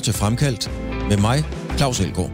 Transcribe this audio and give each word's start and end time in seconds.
lytter 0.00 0.12
til 0.12 0.20
Fremkaldt 0.20 0.70
med 1.08 1.16
mig, 1.16 1.44
Claus 1.76 2.00
Elgaard. 2.00 2.30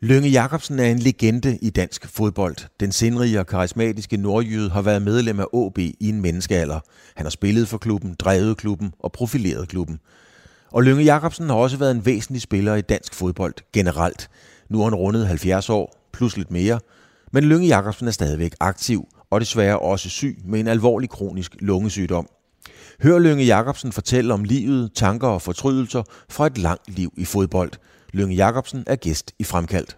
Lønge 0.00 0.28
Jacobsen 0.28 0.78
er 0.78 0.84
en 0.84 0.98
legende 0.98 1.58
i 1.62 1.70
dansk 1.70 2.06
fodbold. 2.08 2.56
Den 2.80 2.92
sindrige 2.92 3.40
og 3.40 3.46
karismatiske 3.46 4.16
nordjyde 4.16 4.70
har 4.70 4.82
været 4.82 5.02
medlem 5.02 5.40
af 5.40 5.44
AB 5.54 5.78
i 5.78 6.08
en 6.08 6.20
menneskealder. 6.20 6.80
Han 7.16 7.26
har 7.26 7.30
spillet 7.30 7.68
for 7.68 7.78
klubben, 7.78 8.14
drevet 8.18 8.56
klubben 8.56 8.92
og 9.00 9.12
profileret 9.12 9.68
klubben. 9.68 9.98
Og 10.72 10.82
Lønge 10.82 11.04
Jacobsen 11.04 11.46
har 11.46 11.56
også 11.56 11.76
været 11.76 11.90
en 11.90 12.06
væsentlig 12.06 12.42
spiller 12.42 12.74
i 12.74 12.80
dansk 12.80 13.14
fodbold 13.14 13.54
generelt. 13.72 14.30
Nu 14.70 14.80
er 14.80 14.84
han 14.84 14.94
rundet 14.94 15.26
70 15.26 15.70
år, 15.70 16.08
plus 16.12 16.36
lidt 16.36 16.50
mere. 16.50 16.80
Men 17.32 17.44
Lønge 17.44 17.66
Jacobsen 17.66 18.08
er 18.08 18.12
stadigvæk 18.12 18.54
aktiv, 18.60 19.04
og 19.30 19.40
desværre 19.40 19.78
også 19.78 20.08
syg 20.08 20.38
med 20.44 20.60
en 20.60 20.68
alvorlig 20.68 21.10
kronisk 21.10 21.56
lungesygdom. 21.60 22.28
Hør 23.02 23.18
Lønge 23.18 23.44
Jacobsen 23.44 23.92
fortælle 23.92 24.34
om 24.34 24.44
livet, 24.44 24.90
tanker 24.94 25.28
og 25.28 25.42
fortrydelser 25.42 26.02
fra 26.28 26.46
et 26.46 26.58
langt 26.58 26.96
liv 26.96 27.12
i 27.16 27.24
fodbold. 27.24 27.70
Lønge 28.12 28.36
Jacobsen 28.36 28.84
er 28.86 28.96
gæst 28.96 29.32
i 29.38 29.44
Fremkaldt. 29.44 29.96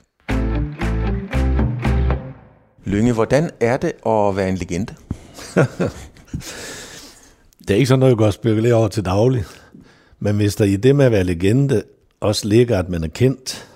Lønge, 2.85 3.13
hvordan 3.13 3.51
er 3.61 3.77
det 3.77 3.93
at 4.07 4.37
være 4.37 4.49
en 4.49 4.57
legende? 4.57 4.95
det 7.59 7.71
er 7.71 7.75
ikke 7.75 7.87
sådan 7.87 7.99
noget, 7.99 8.11
jeg 8.11 8.19
går 8.19 8.27
og 8.27 8.33
spekulerer 8.33 8.75
over 8.75 8.89
til 8.89 9.05
daglig. 9.05 9.45
Men 10.19 10.37
hvis 10.37 10.57
der 10.57 10.65
i 10.65 10.77
det 10.77 10.97
med 10.97 11.05
at 11.05 11.13
være 11.13 11.25
legende 11.25 11.83
også 12.21 12.49
ligger, 12.49 12.79
at 12.79 12.89
man 12.89 13.05
er 13.05 13.09
kendt, 13.09 13.69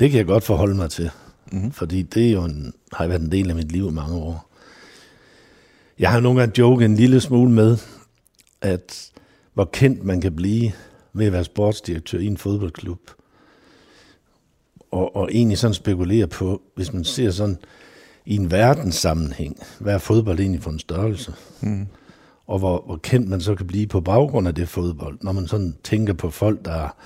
det 0.00 0.10
kan 0.10 0.18
jeg 0.18 0.26
godt 0.26 0.44
forholde 0.44 0.74
mig 0.74 0.90
til. 0.90 1.10
Mm-hmm. 1.52 1.72
Fordi 1.72 2.02
det 2.02 2.26
er 2.26 2.32
jo 2.32 2.44
en, 2.44 2.72
har 2.92 3.06
været 3.06 3.20
en 3.20 3.32
del 3.32 3.50
af 3.50 3.56
mit 3.56 3.72
liv 3.72 3.88
i 3.88 3.92
mange 3.92 4.14
år. 4.16 4.50
Jeg 5.98 6.10
har 6.10 6.20
nogle 6.20 6.40
gange 6.40 6.58
joket 6.58 6.84
en 6.84 6.96
lille 6.96 7.20
smule 7.20 7.50
med, 7.50 7.78
at 8.60 9.10
hvor 9.54 9.64
kendt 9.64 10.04
man 10.04 10.20
kan 10.20 10.36
blive 10.36 10.72
ved 11.12 11.26
at 11.26 11.32
være 11.32 11.44
sportsdirektør 11.44 12.18
i 12.18 12.26
en 12.26 12.36
fodboldklub. 12.36 13.00
Og, 14.90 15.16
og 15.16 15.28
egentlig 15.32 15.58
sådan 15.58 15.74
spekulere 15.74 16.26
på, 16.26 16.62
hvis 16.74 16.92
man 16.92 17.04
ser 17.04 17.30
sådan 17.30 17.58
i 18.26 18.36
en 18.36 18.50
verdenssammenhæng, 18.50 19.62
hvad 19.78 19.94
er 19.94 19.98
fodbold 19.98 20.40
egentlig 20.40 20.62
for 20.62 20.70
en 20.70 20.78
størrelse? 20.78 21.34
Mm. 21.60 21.86
Og 22.46 22.58
hvor, 22.58 22.82
hvor 22.86 22.96
kendt 22.96 23.28
man 23.28 23.40
så 23.40 23.54
kan 23.54 23.66
blive 23.66 23.86
på 23.86 24.00
baggrund 24.00 24.48
af 24.48 24.54
det 24.54 24.68
fodbold, 24.68 25.18
når 25.22 25.32
man 25.32 25.48
sådan 25.48 25.74
tænker 25.84 26.12
på 26.12 26.30
folk, 26.30 26.64
der 26.64 26.96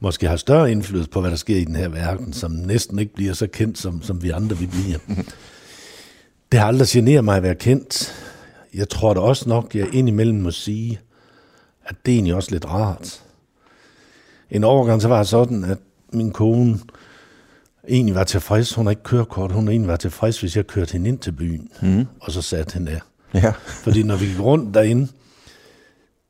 måske 0.00 0.28
har 0.28 0.36
større 0.36 0.70
indflydelse 0.70 1.10
på, 1.10 1.20
hvad 1.20 1.30
der 1.30 1.36
sker 1.36 1.56
i 1.56 1.64
den 1.64 1.76
her 1.76 1.88
verden, 1.88 2.32
som 2.32 2.50
næsten 2.50 2.98
ikke 2.98 3.14
bliver 3.14 3.32
så 3.32 3.46
kendt, 3.46 3.78
som, 3.78 4.02
som 4.02 4.22
vi 4.22 4.30
andre 4.30 4.58
vi 4.58 4.66
bliver. 4.66 4.98
Det 6.52 6.60
har 6.60 6.66
aldrig 6.66 6.88
generet 6.88 7.24
mig 7.24 7.36
at 7.36 7.42
være 7.42 7.54
kendt. 7.54 8.14
Jeg 8.76 8.88
tror 8.88 9.14
da 9.14 9.20
også 9.20 9.48
nok, 9.48 9.74
jeg 9.74 9.94
indimellem 9.94 10.38
må 10.38 10.50
sige, 10.50 11.00
at 11.84 11.96
det 12.06 12.12
er 12.12 12.16
egentlig 12.16 12.34
også 12.34 12.50
lidt 12.50 12.64
rart. 12.64 13.22
En 14.50 14.64
overgang 14.64 15.02
så 15.02 15.08
var 15.08 15.18
det 15.18 15.28
sådan, 15.28 15.64
at 15.64 15.78
min 16.12 16.30
kone 16.30 16.78
egentlig 17.88 18.14
var 18.14 18.24
tilfreds. 18.24 18.74
Hun 18.74 18.86
har 18.86 18.90
ikke 18.90 19.02
kørekort. 19.02 19.52
Hun 19.52 19.68
egentlig 19.68 19.88
var 19.88 19.96
tilfreds, 19.96 20.40
hvis 20.40 20.56
jeg 20.56 20.66
kørte 20.66 20.92
hende 20.92 21.08
ind 21.08 21.18
til 21.18 21.32
byen. 21.32 21.68
Mm. 21.82 22.06
Og 22.20 22.32
så 22.32 22.42
satte 22.42 22.74
hende 22.74 22.92
der. 22.92 23.00
Ja. 23.34 23.52
Fordi 23.66 24.02
når 24.02 24.16
vi 24.16 24.26
gik 24.26 24.40
rundt 24.40 24.74
derinde, 24.74 25.08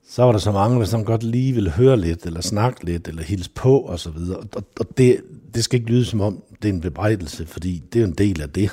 så 0.08 0.22
var 0.22 0.32
der 0.32 0.38
så 0.38 0.52
mange, 0.52 0.80
der 0.80 0.86
som 0.86 1.04
godt 1.04 1.22
lige 1.22 1.52
ville 1.52 1.70
høre 1.70 1.96
lidt, 1.96 2.26
eller 2.26 2.40
snakke 2.40 2.84
lidt, 2.84 3.08
eller 3.08 3.22
hilse 3.22 3.50
på, 3.50 3.78
og 3.78 3.98
så 3.98 4.10
videre. 4.10 4.38
Og, 4.38 4.64
og 4.80 4.98
det, 4.98 5.20
det 5.54 5.64
skal 5.64 5.80
ikke 5.80 5.90
lyde 5.90 6.04
som 6.04 6.20
om, 6.20 6.42
det 6.62 6.68
er 6.68 6.72
en 6.72 6.80
bebrejdelse, 6.80 7.46
fordi 7.46 7.82
det 7.92 8.00
er 8.00 8.06
en 8.06 8.14
del 8.14 8.42
af 8.42 8.50
det, 8.50 8.70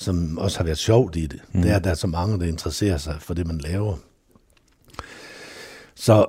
som 0.00 0.38
også 0.38 0.58
har 0.58 0.64
været 0.64 0.78
sjovt 0.78 1.16
i 1.16 1.26
det. 1.26 1.40
Mm. 1.52 1.62
Det 1.62 1.70
er, 1.70 1.76
at 1.76 1.84
der 1.84 1.90
er 1.90 1.94
så 1.94 2.06
mange, 2.06 2.40
der 2.40 2.46
interesserer 2.46 2.98
sig 2.98 3.16
for 3.20 3.34
det, 3.34 3.46
man 3.46 3.58
laver. 3.58 3.96
Så 5.94 6.26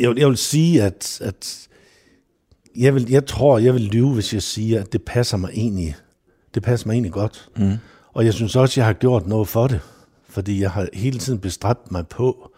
jeg 0.00 0.10
vil, 0.10 0.18
jeg 0.18 0.28
vil 0.28 0.36
sige, 0.36 0.82
at, 0.82 1.20
at 1.20 1.68
jeg, 2.76 2.94
vil, 2.94 3.10
jeg 3.10 3.26
tror, 3.26 3.58
jeg 3.58 3.74
vil 3.74 3.82
lyve, 3.82 4.14
hvis 4.14 4.34
jeg 4.34 4.42
siger, 4.42 4.80
at 4.80 4.92
det 4.92 5.02
passer 5.02 5.36
mig 5.36 5.50
egentlig, 5.54 5.96
det 6.54 6.62
passer 6.62 6.86
mig 6.86 6.92
egentlig 6.94 7.12
godt. 7.12 7.48
Mm. 7.56 7.72
Og 8.12 8.24
jeg 8.24 8.34
synes 8.34 8.56
også, 8.56 8.80
jeg 8.80 8.86
har 8.86 8.92
gjort 8.92 9.26
noget 9.26 9.48
for 9.48 9.66
det, 9.66 9.80
fordi 10.28 10.60
jeg 10.60 10.70
har 10.70 10.88
hele 10.92 11.18
tiden 11.18 11.38
bestræbt 11.38 11.92
mig 11.92 12.06
på 12.08 12.50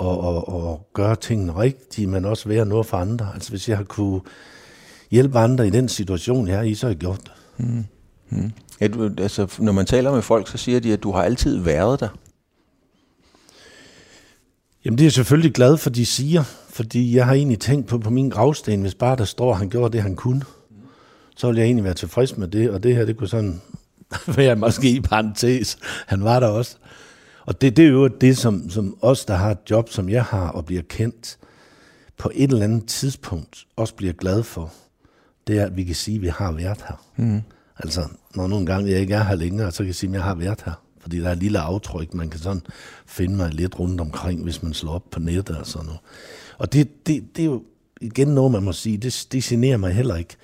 at, 0.00 0.06
at, 0.06 0.64
at 0.64 0.92
gøre 0.92 1.16
tingene 1.16 1.56
rigtigt, 1.56 2.08
men 2.08 2.24
også 2.24 2.48
være 2.48 2.66
noget 2.66 2.86
for 2.86 2.96
andre. 2.96 3.30
Altså 3.34 3.50
hvis 3.50 3.68
jeg 3.68 3.76
har 3.76 3.84
kunne 3.84 4.20
hjælpe 5.10 5.38
andre 5.38 5.66
i 5.66 5.70
den 5.70 5.88
situation, 5.88 6.48
jeg 6.48 6.58
er 6.58 6.62
i, 6.62 6.74
så 6.74 6.86
har 6.86 6.90
jeg 6.90 6.98
gjort 6.98 7.20
det. 7.24 7.32
Mm. 7.66 7.84
Mm. 8.30 8.52
Ja, 8.80 8.88
du, 8.88 9.10
altså, 9.18 9.56
når 9.58 9.72
man 9.72 9.86
taler 9.86 10.12
med 10.12 10.22
folk, 10.22 10.48
så 10.48 10.58
siger 10.58 10.80
de, 10.80 10.92
at 10.92 11.02
du 11.02 11.12
har 11.12 11.22
altid 11.22 11.58
været 11.58 12.00
der. 12.00 12.08
Jamen 14.84 14.98
det 14.98 15.04
er 15.04 15.06
jeg 15.06 15.12
selvfølgelig 15.12 15.52
glad 15.52 15.76
for, 15.76 15.90
de 15.90 16.06
siger, 16.06 16.42
fordi 16.68 17.16
jeg 17.16 17.26
har 17.26 17.34
egentlig 17.34 17.58
tænkt 17.58 17.86
på 17.88 17.98
på 17.98 18.10
min 18.10 18.28
gravsten, 18.28 18.80
hvis 18.80 18.94
bare 18.94 19.16
der 19.16 19.24
står, 19.24 19.52
at 19.52 19.58
han 19.58 19.70
gjorde 19.70 19.92
det, 19.92 20.02
han 20.02 20.16
kunne, 20.16 20.42
så 21.36 21.46
ville 21.46 21.60
jeg 21.60 21.66
egentlig 21.66 21.84
være 21.84 21.94
tilfreds 21.94 22.36
med 22.36 22.48
det, 22.48 22.70
og 22.70 22.82
det 22.82 22.96
her, 22.96 23.04
det 23.04 23.16
kunne 23.16 23.28
sådan 23.28 23.60
være 24.36 24.56
måske 24.56 24.90
i 24.90 25.00
parentes. 25.00 25.78
Han 26.06 26.24
var 26.24 26.40
der 26.40 26.46
også. 26.46 26.76
Og 27.46 27.60
det, 27.60 27.76
det 27.76 27.84
er 27.84 27.90
jo 27.90 28.06
det, 28.08 28.38
som, 28.38 28.70
som 28.70 28.96
os, 29.00 29.24
der 29.24 29.34
har 29.34 29.50
et 29.50 29.58
job, 29.70 29.90
som 29.90 30.08
jeg 30.08 30.24
har, 30.24 30.48
og 30.48 30.66
bliver 30.66 30.82
kendt, 30.82 31.38
på 32.18 32.30
et 32.34 32.50
eller 32.50 32.64
andet 32.64 32.86
tidspunkt 32.86 33.66
også 33.76 33.94
bliver 33.94 34.12
glad 34.12 34.42
for, 34.42 34.72
det 35.46 35.58
er, 35.58 35.66
at 35.66 35.76
vi 35.76 35.84
kan 35.84 35.94
sige, 35.94 36.14
at 36.14 36.22
vi 36.22 36.28
har 36.28 36.52
været 36.52 36.84
her. 36.88 37.04
Mm. 37.16 37.42
Altså, 37.78 38.08
når 38.34 38.46
nogle 38.46 38.66
gange 38.66 38.90
jeg 38.90 39.00
ikke 39.00 39.14
er 39.14 39.24
her 39.24 39.34
længere, 39.34 39.72
så 39.72 39.78
kan 39.78 39.86
jeg 39.86 39.94
sige, 39.94 40.10
at 40.10 40.14
jeg 40.14 40.22
har 40.22 40.34
været 40.34 40.62
her 40.64 40.72
fordi 41.06 41.20
der 41.20 41.28
er 41.28 41.32
et 41.32 41.38
lille 41.38 41.58
aftryk, 41.58 42.14
man 42.14 42.30
kan 42.30 42.40
sådan 42.40 42.62
finde 43.06 43.36
mig 43.36 43.54
lidt 43.54 43.78
rundt 43.78 44.00
omkring, 44.00 44.42
hvis 44.42 44.62
man 44.62 44.74
slår 44.74 44.92
op 44.92 45.02
på 45.10 45.20
nettet 45.20 45.56
og 45.56 45.66
sådan 45.66 45.86
noget. 45.86 46.00
Og 46.58 46.72
det, 46.72 47.06
det, 47.06 47.24
det 47.36 47.42
er 47.42 47.46
jo 47.46 47.62
igen 48.00 48.28
noget, 48.28 48.52
man 48.52 48.62
må 48.62 48.72
sige, 48.72 48.96
det, 48.96 49.26
det 49.32 49.42
generer 49.42 49.76
mig 49.76 49.92
heller 49.92 50.16
ikke. 50.16 50.36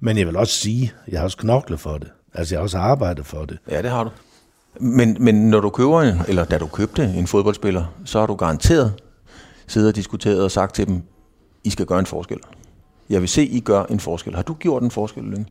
Men 0.00 0.18
jeg 0.18 0.26
vil 0.26 0.36
også 0.36 0.52
sige, 0.52 0.92
jeg 1.08 1.18
har 1.20 1.24
også 1.24 1.36
knoklet 1.36 1.80
for 1.80 1.98
det. 1.98 2.08
Altså, 2.34 2.54
jeg 2.54 2.58
har 2.58 2.62
også 2.62 2.78
arbejdet 2.78 3.26
for 3.26 3.44
det. 3.44 3.58
Ja, 3.70 3.82
det 3.82 3.90
har 3.90 4.04
du. 4.04 4.10
Men, 4.80 5.16
men 5.20 5.50
når 5.50 5.60
du 5.60 5.70
køber 5.70 6.02
en, 6.02 6.14
eller 6.28 6.44
da 6.44 6.58
du 6.58 6.66
købte 6.66 7.04
en 7.04 7.26
fodboldspiller, 7.26 7.84
så 8.04 8.18
har 8.18 8.26
du 8.26 8.34
garanteret 8.34 8.94
siddet 9.66 9.88
og 9.88 9.96
diskuteret 9.96 10.44
og 10.44 10.50
sagt 10.50 10.74
til 10.74 10.86
dem, 10.86 11.02
I 11.64 11.70
skal 11.70 11.86
gøre 11.86 11.98
en 11.98 12.06
forskel. 12.06 12.38
Jeg 13.10 13.20
vil 13.20 13.28
se, 13.28 13.44
I 13.44 13.60
gør 13.60 13.84
en 13.84 14.00
forskel. 14.00 14.34
Har 14.34 14.42
du 14.42 14.54
gjort 14.54 14.82
en 14.82 14.90
forskel, 14.90 15.24
Lyng? 15.24 15.50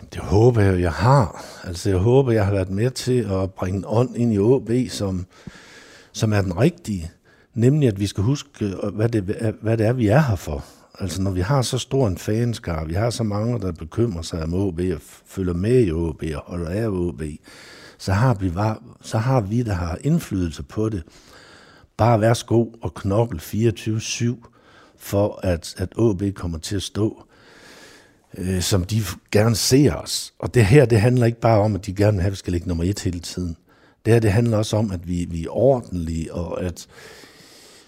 Jamen, 0.00 0.08
det 0.12 0.20
håber 0.20 0.60
jeg, 0.60 0.80
jeg 0.80 0.92
har. 0.92 1.44
Altså, 1.64 1.90
jeg 1.90 1.98
håber, 1.98 2.32
jeg 2.32 2.44
har 2.44 2.52
været 2.52 2.70
med 2.70 2.90
til 2.90 3.26
at 3.30 3.50
bringe 3.50 3.78
en 3.78 3.84
ånd 3.86 4.16
ind 4.16 4.32
i 4.32 4.36
AB, 4.36 4.90
som, 4.90 5.26
som 6.12 6.32
er 6.32 6.42
den 6.42 6.58
rigtige. 6.58 7.10
Nemlig, 7.54 7.88
at 7.88 8.00
vi 8.00 8.06
skal 8.06 8.24
huske, 8.24 8.64
øh, 8.64 8.94
hvad 8.94 9.08
det, 9.08 9.22
hvad 9.62 9.76
det 9.76 9.86
er, 9.86 9.92
vi 9.92 10.06
er 10.06 10.20
her 10.20 10.36
for. 10.36 10.64
Altså, 10.98 11.22
når 11.22 11.30
vi 11.30 11.40
har 11.40 11.62
så 11.62 11.78
stor 11.78 12.06
en 12.06 12.18
fanskar, 12.18 12.84
vi 12.84 12.94
har 12.94 13.10
så 13.10 13.22
mange, 13.22 13.60
der 13.60 13.72
bekymrer 13.72 14.22
sig 14.22 14.42
om 14.42 14.54
OB 14.54 14.80
og 14.94 15.00
følger 15.26 15.54
med 15.54 15.86
i 15.86 15.92
OB 15.92 16.22
og 16.34 16.42
holder 16.46 16.70
af 16.70 16.88
OB, 16.88 17.22
så 17.98 18.12
har 18.12 18.34
vi, 18.34 18.52
så 19.02 19.18
har 19.18 19.40
vi 19.40 19.62
der 19.62 19.72
har 19.72 19.98
indflydelse 20.00 20.62
på 20.62 20.88
det. 20.88 21.02
Bare 21.96 22.20
værsgo 22.20 22.66
og 22.82 22.94
knokle 22.94 23.38
24-7 23.38 24.24
for, 24.98 25.40
at, 25.42 25.74
at 25.78 25.92
OB 25.96 26.22
kommer 26.34 26.58
til 26.58 26.76
at 26.76 26.82
stå 26.82 27.24
øh, 28.38 28.62
som 28.62 28.84
de 28.84 29.02
gerne 29.32 29.56
ser 29.56 29.94
os. 29.94 30.32
Og 30.38 30.54
det 30.54 30.66
her, 30.66 30.84
det 30.84 31.00
handler 31.00 31.26
ikke 31.26 31.40
bare 31.40 31.60
om, 31.60 31.74
at 31.74 31.86
de 31.86 31.94
gerne 31.94 32.12
vil 32.12 32.22
have, 32.22 32.28
at 32.28 32.32
vi 32.32 32.36
skal 32.36 32.52
ligge 32.52 32.68
nummer 32.68 32.84
et 32.84 33.00
hele 33.00 33.20
tiden. 33.20 33.56
Det 34.04 34.12
her, 34.12 34.20
det 34.20 34.32
handler 34.32 34.56
også 34.56 34.76
om, 34.76 34.90
at 34.90 35.08
vi, 35.08 35.26
vi 35.30 35.44
er 35.44 35.56
ordentlige, 35.56 36.34
og 36.34 36.62
at, 36.62 36.86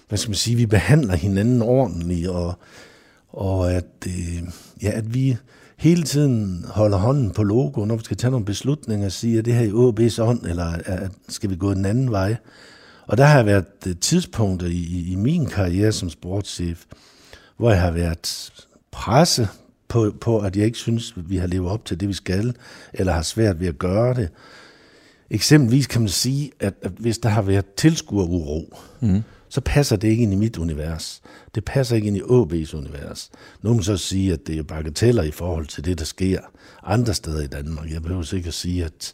hvad 0.08 0.18
skal 0.18 0.30
man 0.30 0.36
sige, 0.36 0.56
vi 0.56 0.66
behandler 0.66 1.16
hinanden 1.16 1.62
ordentligt, 1.62 2.28
og, 2.28 2.54
og 3.28 3.72
at, 3.72 3.86
øh, 4.06 4.42
ja, 4.82 4.90
at 4.90 5.14
vi 5.14 5.36
hele 5.76 6.02
tiden 6.02 6.64
holder 6.68 6.98
hånden 6.98 7.30
på 7.30 7.42
logoen, 7.42 7.88
når 7.88 7.96
vi 7.96 8.04
skal 8.04 8.16
tage 8.16 8.30
nogle 8.30 8.46
beslutninger 8.46 9.06
og 9.06 9.12
sige, 9.12 9.38
at 9.38 9.44
det 9.44 9.54
her 9.54 9.62
i 9.62 9.70
AB's 9.70 10.22
ånd, 10.22 10.46
eller 10.46 10.64
at 10.84 11.10
skal 11.28 11.50
vi 11.50 11.56
gå 11.56 11.70
en 11.72 11.84
anden 11.84 12.10
vej. 12.10 12.36
Og 13.06 13.16
der 13.16 13.24
har 13.24 13.42
været 13.42 13.64
øh, 13.86 13.96
tidspunkter 13.96 14.00
tidspunkter 14.00 14.66
i, 14.66 15.12
i 15.12 15.14
min 15.14 15.46
karriere 15.46 15.92
som 15.92 16.10
sportschef, 16.10 16.84
hvor 17.56 17.70
jeg 17.70 17.80
har 17.80 17.90
været 17.90 18.52
presse 18.90 19.48
på, 19.92 20.12
på, 20.20 20.38
at 20.38 20.56
jeg 20.56 20.66
ikke 20.66 20.78
synes, 20.78 21.14
at 21.16 21.30
vi 21.30 21.36
har 21.36 21.46
levet 21.46 21.70
op 21.70 21.84
til 21.84 22.00
det, 22.00 22.08
vi 22.08 22.12
skal, 22.12 22.54
eller 22.92 23.12
har 23.12 23.22
svært 23.22 23.60
ved 23.60 23.68
at 23.68 23.78
gøre 23.78 24.14
det. 24.14 24.28
Eksempelvis 25.30 25.86
kan 25.86 26.00
man 26.00 26.08
sige, 26.08 26.50
at, 26.60 26.74
at 26.82 26.92
hvis 26.98 27.18
der 27.18 27.28
har 27.28 27.42
været 27.42 27.66
tilskueruro, 27.76 28.76
mm. 29.00 29.22
så 29.48 29.60
passer 29.60 29.96
det 29.96 30.08
ikke 30.08 30.22
ind 30.22 30.32
i 30.32 30.36
mit 30.36 30.58
univers. 30.58 31.22
Det 31.54 31.64
passer 31.64 31.96
ikke 31.96 32.08
ind 32.08 32.16
i 32.16 32.20
AB's 32.20 32.76
univers. 32.76 33.30
Nu 33.62 33.74
må 33.74 33.82
så 33.82 33.96
sige, 33.96 34.32
at 34.32 34.46
det 34.46 34.58
er 34.58 34.62
bagateller 34.62 35.22
i 35.22 35.30
forhold 35.30 35.66
til 35.66 35.84
det, 35.84 35.98
der 35.98 36.04
sker 36.04 36.40
andre 36.82 37.14
steder 37.14 37.42
i 37.42 37.46
Danmark. 37.46 37.90
Jeg 37.90 38.02
behøver 38.02 38.22
sikkert 38.22 38.54
sige, 38.54 38.84
at, 38.84 39.12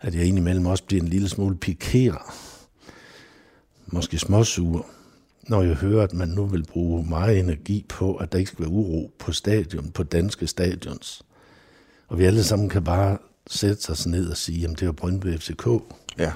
at 0.00 0.14
jeg 0.14 0.24
indimellem 0.24 0.66
også 0.66 0.84
bliver 0.84 1.02
en 1.02 1.08
lille 1.08 1.28
smule 1.28 1.56
pikeret. 1.56 2.18
Måske 3.86 4.18
småsur 4.18 4.86
når 5.48 5.62
jeg 5.62 5.74
hører, 5.74 6.02
at 6.02 6.12
man 6.12 6.28
nu 6.28 6.46
vil 6.46 6.64
bruge 6.64 7.08
meget 7.08 7.38
energi 7.38 7.84
på, 7.88 8.14
at 8.14 8.32
der 8.32 8.38
ikke 8.38 8.48
skal 8.48 8.62
være 8.64 8.72
uro 8.72 9.10
på 9.18 9.32
stadion, 9.32 9.90
på 9.90 10.02
danske 10.02 10.46
stadions. 10.46 11.22
Og 12.08 12.18
vi 12.18 12.24
alle 12.24 12.44
sammen 12.44 12.68
kan 12.68 12.84
bare 12.84 13.18
sætte 13.46 13.90
os 13.90 14.06
ned 14.06 14.30
og 14.30 14.36
sige, 14.36 14.68
at 14.68 14.80
det 14.80 14.88
er 14.88 14.92
Brøndby 14.92 15.38
FCK, 15.38 15.66
ja. 16.18 16.32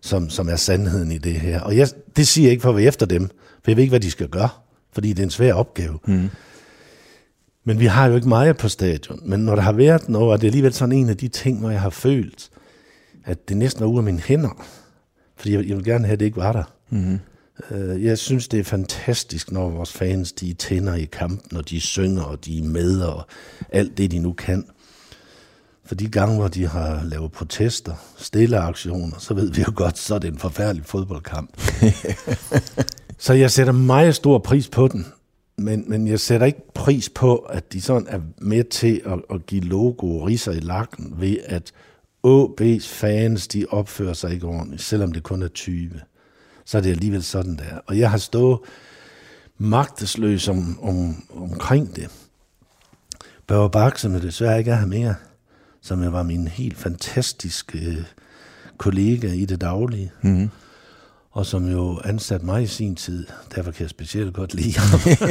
som, 0.00 0.30
som 0.30 0.48
er 0.48 0.56
sandheden 0.56 1.12
i 1.12 1.18
det 1.18 1.32
her. 1.34 1.60
Og 1.60 1.76
jeg, 1.76 1.88
det 2.16 2.28
siger 2.28 2.46
jeg 2.46 2.52
ikke 2.52 2.62
for 2.62 2.70
at 2.70 2.76
være 2.76 2.84
efter 2.84 3.06
dem, 3.06 3.30
for 3.62 3.70
jeg 3.70 3.76
ved 3.76 3.82
ikke, 3.82 3.92
hvad 3.92 4.00
de 4.00 4.10
skal 4.10 4.28
gøre. 4.28 4.48
fordi 4.92 5.08
det 5.08 5.18
er 5.18 5.24
en 5.24 5.30
svær 5.30 5.54
opgave. 5.54 5.98
Mm. 6.06 6.28
Men 7.64 7.80
vi 7.80 7.86
har 7.86 8.06
jo 8.06 8.14
ikke 8.14 8.28
meget 8.28 8.56
på 8.56 8.68
stadion. 8.68 9.20
Men 9.22 9.40
når 9.40 9.54
der 9.54 9.62
har 9.62 9.72
været 9.72 10.08
noget, 10.08 10.32
og 10.32 10.40
det 10.40 10.46
er 10.46 10.48
alligevel 10.48 10.72
sådan 10.72 10.92
en 10.92 11.08
af 11.08 11.16
de 11.16 11.28
ting, 11.28 11.60
hvor 11.60 11.70
jeg 11.70 11.80
har 11.80 11.90
følt, 11.90 12.50
at 13.24 13.48
det 13.48 13.56
næsten 13.56 13.82
er 13.82 13.86
ude 13.86 13.98
af 13.98 14.04
mine 14.04 14.20
hænder. 14.20 14.66
Fordi 15.36 15.54
jeg, 15.54 15.68
jeg 15.68 15.76
vil 15.76 15.84
gerne 15.84 16.04
have, 16.04 16.12
at 16.12 16.20
det 16.20 16.26
ikke 16.26 16.36
var 16.36 16.52
der. 16.52 16.64
Mm-hmm. 16.90 17.18
Jeg 18.00 18.18
synes, 18.18 18.48
det 18.48 18.60
er 18.60 18.64
fantastisk, 18.64 19.52
når 19.52 19.70
vores 19.70 19.92
fans 19.92 20.32
de 20.32 20.52
tænder 20.52 20.94
i 20.94 21.04
kampen, 21.04 21.56
og 21.56 21.70
de 21.70 21.80
synger, 21.80 22.22
og 22.22 22.44
de 22.44 22.58
er 22.58 22.64
med, 22.64 23.00
og 23.00 23.26
alt 23.72 23.98
det, 23.98 24.10
de 24.10 24.18
nu 24.18 24.32
kan. 24.32 24.64
For 25.84 25.94
de 25.94 26.08
gange, 26.08 26.36
hvor 26.36 26.48
de 26.48 26.66
har 26.66 27.04
lavet 27.04 27.32
protester, 27.32 27.94
stille 28.16 28.58
aktioner, 28.58 29.18
så 29.18 29.34
ved 29.34 29.50
vi 29.50 29.62
jo 29.62 29.72
godt, 29.74 29.98
så 29.98 30.14
er 30.14 30.18
det 30.18 30.28
en 30.28 30.38
forfærdelig 30.38 30.84
fodboldkamp. 30.84 31.60
så 33.18 33.32
jeg 33.32 33.50
sætter 33.50 33.72
meget 33.72 34.14
stor 34.14 34.38
pris 34.38 34.68
på 34.68 34.88
den, 34.88 35.06
men, 35.58 35.84
men 35.86 36.08
jeg 36.08 36.20
sætter 36.20 36.46
ikke 36.46 36.72
pris 36.74 37.08
på, 37.08 37.36
at 37.36 37.72
de 37.72 37.80
sådan 37.80 38.06
er 38.08 38.20
med 38.38 38.64
til 38.64 39.00
at, 39.06 39.18
at 39.30 39.46
give 39.46 39.62
logo 39.62 40.18
og 40.18 40.26
riser 40.26 40.52
i 40.52 40.60
lakken 40.60 41.14
ved, 41.18 41.36
at 41.44 41.72
OB's 42.26 42.88
fans, 42.88 43.48
de 43.48 43.66
opfører 43.70 44.12
sig 44.12 44.32
ikke 44.32 44.46
ordentligt, 44.46 44.82
selvom 44.82 45.12
det 45.12 45.22
kun 45.22 45.42
er 45.42 45.48
20. 45.48 45.90
Så 46.68 46.78
er 46.78 46.82
det 46.82 46.90
alligevel 46.90 47.22
sådan 47.22 47.56
der. 47.56 47.78
Og 47.86 47.98
jeg 47.98 48.10
har 48.10 48.18
stået 48.18 48.58
magtesløs 49.58 50.48
om, 50.48 50.78
om, 50.82 51.24
omkring 51.36 51.96
det. 51.96 52.10
Børge 53.46 53.70
Bak, 53.70 53.98
som 53.98 54.12
jeg 54.12 54.22
desværre 54.22 54.58
ikke 54.58 54.70
er 54.70 54.76
her 54.76 54.86
mere, 54.86 55.14
som 55.82 56.02
jeg 56.02 56.12
var 56.12 56.22
min 56.22 56.48
helt 56.48 56.78
fantastiske 56.78 57.78
øh, 57.78 58.04
kollega 58.78 59.32
i 59.32 59.44
det 59.44 59.60
daglige, 59.60 60.12
mm-hmm. 60.22 60.50
og 61.30 61.46
som 61.46 61.68
jo 61.68 62.00
ansatte 62.04 62.46
mig 62.46 62.62
i 62.62 62.66
sin 62.66 62.96
tid. 62.96 63.26
Derfor 63.54 63.70
kan 63.70 63.82
jeg 63.82 63.90
specielt 63.90 64.34
godt 64.34 64.54
lide 64.54 64.78
ham. 64.78 65.00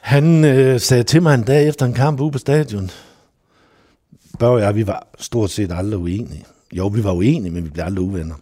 Han 0.00 0.44
øh, 0.44 0.80
sagde 0.80 1.02
til 1.02 1.22
mig 1.22 1.34
en 1.34 1.42
dag 1.44 1.68
efter 1.68 1.86
en 1.86 1.94
kamp 1.94 2.20
ude 2.20 2.30
på 2.30 2.38
stadion, 2.38 2.90
Børge 4.38 4.56
og 4.56 4.60
jeg, 4.60 4.74
vi 4.74 4.86
var 4.86 5.06
stort 5.18 5.50
set 5.50 5.72
aldrig 5.72 6.00
uenige. 6.00 6.44
Jo, 6.72 6.86
vi 6.86 7.04
var 7.04 7.12
uenige, 7.12 7.50
men 7.50 7.64
vi 7.64 7.70
blev 7.70 7.84
aldrig 7.84 8.04
uvenner. 8.04 8.34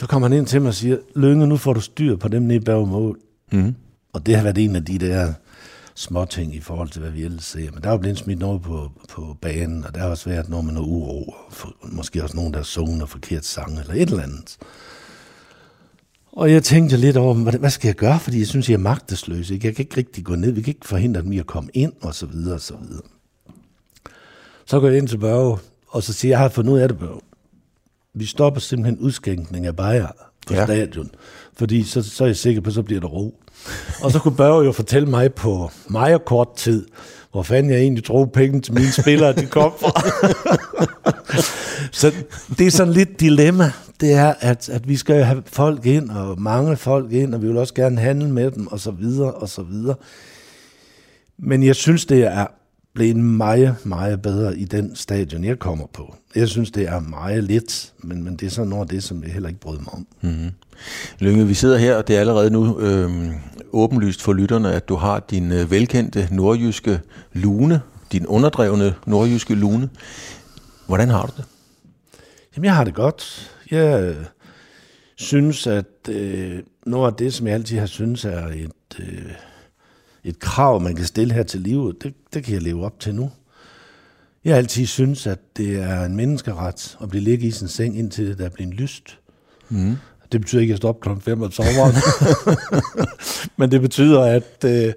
Så 0.00 0.06
kommer 0.06 0.28
han 0.28 0.38
ind 0.38 0.46
til 0.46 0.62
mig 0.62 0.68
og 0.68 0.74
siger, 0.74 0.96
Lønge, 1.16 1.46
nu 1.46 1.56
får 1.56 1.72
du 1.72 1.80
styr 1.80 2.16
på 2.16 2.28
dem 2.28 2.42
nede 2.42 2.72
i 2.72 2.86
Mål. 2.86 3.18
Mm. 3.52 3.74
Og 4.12 4.26
det 4.26 4.36
har 4.36 4.42
været 4.42 4.58
en 4.58 4.76
af 4.76 4.84
de 4.84 4.98
der 4.98 5.32
små 5.94 6.24
ting 6.24 6.54
i 6.54 6.60
forhold 6.60 6.88
til, 6.88 7.00
hvad 7.00 7.10
vi 7.10 7.22
ellers 7.22 7.44
ser. 7.44 7.70
Men 7.72 7.82
der 7.82 7.90
er 7.90 7.98
blevet 7.98 8.18
smidt 8.18 8.38
noget 8.38 8.62
på, 8.62 8.90
på 9.08 9.36
banen, 9.40 9.84
og 9.84 9.94
der 9.94 10.00
har 10.00 10.08
også 10.08 10.28
været 10.30 10.48
noget 10.48 10.64
med 10.64 10.74
noget 10.74 10.86
uro, 10.86 11.24
og 11.24 11.52
for, 11.52 11.76
måske 11.82 12.22
også 12.22 12.36
nogen, 12.36 12.54
der 12.54 12.62
sunget 12.62 13.08
forkert 13.08 13.44
sang, 13.44 13.78
eller 13.78 13.94
et 13.94 14.10
eller 14.10 14.22
andet. 14.22 14.58
Og 16.32 16.52
jeg 16.52 16.62
tænkte 16.62 16.96
lidt 16.96 17.16
over, 17.16 17.34
hvad, 17.34 17.52
hvad 17.52 17.70
skal 17.70 17.88
jeg 17.88 17.96
gøre, 17.96 18.20
fordi 18.20 18.38
jeg 18.38 18.46
synes, 18.46 18.68
jeg 18.68 18.74
er 18.74 18.78
magtesløs. 18.78 19.50
Ikke? 19.50 19.66
Jeg 19.66 19.76
kan 19.76 19.82
ikke 19.82 19.96
rigtig 19.96 20.24
gå 20.24 20.34
ned, 20.34 20.52
vi 20.52 20.62
kan 20.62 20.74
ikke 20.74 20.88
forhindre 20.88 21.22
dem 21.22 21.32
i 21.32 21.38
at 21.38 21.46
komme 21.46 21.70
ind, 21.74 21.92
og 22.02 22.14
så 22.14 22.26
videre, 22.26 22.54
og 22.54 22.60
så 22.60 22.74
videre. 22.76 23.02
Så 24.66 24.80
går 24.80 24.88
jeg 24.88 24.98
ind 24.98 25.08
til 25.08 25.18
Børge, 25.18 25.58
og 25.88 26.02
så 26.02 26.12
siger 26.12 26.30
jeg, 26.30 26.38
jeg 26.38 26.44
har 26.44 26.48
fundet 26.48 26.72
ud 26.72 26.78
af 26.78 26.88
det, 26.88 26.98
Børge. 26.98 27.20
Vi 28.14 28.26
stopper 28.26 28.60
simpelthen 28.60 28.98
udskænkning 28.98 29.66
af 29.66 29.76
bajer 29.76 30.08
på 30.46 30.54
ja. 30.54 30.64
stadion, 30.64 31.10
fordi 31.58 31.84
så, 31.84 32.02
så 32.02 32.24
er 32.24 32.28
jeg 32.28 32.36
sikker 32.36 32.60
på, 32.60 32.68
at 32.68 32.74
så 32.74 32.82
bliver 32.82 33.00
der 33.00 33.08
ro. 33.08 33.34
og 34.02 34.10
så 34.10 34.18
kunne 34.18 34.36
Børge 34.36 34.64
jo 34.64 34.72
fortælle 34.72 35.08
mig 35.08 35.34
på 35.34 35.70
meget 35.88 36.24
kort 36.24 36.48
tid, 36.56 36.86
hvor 37.32 37.42
fanden 37.42 37.72
jeg 37.72 37.80
egentlig 37.80 38.04
troede 38.04 38.26
penge 38.26 38.60
til 38.60 38.74
mine 38.74 38.92
spillere, 38.92 39.32
de 39.32 39.46
kom 39.46 39.72
fra. 39.80 40.00
så 42.00 42.12
det 42.58 42.66
er 42.66 42.70
sådan 42.70 42.92
lidt 42.92 43.20
dilemma. 43.20 43.72
Det 44.00 44.12
er, 44.12 44.34
at, 44.40 44.68
at 44.68 44.88
vi 44.88 44.96
skal 44.96 45.24
have 45.24 45.42
folk 45.46 45.86
ind, 45.86 46.10
og 46.10 46.40
mange 46.40 46.76
folk 46.76 47.12
ind, 47.12 47.34
og 47.34 47.42
vi 47.42 47.46
vil 47.46 47.56
også 47.56 47.74
gerne 47.74 48.00
handle 48.00 48.30
med 48.30 48.50
dem, 48.50 48.66
og 48.66 48.80
så 48.80 48.90
videre, 48.90 49.32
og 49.32 49.48
så 49.48 49.62
videre. 49.62 49.94
Men 51.38 51.62
jeg 51.62 51.76
synes, 51.76 52.06
det 52.06 52.24
er 52.24 52.46
blevet 52.94 53.16
meget, 53.16 53.76
meget 53.84 54.22
bedre 54.22 54.58
i 54.58 54.64
den 54.64 54.96
stadion, 54.96 55.44
jeg 55.44 55.58
kommer 55.58 55.86
på. 55.92 56.14
Jeg 56.34 56.48
synes, 56.48 56.70
det 56.70 56.88
er 56.88 57.00
meget 57.00 57.44
lidt, 57.44 57.92
men, 57.98 58.24
men 58.24 58.36
det 58.36 58.46
er 58.46 58.50
sådan 58.50 58.68
noget 58.68 58.82
af 58.82 58.88
det, 58.88 59.02
som 59.02 59.22
jeg 59.22 59.32
heller 59.32 59.48
ikke 59.48 59.60
brød 59.60 59.78
mig 59.78 59.94
om. 59.94 60.06
Mm-hmm. 60.20 60.50
Lønge, 61.18 61.46
vi 61.46 61.54
sidder 61.54 61.78
her, 61.78 61.96
og 61.96 62.08
det 62.08 62.16
er 62.16 62.20
allerede 62.20 62.50
nu 62.50 62.80
øh, 62.80 63.30
åbenlyst 63.72 64.22
for 64.22 64.32
lytterne, 64.32 64.72
at 64.72 64.88
du 64.88 64.94
har 64.96 65.20
din 65.20 65.52
øh, 65.52 65.70
velkendte 65.70 66.28
nordjyske 66.30 67.00
lune, 67.32 67.80
din 68.12 68.26
underdrevne 68.26 68.94
nordjyske 69.06 69.54
lune. 69.54 69.88
Hvordan 70.86 71.08
har 71.08 71.26
du 71.26 71.32
det? 71.36 71.44
Jamen, 72.56 72.64
jeg 72.64 72.74
har 72.74 72.84
det 72.84 72.94
godt. 72.94 73.52
Jeg 73.70 74.02
øh, 74.02 74.24
synes, 75.16 75.66
at 75.66 75.86
øh, 76.08 76.58
noget 76.86 77.10
af 77.10 77.16
det, 77.16 77.34
som 77.34 77.46
jeg 77.46 77.54
altid 77.54 77.78
har 77.78 77.86
synes 77.86 78.24
er 78.24 78.46
et... 78.46 79.00
Øh, 79.00 79.32
et 80.24 80.38
krav, 80.38 80.80
man 80.80 80.96
kan 80.96 81.04
stille 81.04 81.34
her 81.34 81.42
til 81.42 81.60
livet, 81.60 82.02
det, 82.02 82.14
det 82.34 82.44
kan 82.44 82.54
jeg 82.54 82.62
leve 82.62 82.84
op 82.84 83.00
til 83.00 83.14
nu. 83.14 83.30
Jeg 84.44 84.52
har 84.52 84.58
altid 84.58 84.86
synes, 84.86 85.26
at 85.26 85.38
det 85.56 85.76
er 85.76 86.04
en 86.04 86.16
menneskeret 86.16 86.96
at 87.02 87.08
blive 87.08 87.24
ligget 87.24 87.48
i 87.48 87.50
sin 87.50 87.68
seng, 87.68 87.98
indtil 87.98 88.38
det 88.38 88.46
er 88.46 88.48
blevet 88.48 88.74
lyst. 88.74 89.18
Mm. 89.68 89.96
Det 90.32 90.40
betyder 90.40 90.60
ikke, 90.60 90.70
at 90.70 90.74
jeg 90.74 90.78
står 90.78 90.88
op 90.88 91.00
kl. 91.00 91.08
5 91.20 91.42
om 91.42 91.50
sommeren. 91.50 91.94
Men 93.58 93.70
det 93.70 93.80
betyder, 93.80 94.22
at 94.22 94.64
øh, 94.64 94.92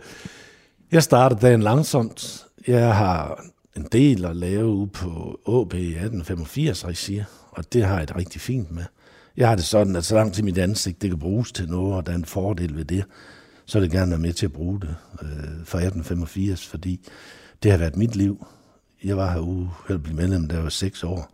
jeg 0.92 1.04
starter 1.04 1.36
dagen 1.36 1.64
langsomt. 1.64 2.46
Jeg 2.68 2.96
har 2.96 3.44
en 3.76 3.88
del 3.92 4.26
at 4.26 4.36
lave 4.36 4.66
ude 4.66 4.88
på 4.88 5.40
AB 5.48 5.74
1885 5.74 6.88
regi, 6.88 7.22
og 7.52 7.74
det 7.74 7.84
har 7.84 7.98
jeg 7.98 8.08
det 8.08 8.16
rigtig 8.16 8.42
fint 8.42 8.72
med. 8.72 8.84
Jeg 9.38 9.48
har 9.48 9.56
det 9.56 9.66
sådan, 9.66 9.96
at 9.96 10.06
så 10.06 10.16
langt 10.16 10.36
til 10.36 10.46
mit 10.46 10.58
ansigt 10.58 11.02
det 11.02 11.10
kan 11.10 11.20
bruges 11.20 11.52
til 11.52 11.70
noget, 11.70 11.96
og 11.96 12.06
der 12.06 12.12
er 12.12 12.16
en 12.16 12.26
fordel 12.26 12.76
ved 12.76 12.86
det, 12.86 13.04
så 13.66 13.80
vil 13.80 13.86
jeg 13.86 13.92
gerne 13.92 14.12
være 14.12 14.20
med 14.20 14.34
til 14.34 14.46
at 14.46 14.54
bruge 14.54 14.80
det 14.80 14.96
øh, 15.22 15.30
fra 15.66 15.78
1885, 15.78 16.68
fordi 16.68 17.10
det 17.64 17.72
har 17.72 17.78
været 17.78 17.96
mit 17.96 18.16
liv. 18.16 18.46
Jeg 19.04 19.18
var 19.18 19.34
jeg 19.90 20.04
blev 20.04 20.16
medlem, 20.16 20.50
jeg 20.52 20.64
var 20.64 20.70
6 20.70 21.04
år. 21.04 21.32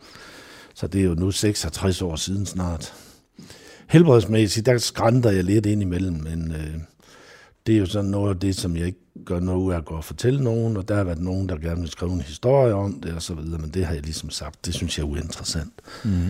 Så 0.74 0.88
det 0.88 1.02
er 1.02 1.06
jo 1.06 1.14
nu 1.14 1.32
66 1.32 2.02
år 2.02 2.16
siden 2.16 2.46
snart. 2.46 2.94
Helbredsmæssigt, 3.88 4.66
der 4.66 4.78
skrænter 4.78 5.32
jeg 5.32 5.44
lidt 5.44 5.66
ind 5.66 5.82
imellem, 5.82 6.14
men 6.14 6.52
øh, 6.52 6.74
det 7.68 7.76
er 7.76 7.80
jo 7.80 7.86
sådan 7.86 8.10
noget 8.10 8.30
af 8.30 8.40
det, 8.40 8.56
som 8.56 8.78
jeg 8.78 8.86
ikke 8.86 9.00
gør 9.26 9.40
noget 9.40 9.60
ud 9.60 9.74
af 9.74 9.78
at 9.78 9.86
gå 9.86 9.96
og 9.96 10.04
fortælle 10.04 10.44
nogen, 10.44 10.78
og 10.78 10.88
der 10.88 10.96
har 10.96 11.04
været 11.04 11.22
nogen, 11.22 11.50
der 11.50 11.58
gerne 11.58 11.82
vil 11.82 11.90
skrive 11.90 12.12
en 12.12 12.22
historie 12.22 12.74
om 12.74 13.02
det 13.02 13.14
og 13.14 13.22
så 13.22 13.34
videre, 13.34 13.60
men 13.60 13.70
det 13.70 13.86
har 13.86 13.94
jeg 13.94 14.04
ligesom 14.04 14.30
sagt, 14.30 14.66
det 14.66 14.74
synes 14.74 14.98
jeg 14.98 15.04
er 15.04 15.08
uinteressant. 15.08 15.74
Mm. 16.04 16.30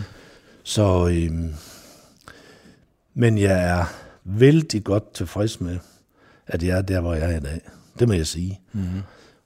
Så, 0.64 1.08
øh, 1.08 1.32
men 3.14 3.38
jeg 3.38 3.64
er 3.70 3.86
vældig 4.30 4.84
godt 4.84 5.14
tilfreds 5.14 5.62
med, 5.62 5.80
at 6.48 6.64
jeg 6.64 6.78
er 6.78 6.82
der, 6.82 7.02
hvor 7.02 7.14
jeg 7.14 7.34
er 7.34 7.38
i 7.38 7.40
dag. 7.40 7.62
Det 8.00 8.08
må 8.08 8.14
jeg 8.14 8.28
sige. 8.28 8.60
Mm-hmm. 8.74 9.02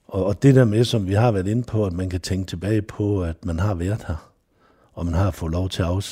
Og, 0.08 0.26
og 0.26 0.44
det 0.44 0.56
der 0.56 0.66
med, 0.66 0.84
som 0.84 1.08
vi 1.08 1.14
har 1.14 1.32
været 1.32 1.48
inde 1.48 1.64
på, 1.64 1.86
at 1.86 1.94
man 1.94 2.10
kan 2.10 2.22
tænke 2.22 2.48
tilbage 2.48 2.82
på, 2.82 3.24
at 3.24 3.46
man 3.46 3.60
har 3.60 3.74
været 3.74 4.04
her, 4.08 4.32
og 4.94 5.06
man 5.06 5.14
har 5.14 5.32
fået 5.32 5.52
lov 5.52 5.70
til 5.70 5.84
at 5.84 6.04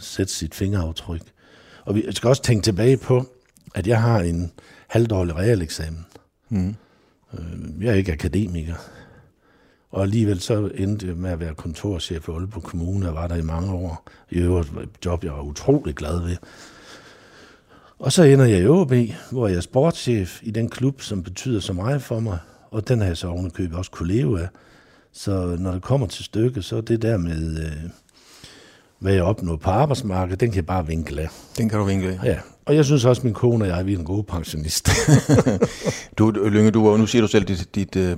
sætte 0.00 0.32
sit 0.32 0.54
fingeraftryk. 0.54 1.22
Og 1.84 1.94
vi 1.94 2.06
skal 2.10 2.28
også 2.28 2.42
tænke 2.42 2.64
tilbage 2.64 2.96
på, 2.96 3.26
at 3.74 3.86
jeg 3.86 4.02
har 4.02 4.20
en 4.20 4.52
halvdårlig 4.88 5.36
realeksamen. 5.36 6.06
Mm. 6.48 6.76
Jeg 7.80 7.88
er 7.88 7.94
ikke 7.94 8.12
akademiker. 8.12 8.74
Og 9.90 10.02
alligevel 10.02 10.40
så 10.40 10.70
endte 10.74 11.06
jeg 11.06 11.16
med 11.16 11.30
at 11.30 11.40
være 11.40 11.54
kontorchef 11.54 12.22
for 12.22 12.34
Aalborg 12.38 12.62
Kommune, 12.62 13.08
og 13.08 13.14
var 13.14 13.28
der 13.28 13.36
i 13.36 13.42
mange 13.42 13.72
år. 13.72 14.08
I 14.30 14.38
øvrigt 14.38 14.70
et 14.82 14.88
job, 15.04 15.24
jeg 15.24 15.32
var 15.32 15.42
utrolig 15.42 15.94
glad 15.94 16.20
ved. 16.20 16.36
Og 17.98 18.12
så 18.12 18.22
ender 18.22 18.44
jeg 18.44 18.60
i 18.60 18.66
OB, 18.66 18.92
hvor 19.30 19.48
jeg 19.48 19.56
er 19.56 19.60
sportschef 19.60 20.40
i 20.42 20.50
den 20.50 20.68
klub, 20.68 21.02
som 21.02 21.22
betyder 21.22 21.60
så 21.60 21.72
meget 21.72 22.02
for 22.02 22.20
mig. 22.20 22.38
Og 22.70 22.88
den 22.88 23.00
har 23.00 23.06
jeg 23.06 23.16
så 23.16 23.28
ovenikøbet 23.28 23.78
også 23.78 23.90
kunne 23.90 24.14
leve 24.14 24.40
af. 24.40 24.48
Så 25.12 25.56
når 25.58 25.72
det 25.72 25.82
kommer 25.82 26.06
til 26.06 26.24
stykket, 26.24 26.64
så 26.64 26.76
er 26.76 26.80
det 26.80 27.02
der 27.02 27.16
med, 27.16 27.58
øh, 27.58 27.90
hvad 28.98 29.12
jeg 29.12 29.22
opnår 29.22 29.56
på 29.56 29.70
arbejdsmarkedet, 29.70 30.40
den 30.40 30.50
kan 30.50 30.56
jeg 30.56 30.66
bare 30.66 30.86
vinkle 30.86 31.22
af. 31.22 31.28
Den 31.58 31.68
kan 31.68 31.78
du 31.78 31.84
vinkle 31.84 32.08
af? 32.08 32.24
Ja. 32.24 32.38
Og 32.66 32.76
jeg 32.76 32.84
synes 32.84 33.04
også, 33.04 33.20
at 33.20 33.24
min 33.24 33.34
kone 33.34 33.64
og 33.64 33.68
jeg, 33.68 33.86
vi 33.86 33.94
er 33.94 33.98
en 33.98 34.04
god 34.04 34.24
pensionist. 34.24 34.90
du, 36.18 36.30
Lønge, 36.30 36.70
du, 36.70 36.96
nu 36.96 37.06
siger 37.06 37.22
du 37.22 37.28
selv 37.28 37.44
dit, 37.44 37.74
dit 37.74 37.96
øh, 37.96 38.16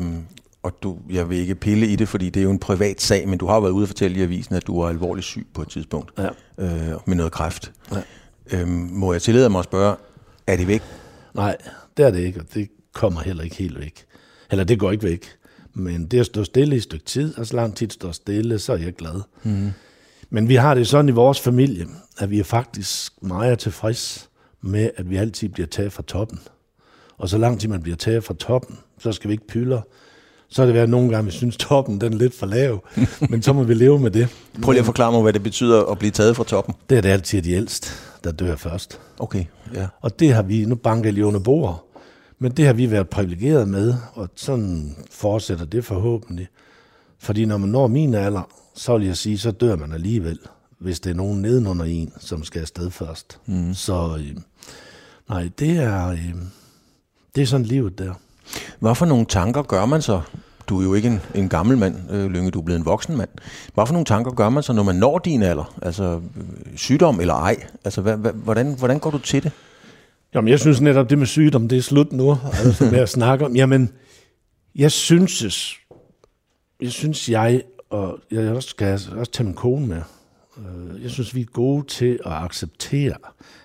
og 0.62 0.72
du, 0.82 0.98
jeg 1.10 1.30
vil 1.30 1.38
ikke 1.38 1.54
pille 1.54 1.86
i 1.86 1.96
det, 1.96 2.08
fordi 2.08 2.30
det 2.30 2.40
er 2.40 2.44
jo 2.44 2.50
en 2.50 2.58
privat 2.58 3.00
sag, 3.00 3.28
men 3.28 3.38
du 3.38 3.46
har 3.46 3.60
været 3.60 3.72
ude 3.72 3.84
og 3.84 3.88
fortælle 3.88 4.18
i 4.18 4.22
avisen, 4.22 4.54
at 4.54 4.66
du 4.66 4.80
var 4.80 4.88
alvorligt 4.88 5.26
syg 5.26 5.46
på 5.54 5.62
et 5.62 5.68
tidspunkt 5.68 6.12
ja. 6.18 6.28
øh, 6.58 6.98
med 7.06 7.16
noget 7.16 7.32
kræft. 7.32 7.72
Ja. 7.92 7.96
Øhm, 8.52 8.68
må 8.92 9.12
jeg 9.12 9.22
tillade 9.22 9.50
mig 9.50 9.58
at 9.58 9.64
spørge, 9.64 9.96
er 10.46 10.56
det 10.56 10.68
væk? 10.68 10.82
Nej, 11.34 11.56
det 11.96 12.06
er 12.06 12.10
det 12.10 12.20
ikke, 12.20 12.40
og 12.40 12.46
det 12.54 12.68
kommer 12.92 13.20
heller 13.20 13.44
ikke 13.44 13.56
helt 13.56 13.80
væk. 13.80 14.04
Eller 14.50 14.64
det 14.64 14.78
går 14.78 14.90
ikke 14.90 15.04
væk. 15.04 15.26
Men 15.74 16.06
det 16.06 16.20
at 16.20 16.26
stå 16.26 16.44
stille 16.44 16.74
i 16.74 16.76
et 16.76 16.82
stykke 16.82 17.04
tid, 17.04 17.38
og 17.38 17.46
så 17.46 17.56
lang 17.56 17.76
tid 17.76 17.90
står 17.90 18.12
stille, 18.12 18.58
så 18.58 18.72
er 18.72 18.76
jeg 18.76 18.92
glad. 18.92 19.20
Mm. 19.42 19.70
Men 20.30 20.48
vi 20.48 20.54
har 20.54 20.74
det 20.74 20.88
sådan 20.88 21.08
i 21.08 21.12
vores 21.12 21.40
familie, 21.40 21.86
at 22.18 22.30
vi 22.30 22.38
er 22.38 22.44
faktisk 22.44 23.12
meget 23.22 23.58
tilfreds 23.58 24.28
med, 24.62 24.90
at 24.96 25.10
vi 25.10 25.16
altid 25.16 25.48
bliver 25.48 25.66
taget 25.66 25.92
fra 25.92 26.02
toppen. 26.02 26.40
Og 27.18 27.28
så 27.28 27.38
lang 27.38 27.60
tid 27.60 27.68
man 27.68 27.82
bliver 27.82 27.96
taget 27.96 28.24
fra 28.24 28.34
toppen, 28.34 28.78
så 28.98 29.12
skal 29.12 29.28
vi 29.28 29.32
ikke 29.32 29.46
pylder. 29.46 29.80
Så 30.48 30.62
er 30.62 30.66
det 30.66 30.74
været 30.74 30.88
nogle 30.88 31.10
gange, 31.10 31.24
vi 31.24 31.30
synes, 31.30 31.56
toppen 31.56 32.00
den 32.00 32.12
er 32.12 32.16
lidt 32.16 32.34
for 32.34 32.46
lav, 32.46 32.84
men 33.30 33.42
så 33.42 33.52
må 33.52 33.62
vi 33.62 33.74
leve 33.74 33.98
med 33.98 34.10
det. 34.10 34.28
Prøv 34.62 34.72
lige 34.72 34.80
at 34.80 34.86
forklare 34.86 35.12
mig, 35.12 35.22
hvad 35.22 35.32
det 35.32 35.42
betyder 35.42 35.82
at 35.82 35.98
blive 35.98 36.10
taget 36.10 36.36
fra 36.36 36.44
toppen. 36.44 36.74
Det 36.90 36.98
er 36.98 37.02
det 37.02 37.08
altid 37.08 37.42
de 37.42 37.52
ældste 37.52 38.07
der 38.24 38.32
dør 38.32 38.56
først. 38.56 39.00
Okay, 39.18 39.44
ja. 39.74 39.86
Og 40.00 40.20
det 40.20 40.34
har 40.34 40.42
vi, 40.42 40.64
nu 40.64 40.74
banker 40.74 41.10
lige 41.10 41.26
under 41.26 41.40
bord, 41.40 41.84
men 42.38 42.52
det 42.52 42.66
har 42.66 42.72
vi 42.72 42.90
været 42.90 43.08
privilegeret 43.08 43.68
med, 43.68 43.94
og 44.14 44.28
sådan 44.36 44.96
fortsætter 45.10 45.64
det 45.64 45.84
forhåbentlig. 45.84 46.48
Fordi 47.18 47.44
når 47.44 47.56
man 47.56 47.68
når 47.68 47.86
min 47.86 48.14
alder, 48.14 48.42
så 48.74 48.98
vil 48.98 49.06
jeg 49.06 49.16
sige, 49.16 49.38
så 49.38 49.50
dør 49.50 49.76
man 49.76 49.92
alligevel, 49.92 50.38
hvis 50.78 51.00
det 51.00 51.10
er 51.10 51.14
nogen 51.14 51.42
nedenunder 51.42 51.84
en, 51.84 52.12
som 52.18 52.44
skal 52.44 52.60
afsted 52.60 52.90
først. 52.90 53.40
Mm. 53.46 53.74
Så 53.74 54.18
øh, 54.18 54.36
nej, 55.28 55.50
det 55.58 55.76
er, 55.76 56.08
øh, 56.08 56.34
det 57.34 57.42
er 57.42 57.46
sådan 57.46 57.66
livet 57.66 57.98
der. 57.98 58.14
Hvad 58.78 58.94
for 58.94 59.06
nogle 59.06 59.26
tanker 59.26 59.62
gør 59.62 59.86
man 59.86 60.02
så? 60.02 60.20
Du 60.68 60.80
er 60.80 60.84
jo 60.84 60.94
ikke 60.94 61.08
en, 61.08 61.20
en 61.34 61.48
gammel 61.48 61.78
mand, 61.78 62.10
øh, 62.10 62.30
Lynge, 62.30 62.50
du 62.50 62.58
er 62.58 62.64
blevet 62.64 62.78
en 62.78 62.84
voksen 62.84 63.16
mand. 63.16 63.28
Hvad 63.74 63.86
for 63.86 63.92
nogle 63.92 64.04
tanker 64.04 64.30
gør 64.30 64.48
man 64.48 64.62
så, 64.62 64.72
når 64.72 64.82
man 64.82 64.94
når 64.94 65.18
din 65.18 65.42
alder? 65.42 65.74
Altså 65.82 66.20
øh, 66.36 66.42
sygdom 66.76 67.20
eller 67.20 67.34
ej? 67.34 67.56
Altså 67.84 68.00
hvad, 68.00 68.16
hvad, 68.16 68.32
hvordan, 68.32 68.74
hvordan 68.78 68.98
går 68.98 69.10
du 69.10 69.18
til 69.18 69.42
det? 69.42 69.52
Jamen, 70.34 70.48
jeg 70.48 70.60
synes 70.60 70.80
netop, 70.80 71.10
det 71.10 71.18
med 71.18 71.26
sygdom, 71.26 71.68
det 71.68 71.78
er 71.78 71.82
slut 71.82 72.12
nu, 72.12 72.36
altså 72.64 72.84
med 72.84 72.98
at 72.98 73.08
snakke 73.08 73.44
om. 73.44 73.56
Jamen, 73.56 73.90
jeg 74.74 74.92
synes, 74.92 75.42
jeg 76.80 76.92
synes, 76.92 77.28
jeg, 77.28 77.62
og 77.90 78.18
jeg 78.30 78.52
også 78.52 78.68
skal 78.68 78.92
også 78.92 79.32
tage 79.32 79.44
min 79.44 79.54
kone 79.54 79.86
med, 79.86 80.02
øh, 80.58 81.02
jeg 81.02 81.10
synes, 81.10 81.34
vi 81.34 81.40
er 81.40 81.52
gode 81.52 81.86
til 81.86 82.18
at 82.24 82.32
acceptere, 82.32 83.14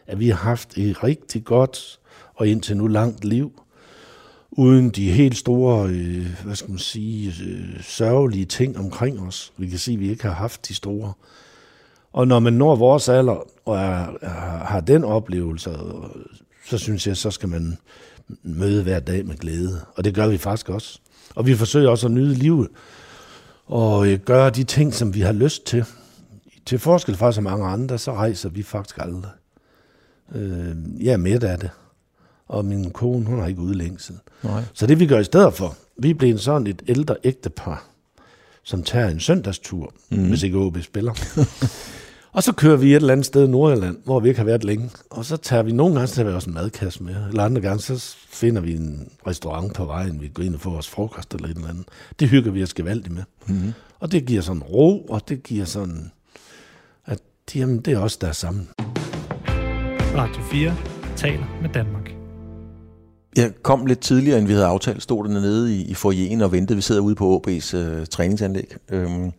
at 0.07 0.19
vi 0.19 0.29
har 0.29 0.35
haft 0.35 0.77
et 0.77 1.03
rigtig 1.03 1.43
godt 1.43 1.99
og 2.35 2.47
indtil 2.47 2.77
nu 2.77 2.87
langt 2.87 3.25
liv, 3.25 3.62
uden 4.57 4.89
de 4.89 5.11
helt 5.11 5.37
store, 5.37 5.89
øh, 5.89 6.27
hvad 6.43 6.55
skal 6.55 6.69
man 6.69 6.79
sige, 6.79 7.33
øh, 7.45 7.83
sørgelige 7.83 8.45
ting 8.45 8.77
omkring 8.77 9.19
os. 9.19 9.53
Vi 9.57 9.67
kan 9.67 9.79
sige, 9.79 9.95
at 9.95 9.99
vi 9.99 10.09
ikke 10.09 10.23
har 10.23 10.33
haft 10.33 10.67
de 10.67 10.75
store. 10.75 11.13
Og 12.13 12.27
når 12.27 12.39
man 12.39 12.53
når 12.53 12.75
vores 12.75 13.09
alder 13.09 13.47
og 13.65 13.77
er, 13.77 14.17
er, 14.21 14.29
har 14.65 14.79
den 14.79 15.03
oplevelse, 15.03 15.77
så 16.65 16.77
synes 16.77 17.07
jeg, 17.07 17.17
så 17.17 17.31
skal 17.31 17.49
man 17.49 17.77
møde 18.43 18.83
hver 18.83 18.99
dag 18.99 19.25
med 19.25 19.37
glæde. 19.37 19.81
Og 19.95 20.03
det 20.03 20.15
gør 20.15 20.27
vi 20.27 20.37
faktisk 20.37 20.69
også. 20.69 20.99
Og 21.35 21.47
vi 21.47 21.55
forsøger 21.55 21.89
også 21.89 22.07
at 22.07 22.13
nyde 22.13 22.33
livet 22.33 22.67
og 23.65 24.07
øh, 24.07 24.19
gøre 24.19 24.49
de 24.49 24.63
ting, 24.63 24.93
som 24.93 25.13
vi 25.13 25.21
har 25.21 25.31
lyst 25.31 25.65
til. 25.65 25.85
Til 26.65 26.79
forskel 26.79 27.15
fra 27.15 27.31
så 27.31 27.41
mange 27.41 27.65
andre, 27.65 27.97
så 27.97 28.13
rejser 28.13 28.49
vi 28.49 28.63
faktisk 28.63 28.97
aldrig. 28.97 29.31
Øh, 30.35 30.75
jeg 30.99 31.13
er 31.13 31.17
med 31.17 31.43
af 31.43 31.59
det 31.59 31.69
og 32.47 32.65
min 32.65 32.91
kone, 32.91 33.25
hun 33.25 33.39
har 33.39 33.47
ikke 33.47 33.61
udlængsel. 33.61 34.15
Nej. 34.43 34.63
Så 34.73 34.87
det 34.87 34.99
vi 34.99 35.07
gør 35.07 35.19
i 35.19 35.23
stedet 35.23 35.53
for, 35.53 35.75
vi 35.97 36.09
er 36.09 36.13
blevet 36.13 36.41
sådan 36.41 36.67
et 36.67 36.81
ældre 36.87 37.15
ægtepar, 37.23 37.85
som 38.63 38.83
tager 38.83 39.07
en 39.07 39.19
søndagstur, 39.19 39.93
mm. 40.09 40.29
hvis 40.29 40.43
ikke 40.43 40.57
OB 40.57 40.77
spiller. 40.81 41.13
og 42.35 42.43
så 42.43 42.53
kører 42.53 42.77
vi 42.77 42.91
et 42.91 42.95
eller 42.95 43.13
andet 43.13 43.25
sted 43.25 43.47
i 43.47 43.51
Nordjylland, 43.51 43.97
hvor 44.05 44.19
vi 44.19 44.29
ikke 44.29 44.39
har 44.39 44.45
været 44.45 44.63
længe. 44.63 44.89
Og 45.09 45.25
så 45.25 45.37
tager 45.37 45.63
vi 45.63 45.71
nogle 45.71 45.95
gange, 45.95 46.07
så 46.07 46.15
tager 46.15 46.29
vi 46.29 46.35
også 46.35 46.49
en 46.49 46.53
madkasse 46.53 47.03
med. 47.03 47.15
Eller 47.29 47.43
andre 47.43 47.61
gange, 47.61 47.79
så 47.79 48.15
finder 48.29 48.61
vi 48.61 48.75
en 48.75 49.09
restaurant 49.27 49.73
på 49.73 49.85
vejen, 49.85 50.21
vi 50.21 50.27
går 50.27 50.43
ind 50.43 50.55
og 50.55 50.61
får 50.61 50.71
vores 50.71 50.89
frokost 50.89 51.33
eller 51.33 51.47
et 51.47 51.55
eller 51.55 51.69
andet. 51.69 51.85
Det 52.19 52.29
hygger 52.29 52.51
vi 52.51 52.63
os 52.63 52.73
gevaldigt 52.73 53.13
med. 53.13 53.23
Mm. 53.47 53.73
Og 53.99 54.11
det 54.11 54.25
giver 54.25 54.41
sådan 54.41 54.63
ro, 54.63 55.05
og 55.05 55.29
det 55.29 55.43
giver 55.43 55.65
sådan, 55.65 56.11
at 57.05 57.19
jamen, 57.55 57.79
det 57.79 57.93
er 57.93 57.99
også 57.99 58.17
der 58.21 58.31
sammen. 58.31 58.69
Radio 60.15 60.41
4 60.51 60.75
taler 61.15 61.59
med 61.61 61.69
Danmark. 61.69 62.02
Jeg 63.35 63.51
kom 63.63 63.85
lidt 63.85 63.99
tidligere, 63.99 64.39
end 64.39 64.47
vi 64.47 64.53
havde 64.53 64.65
aftalt, 64.65 65.03
stod 65.03 65.23
der 65.23 65.29
nede 65.29 65.75
i, 65.75 65.81
i 65.81 65.93
foyeren 65.93 66.41
og 66.41 66.51
ventede. 66.51 66.75
Vi 66.75 66.81
sidder 66.81 67.01
ude 67.01 67.15
på 67.15 67.43
OB's 67.47 67.77
øh, 67.77 68.05
træningsanlæg. 68.05 68.75
Øhm, 68.89 69.31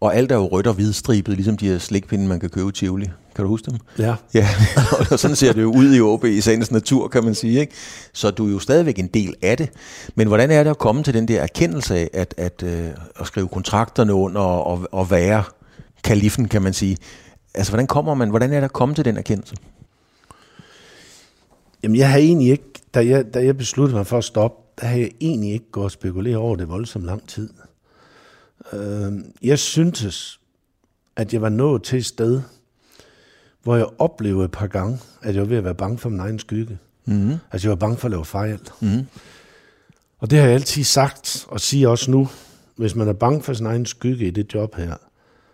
og 0.00 0.16
alt 0.16 0.32
er 0.32 0.36
jo 0.36 0.46
rødt 0.46 0.66
og 0.66 0.74
hvidstribet, 0.74 1.34
ligesom 1.34 1.56
de 1.56 1.68
her 1.68 1.78
slikpinde, 1.78 2.26
man 2.26 2.40
kan 2.40 2.50
købe 2.50 2.68
i 2.68 2.72
Tivoli. 2.72 3.06
Kan 3.34 3.42
du 3.44 3.48
huske 3.48 3.70
dem? 3.70 3.78
Ja. 3.98 4.14
Ja, 4.34 4.48
og 5.10 5.18
sådan 5.18 5.36
ser 5.36 5.52
det 5.52 5.62
jo 5.62 5.72
ud 5.72 5.94
i 5.94 6.00
OB 6.00 6.24
i 6.24 6.40
sagens 6.40 6.70
natur, 6.70 7.08
kan 7.08 7.24
man 7.24 7.34
sige. 7.34 7.60
Ikke? 7.60 7.72
Så 8.12 8.30
du 8.30 8.46
er 8.46 8.52
jo 8.52 8.58
stadigvæk 8.58 8.98
en 8.98 9.06
del 9.06 9.34
af 9.42 9.56
det. 9.56 9.68
Men 10.14 10.28
hvordan 10.28 10.50
er 10.50 10.62
det 10.62 10.70
at 10.70 10.78
komme 10.78 11.02
til 11.02 11.14
den 11.14 11.28
der 11.28 11.40
erkendelse 11.40 11.96
af, 11.96 12.10
at, 12.12 12.34
at, 12.36 12.62
øh, 12.62 12.88
at 13.20 13.26
skrive 13.26 13.48
kontrakterne 13.48 14.14
under 14.14 14.40
og, 14.40 14.88
og 14.92 15.10
være 15.10 15.44
kalifen, 16.04 16.48
kan 16.48 16.62
man 16.62 16.72
sige? 16.72 16.96
Altså, 17.54 17.72
hvordan 17.72 17.86
kommer 17.86 18.14
man, 18.14 18.28
hvordan 18.28 18.52
er 18.52 18.60
det 18.60 18.64
at 18.64 18.72
komme 18.72 18.94
til 18.94 19.04
den 19.04 19.16
erkendelse? 19.16 19.56
Jamen, 21.82 21.96
jeg 21.96 22.10
har 22.10 22.18
egentlig 22.18 22.50
ikke 22.50 22.71
da 22.94 23.06
jeg, 23.06 23.34
da 23.34 23.44
jeg 23.44 23.56
besluttede 23.56 23.96
mig 23.96 24.06
for 24.06 24.18
at 24.18 24.24
stoppe, 24.24 24.62
der 24.80 24.86
havde 24.86 25.02
jeg 25.02 25.10
egentlig 25.20 25.52
ikke 25.52 25.70
gået 25.72 25.84
og 25.84 25.90
spekulere 25.90 26.36
over 26.36 26.56
det 26.56 26.68
voldsomt 26.68 27.04
lang 27.04 27.28
tid. 27.28 27.50
Øh, 28.72 29.12
jeg 29.42 29.58
syntes, 29.58 30.40
at 31.16 31.32
jeg 31.32 31.42
var 31.42 31.48
nået 31.48 31.82
til 31.82 31.98
et 31.98 32.06
sted, 32.06 32.40
hvor 33.62 33.76
jeg 33.76 33.86
oplevede 33.98 34.44
et 34.44 34.50
par 34.50 34.66
gange, 34.66 34.98
at 35.22 35.34
jeg 35.34 35.42
var 35.42 35.48
ved 35.48 35.56
at 35.56 35.64
være 35.64 35.74
bange 35.74 35.98
for 35.98 36.08
min 36.08 36.20
egen 36.20 36.38
skygge. 36.38 36.78
Mm. 37.04 37.34
Altså 37.52 37.68
jeg 37.68 37.70
var 37.70 37.76
bange 37.76 37.96
for 37.96 38.08
at 38.08 38.10
lave 38.10 38.24
fejl. 38.24 38.60
Mm. 38.80 39.06
Og 40.18 40.30
det 40.30 40.38
har 40.38 40.46
jeg 40.46 40.54
altid 40.54 40.84
sagt, 40.84 41.46
og 41.48 41.60
siger 41.60 41.88
også 41.88 42.10
nu, 42.10 42.28
hvis 42.76 42.94
man 42.94 43.08
er 43.08 43.12
bange 43.12 43.42
for 43.42 43.52
sin 43.52 43.66
egen 43.66 43.86
skygge 43.86 44.26
i 44.26 44.30
det 44.30 44.54
job 44.54 44.74
her, 44.74 44.96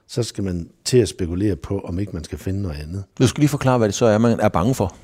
så 0.07 0.23
skal 0.23 0.45
man 0.45 0.71
til 0.85 0.99
at 0.99 1.09
spekulere 1.09 1.57
på, 1.57 1.80
om 1.80 1.99
ikke 1.99 2.12
man 2.12 2.25
skal 2.25 2.38
finde 2.38 2.62
noget 2.62 2.76
andet. 2.76 3.04
Du 3.18 3.26
skal 3.26 3.40
lige 3.40 3.49
forklare, 3.49 3.78
hvad 3.78 3.88
det 3.88 3.95
så 3.95 4.07
er, 4.07 4.18
man 4.18 4.40
er 4.40 4.49
bange 4.49 4.75
for. 4.75 4.95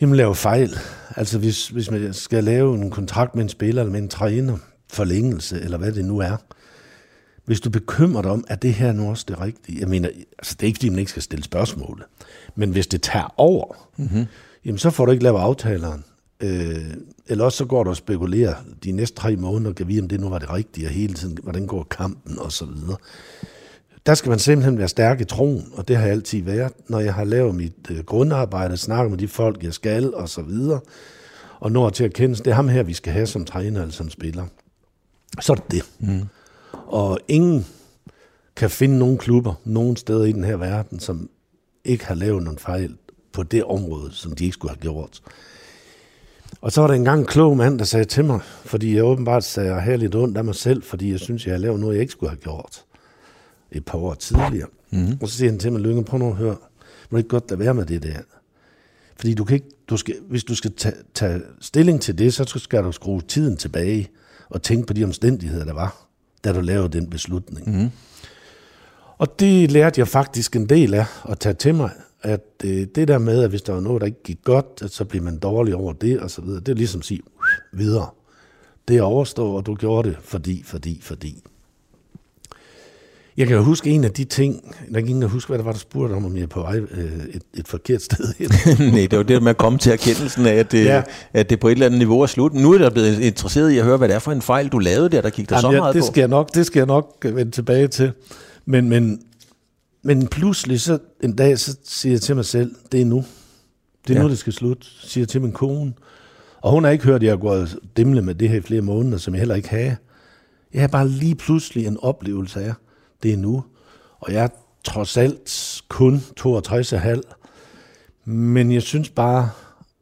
Jamen 0.00 0.16
lave 0.16 0.34
fejl. 0.34 0.78
Altså 1.16 1.38
hvis, 1.38 1.68
hvis 1.68 1.90
man 1.90 2.14
skal 2.14 2.44
lave 2.44 2.74
en 2.74 2.90
kontrakt 2.90 3.34
med 3.34 3.42
en 3.42 3.48
spiller 3.48 3.82
eller 3.82 3.92
med 3.92 4.00
en 4.00 4.08
træner, 4.08 4.58
forlængelse 4.92 5.60
eller 5.60 5.78
hvad 5.78 5.92
det 5.92 6.04
nu 6.04 6.18
er. 6.18 6.36
Hvis 7.44 7.60
du 7.60 7.70
bekymrer 7.70 8.22
dig 8.22 8.30
om, 8.30 8.44
at 8.48 8.62
det 8.62 8.74
her 8.74 8.92
nu 8.92 9.10
også 9.10 9.24
det 9.28 9.40
rigtige? 9.40 9.80
Jeg 9.80 9.88
mener, 9.88 10.08
altså 10.38 10.54
det 10.54 10.62
er 10.62 10.66
ikke 10.66 10.78
fordi, 10.78 10.88
man 10.88 10.98
ikke 10.98 11.10
skal 11.10 11.22
stille 11.22 11.44
spørgsmål. 11.44 12.04
Men 12.54 12.70
hvis 12.70 12.86
det 12.86 13.02
tager 13.02 13.34
over, 13.36 13.90
mm-hmm. 13.96 14.24
jamen 14.64 14.78
så 14.78 14.90
får 14.90 15.06
du 15.06 15.12
ikke 15.12 15.24
lavet 15.24 15.40
aftaleren. 15.40 16.04
Øh, 16.40 16.94
eller 17.26 17.44
også 17.44 17.58
så 17.58 17.64
går 17.64 17.84
du 17.84 17.90
og 17.90 17.96
spekulerer 17.96 18.54
de 18.84 18.92
næste 18.92 19.16
tre 19.16 19.36
måneder, 19.36 19.72
kan 19.72 19.88
vide, 19.88 20.00
om 20.00 20.08
det 20.08 20.20
nu 20.20 20.28
var 20.28 20.38
det 20.38 20.50
rigtige, 20.50 20.86
og 20.86 20.90
hele 20.92 21.14
tiden, 21.14 21.38
hvordan 21.42 21.66
går 21.66 21.86
kampen, 21.90 22.38
og 22.38 22.52
så 22.52 22.64
videre 22.64 22.96
der 24.06 24.14
skal 24.14 24.30
man 24.30 24.38
simpelthen 24.38 24.78
være 24.78 24.88
stærk 24.88 25.20
i 25.20 25.24
troen, 25.24 25.72
og 25.74 25.88
det 25.88 25.96
har 25.96 26.02
jeg 26.02 26.12
altid 26.12 26.42
været, 26.42 26.72
når 26.88 27.00
jeg 27.00 27.14
har 27.14 27.24
lavet 27.24 27.54
mit 27.54 27.90
øh, 27.90 28.04
grundarbejde, 28.04 28.76
snakket 28.76 29.10
med 29.10 29.18
de 29.18 29.28
folk, 29.28 29.62
jeg 29.62 29.74
skal, 29.74 30.14
og 30.14 30.28
så 30.28 30.42
videre, 30.42 30.80
og 31.60 31.72
når 31.72 31.90
til 31.90 32.04
at 32.04 32.14
kende, 32.14 32.34
det 32.34 32.46
er 32.46 32.54
ham 32.54 32.68
her, 32.68 32.82
vi 32.82 32.94
skal 32.94 33.12
have 33.12 33.26
som 33.26 33.44
træner 33.44 33.80
eller 33.80 33.92
som 33.92 34.10
spiller. 34.10 34.46
Så 35.40 35.52
er 35.52 35.56
det 35.56 35.70
det. 35.70 35.82
Mm. 35.98 36.28
Og 36.86 37.18
ingen 37.28 37.66
kan 38.56 38.70
finde 38.70 38.98
nogen 38.98 39.18
klubber, 39.18 39.54
nogen 39.64 39.96
steder 39.96 40.24
i 40.24 40.32
den 40.32 40.44
her 40.44 40.56
verden, 40.56 41.00
som 41.00 41.30
ikke 41.84 42.06
har 42.06 42.14
lavet 42.14 42.42
nogen 42.42 42.58
fejl 42.58 42.96
på 43.32 43.42
det 43.42 43.64
område, 43.64 44.10
som 44.12 44.32
de 44.32 44.44
ikke 44.44 44.54
skulle 44.54 44.70
have 44.70 44.80
gjort. 44.80 45.22
Og 46.60 46.72
så 46.72 46.80
var 46.80 46.88
der 46.88 46.94
engang 46.94 47.20
en 47.20 47.26
klog 47.26 47.56
mand, 47.56 47.78
der 47.78 47.84
sagde 47.84 48.04
til 48.04 48.24
mig, 48.24 48.40
fordi 48.64 48.96
jeg 48.96 49.04
åbenbart 49.04 49.44
sagde, 49.44 49.74
jeg 49.74 49.98
lidt 49.98 50.14
ondt 50.14 50.36
af 50.36 50.44
mig 50.44 50.54
selv, 50.54 50.82
fordi 50.82 51.10
jeg 51.10 51.20
synes, 51.20 51.46
jeg 51.46 51.52
har 51.54 51.58
lavet 51.58 51.80
noget, 51.80 51.94
jeg 51.94 52.00
ikke 52.00 52.12
skulle 52.12 52.30
have 52.30 52.40
gjort 52.40 52.84
et 53.72 53.84
par 53.84 53.98
år 53.98 54.14
tidligere. 54.14 54.68
Mm. 54.90 55.18
Og 55.22 55.28
så 55.28 55.36
siger 55.36 55.50
han 55.50 55.58
til 55.58 55.72
mig, 55.72 55.80
Lønge, 55.80 56.04
prøv 56.04 56.18
nu 56.18 56.28
at 56.28 56.36
høre, 56.36 56.56
må 57.10 57.18
ikke 57.18 57.28
godt 57.28 57.50
lade 57.50 57.60
være 57.60 57.74
med 57.74 57.86
det 57.86 58.02
der? 58.02 58.18
Fordi 59.16 59.34
du 59.34 59.44
kan 59.44 59.54
ikke, 59.54 59.70
du 59.88 59.96
skal, 59.96 60.14
hvis 60.28 60.44
du 60.44 60.54
skal 60.54 60.72
tage, 60.72 60.94
tage 61.14 61.40
stilling 61.60 62.00
til 62.00 62.18
det, 62.18 62.34
så 62.34 62.44
skal 62.56 62.82
du 62.84 62.92
skrue 62.92 63.20
tiden 63.20 63.56
tilbage 63.56 64.08
og 64.48 64.62
tænke 64.62 64.86
på 64.86 64.92
de 64.92 65.04
omstændigheder, 65.04 65.64
der 65.64 65.72
var, 65.72 66.06
da 66.44 66.52
du 66.52 66.60
lavede 66.60 66.88
den 66.88 67.10
beslutning. 67.10 67.82
Mm. 67.82 67.90
Og 69.18 69.40
det 69.40 69.70
lærte 69.70 69.98
jeg 69.98 70.08
faktisk 70.08 70.56
en 70.56 70.68
del 70.68 70.94
af 70.94 71.04
at 71.28 71.38
tage 71.38 71.54
til 71.54 71.74
mig, 71.74 71.90
at 72.22 72.44
øh, 72.64 72.86
det 72.94 73.08
der 73.08 73.18
med, 73.18 73.42
at 73.42 73.50
hvis 73.50 73.62
der 73.62 73.72
var 73.72 73.80
noget, 73.80 74.00
der 74.00 74.06
ikke 74.06 74.22
gik 74.22 74.38
godt, 74.44 74.92
så 74.92 75.04
bliver 75.04 75.24
man 75.24 75.38
dårlig 75.38 75.74
over 75.74 75.92
det, 75.92 76.20
og 76.20 76.30
så 76.30 76.42
videre, 76.42 76.60
det 76.60 76.68
er 76.68 76.76
ligesom 76.76 76.98
at 76.98 77.04
sige, 77.04 77.20
videre. 77.72 78.10
Det 78.88 78.96
er 78.96 79.02
overstået, 79.02 79.56
og 79.56 79.66
du 79.66 79.74
gjorde 79.74 80.08
det, 80.08 80.16
fordi, 80.20 80.62
fordi, 80.62 81.00
fordi. 81.02 81.42
Jeg 83.36 83.48
kan 83.48 83.62
huske 83.62 83.90
en 83.90 84.04
af 84.04 84.10
de 84.10 84.24
ting, 84.24 84.74
der 84.94 85.00
gik 85.00 85.10
ingen 85.10 85.28
huske, 85.28 85.48
hvad 85.48 85.58
der 85.58 85.64
var, 85.64 85.72
der 85.72 85.78
spurgte 85.78 86.12
om, 86.12 86.24
om 86.24 86.36
jeg 86.36 86.42
er 86.42 86.46
på 86.46 86.60
vej 86.60 86.78
øh, 86.78 87.12
et, 87.34 87.42
et 87.54 87.68
forkert 87.68 88.02
sted 88.02 88.34
hen. 88.38 88.50
Nej, 88.94 89.06
det 89.10 89.18
var 89.18 89.22
det 89.22 89.42
med 89.42 89.50
at 89.50 89.56
komme 89.56 89.78
til 89.78 89.92
erkendelsen 89.92 90.46
af, 90.46 90.54
at 90.54 90.72
det, 90.72 90.84
ja. 90.84 91.02
at 91.32 91.50
det 91.50 91.60
på 91.60 91.68
et 91.68 91.72
eller 91.72 91.86
andet 91.86 91.98
niveau 91.98 92.20
er 92.20 92.26
slut. 92.26 92.54
Nu 92.54 92.72
er 92.72 92.78
der 92.78 92.90
blevet 92.90 93.20
interesseret 93.20 93.70
i 93.70 93.78
at 93.78 93.84
høre, 93.84 93.96
hvad 93.96 94.08
det 94.08 94.14
er 94.14 94.18
for 94.18 94.32
en 94.32 94.42
fejl, 94.42 94.68
du 94.68 94.78
lavede 94.78 95.08
der, 95.08 95.20
der 95.20 95.30
gik 95.30 95.48
der 95.48 95.56
Jamen, 95.56 95.72
så 95.72 95.80
meget 95.80 95.94
det 95.94 96.04
skal 96.04 96.14
på. 96.14 96.20
Jeg 96.20 96.28
nok, 96.28 96.54
det 96.54 96.66
skal 96.66 96.80
jeg 96.80 96.86
nok 96.86 97.16
øh, 97.24 97.36
vende 97.36 97.52
tilbage 97.52 97.88
til. 97.88 98.12
Men, 98.66 98.88
men, 98.88 99.20
men 100.02 100.28
pludselig 100.28 100.80
så 100.80 100.98
en 101.22 101.36
dag, 101.36 101.58
så 101.58 101.76
siger 101.84 102.12
jeg 102.12 102.20
til 102.20 102.36
mig 102.36 102.44
selv, 102.44 102.74
det 102.92 103.00
er 103.00 103.04
nu. 103.04 103.24
Det 104.06 104.14
er 104.14 104.18
ja. 104.18 104.22
nu, 104.22 104.30
det 104.30 104.38
skal 104.38 104.52
slutte, 104.52 104.86
siger 105.02 105.22
jeg 105.22 105.28
til 105.28 105.40
min 105.40 105.52
kone. 105.52 105.92
Og 106.60 106.72
hun 106.72 106.84
har 106.84 106.90
ikke 106.90 107.04
hørt, 107.04 107.16
at 107.16 107.22
jeg 107.22 107.32
har 107.32 107.36
gået 107.36 107.78
dimle 107.96 108.22
med 108.22 108.34
det 108.34 108.48
her 108.48 108.56
i 108.56 108.60
flere 108.60 108.82
måneder, 108.82 109.18
som 109.18 109.34
jeg 109.34 109.38
heller 109.38 109.54
ikke 109.54 109.68
har. 109.68 109.96
Jeg 110.74 110.80
har 110.80 110.88
bare 110.88 111.08
lige 111.08 111.34
pludselig 111.34 111.86
en 111.86 111.96
oplevelse 112.02 112.60
af, 112.60 112.72
det 113.22 113.32
er 113.32 113.36
nu. 113.36 113.64
Og 114.20 114.32
jeg 114.32 114.44
er 114.44 114.48
trods 114.84 115.16
alt 115.16 115.82
kun 115.88 116.22
62,5. 116.40 117.20
Men 118.24 118.72
jeg 118.72 118.82
synes 118.82 119.10
bare, 119.10 119.50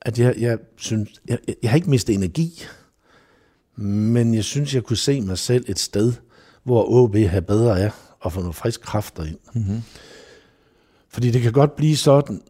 at 0.00 0.18
jeg, 0.18 0.34
jeg, 0.38 0.58
synes, 0.76 1.08
jeg, 1.28 1.38
jeg 1.62 1.70
har 1.70 1.76
ikke 1.76 1.90
mistet 1.90 2.14
energi. 2.14 2.64
Men 3.76 4.34
jeg 4.34 4.44
synes, 4.44 4.74
jeg 4.74 4.82
kunne 4.82 4.96
se 4.96 5.20
mig 5.20 5.38
selv 5.38 5.64
et 5.68 5.78
sted, 5.78 6.12
hvor 6.62 6.90
OB 6.90 7.16
har 7.16 7.40
bedre 7.40 7.80
af 7.80 7.90
at 8.24 8.32
få 8.32 8.40
nogle 8.40 8.54
friske 8.54 8.82
kræfter 8.82 9.24
ind. 9.24 9.38
Mm-hmm. 9.54 9.82
Fordi 11.08 11.30
det 11.30 11.42
kan 11.42 11.52
godt 11.52 11.76
blive 11.76 11.96
sådan, 11.96 12.42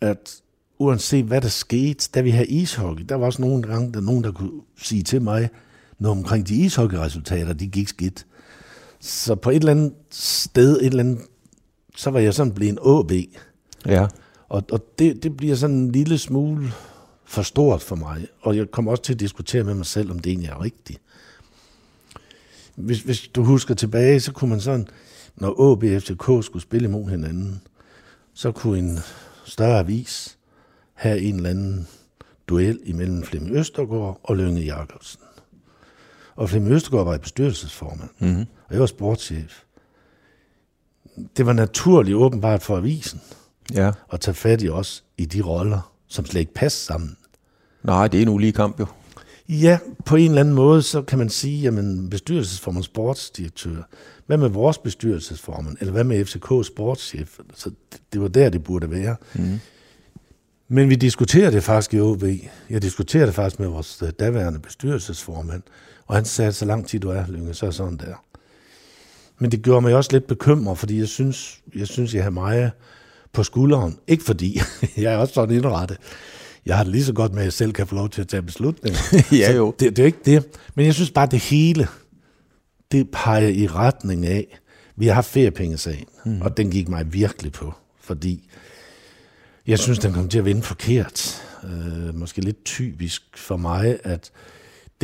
at 0.00 0.40
uanset 0.78 1.24
hvad 1.24 1.40
der 1.40 1.48
skete, 1.48 2.08
da 2.14 2.20
vi 2.20 2.30
havde 2.30 2.46
ishockey, 2.46 3.04
der 3.08 3.14
var 3.14 3.26
også 3.26 3.42
nogle 3.42 3.62
gange, 3.62 3.92
der 3.92 4.00
nogen, 4.00 4.24
der 4.24 4.32
kunne 4.32 4.60
sige 4.78 5.02
til 5.02 5.22
mig, 5.22 5.50
noget 5.98 6.18
omkring 6.18 6.48
de 6.48 6.56
ishockeyresultater, 6.56 7.52
de 7.52 7.66
gik 7.66 7.88
skidt. 7.88 8.26
Så 9.04 9.34
på 9.34 9.50
et 9.50 9.56
eller 9.56 9.70
andet 9.70 9.94
sted, 10.10 10.80
et 10.80 10.86
eller 10.86 11.00
andet, 11.00 11.18
så 11.96 12.10
var 12.10 12.20
jeg 12.20 12.34
sådan 12.34 12.52
blevet 12.52 12.72
en 12.72 12.78
AB. 12.78 13.12
Ja. 13.86 14.06
Og, 14.48 14.62
og 14.72 14.84
det, 14.98 15.22
det 15.22 15.36
bliver 15.36 15.56
sådan 15.56 15.76
en 15.76 15.92
lille 15.92 16.18
smule 16.18 16.72
for 17.24 17.42
stort 17.42 17.82
for 17.82 17.96
mig. 17.96 18.26
Og 18.40 18.56
jeg 18.56 18.70
kommer 18.70 18.90
også 18.90 19.02
til 19.02 19.12
at 19.12 19.20
diskutere 19.20 19.64
med 19.64 19.74
mig 19.74 19.86
selv, 19.86 20.10
om 20.10 20.18
det 20.18 20.30
egentlig 20.30 20.48
er 20.48 20.62
rigtigt. 20.62 21.00
Hvis, 22.74 23.00
hvis 23.00 23.28
du 23.28 23.44
husker 23.44 23.74
tilbage, 23.74 24.20
så 24.20 24.32
kunne 24.32 24.50
man 24.50 24.60
sådan, 24.60 24.88
når 25.36 25.72
AB 25.72 25.84
og 25.96 26.02
FCK 26.02 26.46
skulle 26.46 26.62
spille 26.62 26.88
imod 26.88 27.10
hinanden, 27.10 27.62
så 28.34 28.52
kunne 28.52 28.78
en 28.78 28.98
større 29.44 29.78
avis 29.78 30.38
have 30.94 31.20
en 31.20 31.36
eller 31.36 31.50
anden 31.50 31.88
duel 32.48 32.80
imellem 32.84 33.22
Flemming 33.22 33.56
Østergaard 33.56 34.20
og 34.22 34.36
Lønge 34.36 34.62
Jacobsen. 34.62 35.20
Og 36.36 36.50
Flemming 36.50 36.74
Østergaard 36.74 37.06
var 37.06 37.14
i 37.14 37.18
bestyrelsesformand, 37.18 38.10
mm-hmm. 38.18 38.40
og 38.40 38.72
jeg 38.72 38.80
var 38.80 38.86
sportschef. 38.86 39.62
Det 41.36 41.46
var 41.46 41.52
naturligt 41.52 42.16
åbenbart 42.16 42.62
for 42.62 42.76
avisen 42.76 43.20
Ja. 43.74 43.90
at 44.12 44.20
tage 44.20 44.34
fat 44.34 44.62
i 44.62 44.68
os 44.68 45.04
i 45.18 45.24
de 45.24 45.42
roller, 45.42 45.92
som 46.08 46.26
slet 46.26 46.40
ikke 46.40 46.54
passer 46.54 46.92
sammen. 46.92 47.16
Nej, 47.82 48.08
det 48.08 48.18
er 48.18 48.22
en 48.22 48.28
ulige 48.28 48.52
kamp 48.52 48.80
jo. 48.80 48.86
Ja, 49.48 49.78
på 50.04 50.16
en 50.16 50.28
eller 50.28 50.40
anden 50.40 50.54
måde, 50.54 50.82
så 50.82 51.02
kan 51.02 51.18
man 51.18 51.28
sige, 51.28 51.60
jamen 51.62 52.10
bestyrelsesformand, 52.10 52.84
sportsdirektør, 52.84 53.82
hvad 54.26 54.36
med 54.36 54.48
vores 54.48 54.78
bestyrelsesformand, 54.78 55.76
eller 55.80 55.92
hvad 55.92 56.04
med 56.04 56.24
FCK 56.24 56.66
sportschef? 56.66 57.38
Så 57.54 57.70
det, 57.92 58.00
det 58.12 58.20
var 58.20 58.28
der, 58.28 58.48
det 58.48 58.64
burde 58.64 58.90
være. 58.90 59.16
Mm. 59.34 59.60
Men 60.68 60.90
vi 60.90 60.94
diskuterede 60.94 61.52
det 61.52 61.62
faktisk 61.62 61.94
i 61.94 62.00
OB. 62.00 62.22
Jeg 62.70 62.82
diskuterede 62.82 63.26
det 63.26 63.34
faktisk 63.34 63.60
med 63.60 63.68
vores 63.68 64.02
øh, 64.02 64.10
daværende 64.18 64.58
bestyrelsesformand, 64.58 65.62
og 66.06 66.14
han 66.14 66.24
sagde, 66.24 66.52
så 66.52 66.64
lang 66.64 66.88
tid 66.88 67.00
du 67.00 67.10
er, 67.10 67.26
Lynge, 67.28 67.54
så 67.54 67.66
er 67.66 67.70
sådan 67.70 67.96
der. 67.96 68.24
Men 69.38 69.52
det 69.52 69.62
gjorde 69.62 69.80
mig 69.80 69.94
også 69.94 70.12
lidt 70.12 70.26
bekymret, 70.26 70.78
fordi 70.78 70.98
jeg 70.98 71.08
synes, 71.08 71.60
jeg 71.74 71.86
synes, 71.86 72.14
jeg 72.14 72.22
har 72.22 72.30
meget 72.30 72.70
på 73.32 73.42
skulderen. 73.42 73.98
Ikke 74.06 74.24
fordi, 74.24 74.60
jeg 74.96 75.12
er 75.12 75.16
også 75.16 75.34
sådan 75.34 75.54
indrettet. 75.54 75.98
Jeg 76.66 76.76
har 76.76 76.84
det 76.84 76.92
lige 76.92 77.04
så 77.04 77.12
godt 77.12 77.32
med, 77.32 77.40
at 77.40 77.44
jeg 77.44 77.52
selv 77.52 77.72
kan 77.72 77.86
få 77.86 77.94
lov 77.94 78.08
til 78.08 78.20
at 78.20 78.28
tage 78.28 78.42
beslutninger. 78.42 78.98
Ja, 79.40 79.46
Så 79.46 79.56
jo. 79.56 79.74
Det, 79.78 79.96
det 79.96 80.02
er 80.02 80.06
ikke 80.06 80.18
det. 80.24 80.44
Men 80.74 80.86
jeg 80.86 80.94
synes 80.94 81.10
bare, 81.10 81.26
det 81.26 81.38
hele, 81.38 81.88
det 82.92 83.10
peger 83.12 83.48
i 83.48 83.66
retning 83.66 84.26
af, 84.26 84.58
vi 84.96 85.06
har 85.06 85.14
haft 85.14 85.30
feriepengesagen, 85.30 86.06
mm. 86.24 86.42
og 86.42 86.56
den 86.56 86.70
gik 86.70 86.88
mig 86.88 87.12
virkelig 87.12 87.52
på, 87.52 87.74
fordi 88.00 88.48
jeg 89.66 89.78
synes, 89.78 89.98
den 89.98 90.12
kom 90.12 90.28
til 90.28 90.38
at 90.38 90.44
vende 90.44 90.62
forkert. 90.62 91.42
Øh, 91.64 92.14
måske 92.14 92.40
lidt 92.40 92.64
typisk 92.64 93.22
for 93.36 93.56
mig, 93.56 93.98
at 94.04 94.30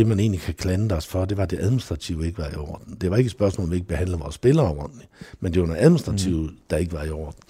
det, 0.00 0.08
man 0.08 0.20
egentlig 0.20 0.40
kan 0.40 0.54
klandre 0.54 0.96
os 0.96 1.06
for, 1.06 1.24
det 1.24 1.36
var, 1.36 1.42
at 1.42 1.50
det 1.50 1.58
administrative 1.58 2.26
ikke 2.26 2.38
var 2.38 2.50
i 2.50 2.54
orden. 2.54 2.96
Det 3.00 3.10
var 3.10 3.16
ikke 3.16 3.28
et 3.28 3.32
spørgsmål, 3.32 3.64
om 3.64 3.70
vi 3.70 3.76
ikke 3.76 3.88
behandlede 3.88 4.18
vores 4.18 4.34
spillere 4.34 4.66
ordentligt, 4.66 5.10
men 5.40 5.54
det 5.54 5.60
var 5.60 5.66
noget 5.68 5.80
administrativt, 5.80 6.50
mm. 6.50 6.58
der 6.70 6.76
ikke 6.76 6.92
var 6.92 7.04
i 7.04 7.10
orden. 7.10 7.40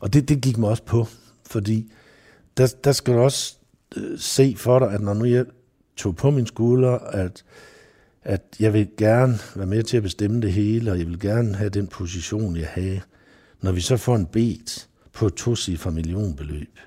Og 0.00 0.12
det, 0.12 0.28
det 0.28 0.40
gik 0.40 0.58
mig 0.58 0.70
også 0.70 0.82
på, 0.82 1.06
fordi 1.46 1.92
der, 2.56 2.74
der 2.84 2.92
skal 2.92 3.14
du 3.14 3.18
også 3.18 3.56
øh, 3.96 4.18
se 4.18 4.54
for 4.58 4.78
dig, 4.78 4.92
at 4.92 5.00
når 5.00 5.14
nu 5.14 5.24
jeg 5.24 5.44
tog 5.96 6.16
på 6.16 6.30
min 6.30 6.46
skulder, 6.46 6.98
at, 6.98 7.44
at 8.22 8.42
jeg 8.60 8.72
vil 8.72 8.88
gerne 8.98 9.38
være 9.54 9.66
med 9.66 9.82
til 9.82 9.96
at 9.96 10.02
bestemme 10.02 10.40
det 10.40 10.52
hele, 10.52 10.92
og 10.92 10.98
jeg 10.98 11.06
vil 11.06 11.20
gerne 11.20 11.54
have 11.54 11.70
den 11.70 11.86
position, 11.86 12.56
jeg 12.56 12.68
har. 12.68 13.06
Når 13.62 13.72
vi 13.72 13.80
så 13.80 13.96
får 13.96 14.16
en 14.16 14.26
bet 14.26 14.88
på 15.12 15.26
et 15.26 15.34
tocifret 15.34 15.94
millionbeløb, 15.94 16.78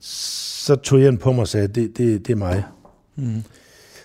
så 0.00 0.76
tog 0.76 1.00
jeg 1.00 1.12
den 1.12 1.18
på 1.18 1.32
mig 1.32 1.40
og 1.40 1.48
sagde, 1.48 1.68
det, 1.68 1.98
det, 1.98 2.26
det 2.26 2.32
er 2.32 2.36
mig. 2.36 2.64
Mm. 3.16 3.42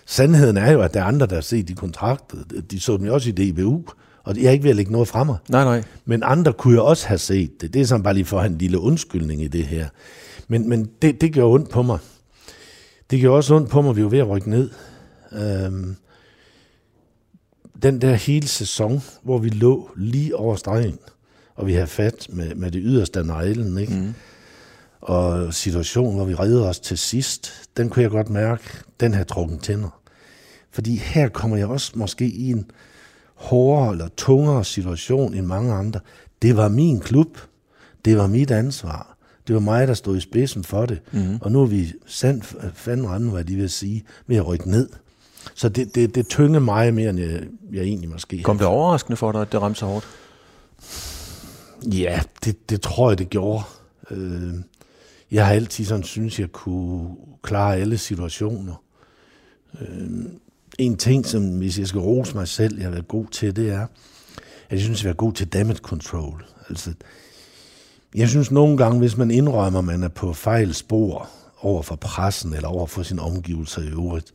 Sandheden 0.06 0.56
er 0.56 0.72
jo, 0.72 0.80
at 0.80 0.94
der 0.94 1.00
er 1.00 1.04
andre, 1.04 1.26
der 1.26 1.34
har 1.34 1.42
set 1.42 1.68
de 1.68 1.74
kontrakter. 1.74 2.36
De 2.70 2.80
så 2.80 2.96
dem 2.96 3.06
jo 3.06 3.14
også 3.14 3.28
i 3.28 3.32
DBU, 3.32 3.82
og 4.24 4.36
jeg 4.36 4.44
er 4.44 4.50
ikke 4.50 4.64
ved 4.64 4.70
at 4.70 4.76
lægge 4.76 4.92
noget 4.92 5.08
fra 5.08 5.24
mig. 5.24 5.36
Nej, 5.48 5.64
nej. 5.64 5.82
Men 6.04 6.22
andre 6.24 6.52
kunne 6.52 6.74
jo 6.74 6.86
også 6.86 7.06
have 7.06 7.18
set 7.18 7.60
det. 7.60 7.74
Det 7.74 7.82
er 7.82 7.86
sådan 7.86 8.02
bare 8.02 8.14
lige 8.14 8.24
for 8.24 8.36
at 8.36 8.42
have 8.42 8.52
en 8.52 8.58
lille 8.58 8.78
undskyldning 8.78 9.42
i 9.42 9.48
det 9.48 9.66
her. 9.66 9.88
Men, 10.48 10.68
men 10.68 10.90
det, 11.02 11.20
det 11.20 11.32
gjorde 11.32 11.54
ondt 11.54 11.70
på 11.70 11.82
mig. 11.82 11.98
Det 13.10 13.20
gjorde 13.20 13.36
også 13.36 13.54
ondt 13.54 13.70
på 13.70 13.82
mig, 13.82 13.96
vi 13.96 14.02
var 14.02 14.08
ved 14.08 14.18
at 14.18 14.28
rykke 14.28 14.50
ned. 14.50 14.70
Øhm, 15.32 15.96
den 17.82 18.00
der 18.00 18.14
hele 18.14 18.48
sæson, 18.48 19.02
hvor 19.22 19.38
vi 19.38 19.48
lå 19.48 19.90
lige 19.96 20.36
over 20.36 20.56
stregen, 20.56 20.98
og 21.54 21.66
vi 21.66 21.72
havde 21.72 21.86
fat 21.86 22.26
med, 22.30 22.54
med 22.54 22.70
det 22.70 22.80
yderste 22.84 23.18
af 23.18 23.26
neglen, 23.26 23.78
ikke? 23.78 23.94
Mm. 23.94 24.14
Og 25.02 25.54
situationen, 25.54 26.16
hvor 26.16 26.24
vi 26.24 26.34
redde 26.34 26.68
os 26.68 26.80
til 26.80 26.98
sidst, 26.98 27.52
den 27.76 27.88
kunne 27.88 28.02
jeg 28.02 28.10
godt 28.10 28.30
mærke, 28.30 28.62
den 29.00 29.12
havde 29.12 29.24
trukken 29.24 29.58
tænder. 29.58 30.00
Fordi 30.70 30.96
her 30.96 31.28
kommer 31.28 31.56
jeg 31.56 31.66
også 31.66 31.92
måske 31.94 32.26
i 32.26 32.50
en 32.50 32.70
hårdere 33.34 33.92
eller 33.92 34.08
tungere 34.16 34.64
situation 34.64 35.34
end 35.34 35.46
mange 35.46 35.72
andre. 35.72 36.00
Det 36.42 36.56
var 36.56 36.68
min 36.68 37.00
klub. 37.00 37.38
Det 38.04 38.16
var 38.16 38.26
mit 38.26 38.50
ansvar. 38.50 39.16
Det 39.46 39.54
var 39.54 39.60
mig, 39.60 39.88
der 39.88 39.94
stod 39.94 40.16
i 40.16 40.20
spidsen 40.20 40.64
for 40.64 40.86
det. 40.86 41.00
Mm. 41.12 41.38
Og 41.40 41.52
nu 41.52 41.62
er 41.62 41.66
vi 41.66 41.92
sandt 42.06 42.56
fanden 42.74 43.08
rende, 43.10 43.30
hvad 43.30 43.44
de 43.44 43.56
vil 43.56 43.70
sige, 43.70 44.04
ved 44.26 44.36
at 44.36 44.46
rykke 44.46 44.70
ned. 44.70 44.88
Så 45.54 45.68
det, 45.68 45.94
det, 45.94 46.14
det 46.14 46.28
tynger 46.28 46.60
mig 46.60 46.94
mere, 46.94 47.10
end 47.10 47.20
jeg, 47.20 47.42
jeg 47.72 47.82
egentlig 47.82 48.10
måske 48.10 48.42
Kom 48.42 48.58
det 48.58 48.66
overraskende 48.66 49.16
for 49.16 49.32
dig, 49.32 49.40
at 49.40 49.52
det 49.52 49.62
ramte 49.62 49.78
så 49.78 49.86
hårdt? 49.86 50.06
Ja, 51.86 52.20
det, 52.44 52.70
det 52.70 52.80
tror 52.80 53.10
jeg, 53.10 53.18
det 53.18 53.30
gjorde. 53.30 53.64
Øh, 54.10 54.54
jeg 55.32 55.46
har 55.46 55.54
altid 55.54 55.84
sådan 55.84 56.04
synes, 56.04 56.40
jeg 56.40 56.52
kunne 56.52 57.16
klare 57.42 57.76
alle 57.76 57.98
situationer. 57.98 58.82
Øh, 59.80 60.10
en 60.78 60.96
ting, 60.96 61.26
som 61.26 61.58
hvis 61.58 61.78
jeg 61.78 61.86
skal 61.86 62.00
rose 62.00 62.34
mig 62.34 62.48
selv, 62.48 62.76
jeg 62.76 62.84
har 62.84 62.90
været 62.90 63.08
god 63.08 63.26
til, 63.26 63.56
det 63.56 63.70
er, 63.70 63.86
at 64.68 64.72
jeg 64.72 64.80
synes, 64.80 65.00
jeg 65.00 65.04
været 65.04 65.16
god 65.16 65.32
til 65.32 65.48
damage 65.48 65.78
control. 65.78 66.44
Altså, 66.68 66.92
jeg 68.14 68.28
synes 68.28 68.50
nogle 68.50 68.76
gange, 68.76 68.98
hvis 68.98 69.16
man 69.16 69.30
indrømmer, 69.30 69.78
at 69.78 69.84
man 69.84 70.02
er 70.02 70.08
på 70.08 70.32
fejl 70.32 70.74
spor 70.74 71.28
over 71.60 71.82
for 71.82 71.96
pressen 71.96 72.54
eller 72.54 72.68
over 72.68 72.86
for 72.86 73.02
sine 73.02 73.22
omgivelser 73.22 73.82
i 73.82 73.88
øvrigt, 73.88 74.32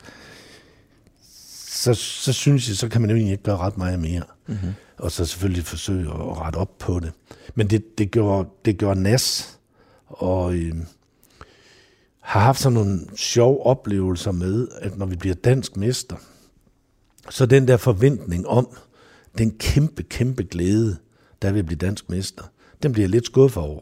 så, 1.67 1.93
så 1.93 2.33
synes 2.33 2.69
jeg, 2.69 2.77
så 2.77 2.87
kan 2.89 3.01
man 3.01 3.09
jo 3.09 3.15
egentlig 3.15 3.31
ikke 3.31 3.43
gøre 3.43 3.57
ret 3.57 3.77
meget 3.77 3.99
mere. 3.99 4.23
Mm-hmm. 4.47 4.73
Og 4.97 5.11
så 5.11 5.25
selvfølgelig 5.25 5.65
forsøge 5.65 6.09
at 6.09 6.37
rette 6.37 6.57
op 6.57 6.77
på 6.79 6.99
det. 6.99 7.11
Men 7.55 7.67
det, 7.67 7.97
det, 7.97 8.11
gjorde, 8.11 8.49
det 8.65 8.77
gjorde 8.77 9.01
nas, 9.01 9.56
og 10.07 10.55
øh, 10.55 10.75
har 12.19 12.39
haft 12.39 12.59
sådan 12.59 12.73
nogle 12.73 12.99
sjove 13.15 13.65
oplevelser 13.65 14.31
med, 14.31 14.67
at 14.81 14.97
når 14.97 15.05
vi 15.05 15.15
bliver 15.15 15.35
dansk 15.35 15.77
mester, 15.77 16.15
så 17.29 17.45
den 17.45 17.67
der 17.67 17.77
forventning 17.77 18.47
om 18.47 18.67
den 19.37 19.51
kæmpe, 19.51 20.03
kæmpe 20.03 20.43
glæde, 20.43 20.97
der 21.41 21.51
vil 21.51 21.63
blive 21.63 21.77
dansk 21.77 22.09
mester, 22.09 22.43
den 22.83 22.91
bliver 22.91 23.03
jeg 23.03 23.09
lidt 23.09 23.25
skuffet 23.25 23.63
over. 23.63 23.81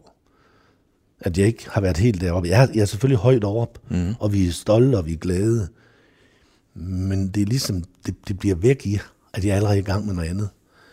At 1.20 1.38
jeg 1.38 1.48
ikke 1.48 1.70
har 1.70 1.82
været 1.82 1.98
helt 1.98 2.22
deroppe. 2.22 2.50
Jeg 2.50 2.64
er, 2.64 2.68
jeg 2.74 2.82
er 2.82 2.86
selvfølgelig 2.86 3.20
højt 3.20 3.44
oppe, 3.44 3.80
mm. 3.90 4.16
og 4.20 4.34
vi 4.34 4.48
er 4.48 4.52
stolte, 4.52 4.96
og 4.96 5.06
vi 5.06 5.14
er 5.14 5.18
glade. 5.18 5.68
Men 6.74 7.28
det 7.28 7.42
er 7.42 7.46
ligesom, 7.46 7.84
det, 8.06 8.16
det 8.28 8.40
bliver 8.40 8.56
væk 8.56 8.86
i, 8.86 9.00
at 9.34 9.46
jeg 9.46 9.52
er 9.52 9.56
allerede 9.56 9.80
i 9.80 9.82
gang 9.82 10.06
med 10.06 10.14
noget 10.14 10.30
andet. 10.30 10.50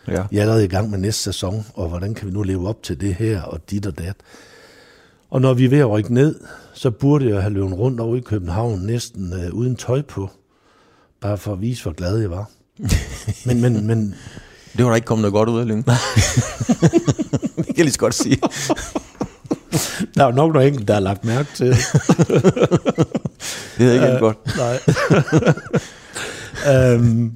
Ja. 0.07 0.25
Jeg 0.31 0.37
er 0.37 0.41
allerede 0.41 0.65
i 0.65 0.67
gang 0.67 0.89
med 0.89 0.99
næste 0.99 1.21
sæson, 1.21 1.65
og 1.73 1.89
hvordan 1.89 2.13
kan 2.13 2.27
vi 2.27 2.33
nu 2.33 2.43
leve 2.43 2.67
op 2.67 2.83
til 2.83 3.01
det 3.01 3.15
her, 3.15 3.41
og 3.41 3.69
dit 3.69 3.85
og 3.85 3.97
dat. 3.97 4.15
Og 5.33 5.41
når 5.41 5.53
vi 5.53 5.65
er 5.65 5.69
ved 5.69 5.79
at 5.79 5.89
rykke 5.89 6.13
ned, 6.13 6.39
så 6.73 6.91
burde 6.91 7.29
jeg 7.29 7.41
have 7.41 7.53
løbet 7.53 7.77
rundt 7.77 7.99
over 7.99 8.15
i 8.15 8.19
København 8.19 8.79
næsten 8.79 9.33
øh, 9.33 9.53
uden 9.53 9.75
tøj 9.75 10.01
på. 10.01 10.29
Bare 11.21 11.37
for 11.37 11.53
at 11.53 11.61
vise, 11.61 11.83
hvor 11.83 11.91
glad 11.91 12.17
jeg 12.17 12.31
var. 12.31 12.49
men, 13.47 13.61
men, 13.61 13.87
men 13.87 14.15
Det 14.77 14.85
var 14.85 14.89
der 14.91 14.95
ikke 14.95 15.05
kommet 15.05 15.21
noget 15.21 15.33
godt 15.33 15.49
ud 15.49 15.59
af, 15.59 15.67
Lyng. 15.67 15.85
det 17.57 17.65
kan 17.65 17.77
jeg 17.77 17.85
lige 17.85 17.91
så 17.91 17.99
godt 17.99 18.13
sige. 18.15 18.37
der 20.15 20.25
er 20.25 20.31
nok 20.31 20.53
noget 20.53 20.67
enkelt, 20.67 20.87
der 20.87 20.93
har 20.93 21.01
lagt 21.01 21.25
mærke 21.25 21.49
til 21.55 21.67
det. 21.71 21.77
Det 23.77 23.87
er 23.87 23.93
ikke 23.93 24.05
helt 24.05 24.19
godt. 24.19 24.37
Nej. 24.57 24.79
øhm, 26.93 27.31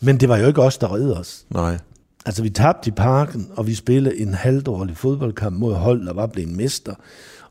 men 0.00 0.20
det 0.20 0.28
var 0.28 0.36
jo 0.36 0.46
ikke 0.46 0.62
os, 0.62 0.78
der 0.78 0.94
redde 0.94 1.16
os. 1.18 1.44
Nej. 1.50 1.78
Altså, 2.26 2.42
vi 2.42 2.50
tabte 2.50 2.88
i 2.88 2.90
parken, 2.90 3.50
og 3.56 3.66
vi 3.66 3.74
spillede 3.74 4.18
en 4.18 4.34
halvdårlig 4.34 4.96
fodboldkamp 4.96 5.58
mod 5.58 5.74
hold, 5.74 6.06
der 6.06 6.12
var 6.12 6.26
blevet 6.26 6.50
mester. 6.50 6.94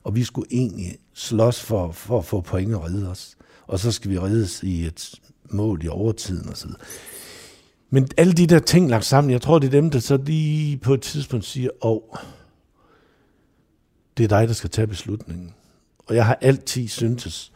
Og 0.04 0.16
vi 0.16 0.24
skulle 0.24 0.48
egentlig 0.52 0.98
slås 1.14 1.62
for, 1.62 1.92
for 1.92 2.20
at 2.20 2.26
få 2.26 2.42
point 2.42 2.76
og 2.76 2.84
redde 2.84 3.10
os. 3.10 3.38
Og 3.68 3.80
så 3.80 3.92
skal 3.92 4.12
vi 4.12 4.20
reddes 4.20 4.64
i 4.64 4.86
et 4.86 5.16
mål 5.50 5.84
i 5.84 5.88
overtiden 5.88 6.50
og 6.50 6.58
så 6.58 6.68
videre. 6.68 6.82
Men 7.90 8.08
alle 8.18 8.34
de 8.34 8.48
der 8.48 8.60
ting 8.60 8.90
lagt 8.90 9.06
sammen, 9.06 9.32
jeg 9.32 9.42
tror, 9.42 9.60
det 9.60 9.68
er 9.68 9.72
dem, 9.72 9.90
der 9.90 10.00
så 10.00 10.18
lige 10.18 10.78
på 10.78 10.94
et 10.94 11.02
tidspunkt 11.02 11.46
siger, 11.46 11.70
åh, 11.82 11.92
oh, 11.92 12.20
det 14.18 14.24
er 14.24 14.28
dig, 14.28 14.48
der 14.48 14.54
skal 14.54 14.70
tage 14.70 14.88
beslutningen. 14.88 15.54
Og 16.08 16.16
jeg 16.16 16.26
har 16.26 16.38
altid 16.42 16.88
syntes, 16.88 17.52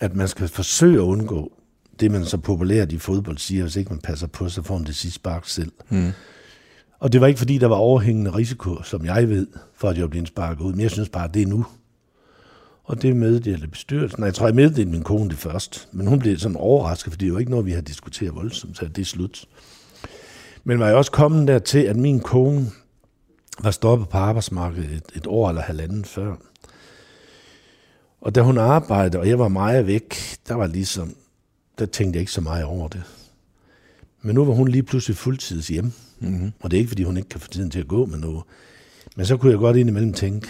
at 0.00 0.14
man 0.16 0.28
skal 0.28 0.48
forsøge 0.48 0.96
at 0.96 1.04
undgå 1.04 1.52
det, 2.00 2.10
man 2.10 2.24
så 2.24 2.38
populært 2.38 2.92
i 2.92 2.98
fodbold 2.98 3.38
siger, 3.38 3.62
hvis 3.62 3.76
ikke 3.76 3.90
man 3.90 4.00
passer 4.00 4.26
på, 4.26 4.48
så 4.48 4.62
får 4.62 4.78
man 4.78 4.86
det 4.86 4.96
sidste 4.96 5.14
spark 5.14 5.48
selv. 5.48 5.72
Mm. 5.88 6.10
Og 6.98 7.12
det 7.12 7.20
var 7.20 7.26
ikke 7.26 7.38
fordi, 7.38 7.58
der 7.58 7.66
var 7.66 7.76
overhængende 7.76 8.30
risiko, 8.30 8.82
som 8.82 9.04
jeg 9.04 9.28
ved, 9.28 9.46
for 9.74 9.88
at 9.88 9.98
jeg 9.98 10.10
blev 10.10 10.26
sparket 10.26 10.64
ud. 10.64 10.72
Men 10.72 10.80
jeg 10.80 10.90
synes 10.90 11.08
bare, 11.08 11.24
at 11.24 11.34
det 11.34 11.42
er 11.42 11.46
nu. 11.46 11.66
Og 12.84 13.02
det 13.02 13.16
meddelte 13.16 13.68
bestyrelsen. 13.68 14.24
Jeg 14.24 14.34
tror, 14.34 14.46
jeg 14.46 14.54
meddelte 14.54 14.90
min 14.90 15.02
kone 15.02 15.30
det 15.30 15.38
først. 15.38 15.88
Men 15.92 16.06
hun 16.06 16.18
blev 16.18 16.38
sådan 16.38 16.56
overrasket, 16.56 17.12
fordi 17.12 17.24
det 17.24 17.32
var 17.32 17.38
ikke 17.38 17.50
noget, 17.50 17.66
vi 17.66 17.72
har 17.72 17.80
diskuteret 17.80 18.34
voldsomt, 18.34 18.76
så 18.76 18.84
det 18.84 18.98
er 18.98 19.04
slut. 19.04 19.44
Men 20.64 20.78
var 20.78 20.86
jeg 20.86 20.96
også 20.96 21.10
kommet 21.10 21.48
der 21.48 21.58
til, 21.58 21.78
at 21.78 21.96
min 21.96 22.20
kone 22.20 22.66
var 23.62 23.70
stoppet 23.70 24.08
på 24.08 24.18
arbejdsmarkedet 24.18 24.90
et, 24.92 25.02
et 25.14 25.26
år 25.26 25.48
eller 25.48 25.62
halvanden 25.62 26.04
før. 26.04 26.34
Og 28.20 28.34
da 28.34 28.42
hun 28.42 28.58
arbejdede, 28.58 29.20
og 29.20 29.28
jeg 29.28 29.38
var 29.38 29.48
meget 29.48 29.86
væk, 29.86 30.14
der 30.48 30.54
var 30.54 30.66
ligesom, 30.66 31.14
der 31.80 31.86
tænkte 31.86 32.16
jeg 32.16 32.20
ikke 32.20 32.32
så 32.32 32.40
meget 32.40 32.64
over 32.64 32.88
det. 32.88 33.02
Men 34.22 34.34
nu 34.34 34.44
var 34.44 34.54
hun 34.54 34.68
lige 34.68 34.82
pludselig 34.82 35.16
fuldtids 35.16 35.68
hjemme. 35.68 35.92
Mm-hmm. 36.20 36.52
Og 36.60 36.70
det 36.70 36.76
er 36.76 36.78
ikke, 36.78 36.88
fordi 36.88 37.02
hun 37.02 37.16
ikke 37.16 37.28
kan 37.28 37.40
få 37.40 37.48
tiden 37.48 37.70
til 37.70 37.80
at 37.80 37.88
gå 37.88 38.06
med 38.06 38.18
noget. 38.18 38.42
Men 39.16 39.26
så 39.26 39.36
kunne 39.36 39.52
jeg 39.52 39.58
godt 39.58 39.76
indimellem 39.76 40.12
tænke, 40.12 40.48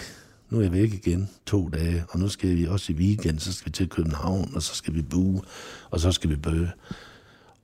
nu 0.49 0.57
er 0.57 0.61
jeg 0.61 0.71
væk 0.71 0.93
igen 0.93 1.29
to 1.45 1.69
dage, 1.69 2.03
og 2.09 2.19
nu 2.19 2.29
skal 2.29 2.55
vi 2.55 2.67
også 2.67 2.93
i 2.93 2.95
weekend, 2.95 3.39
så 3.39 3.53
skal 3.53 3.65
vi 3.65 3.71
til 3.71 3.89
København, 3.89 4.51
og 4.55 4.61
så 4.61 4.75
skal 4.75 4.93
vi 4.93 5.01
bue, 5.01 5.41
og 5.89 5.99
så 5.99 6.11
skal 6.11 6.29
vi 6.29 6.35
bøge. 6.35 6.69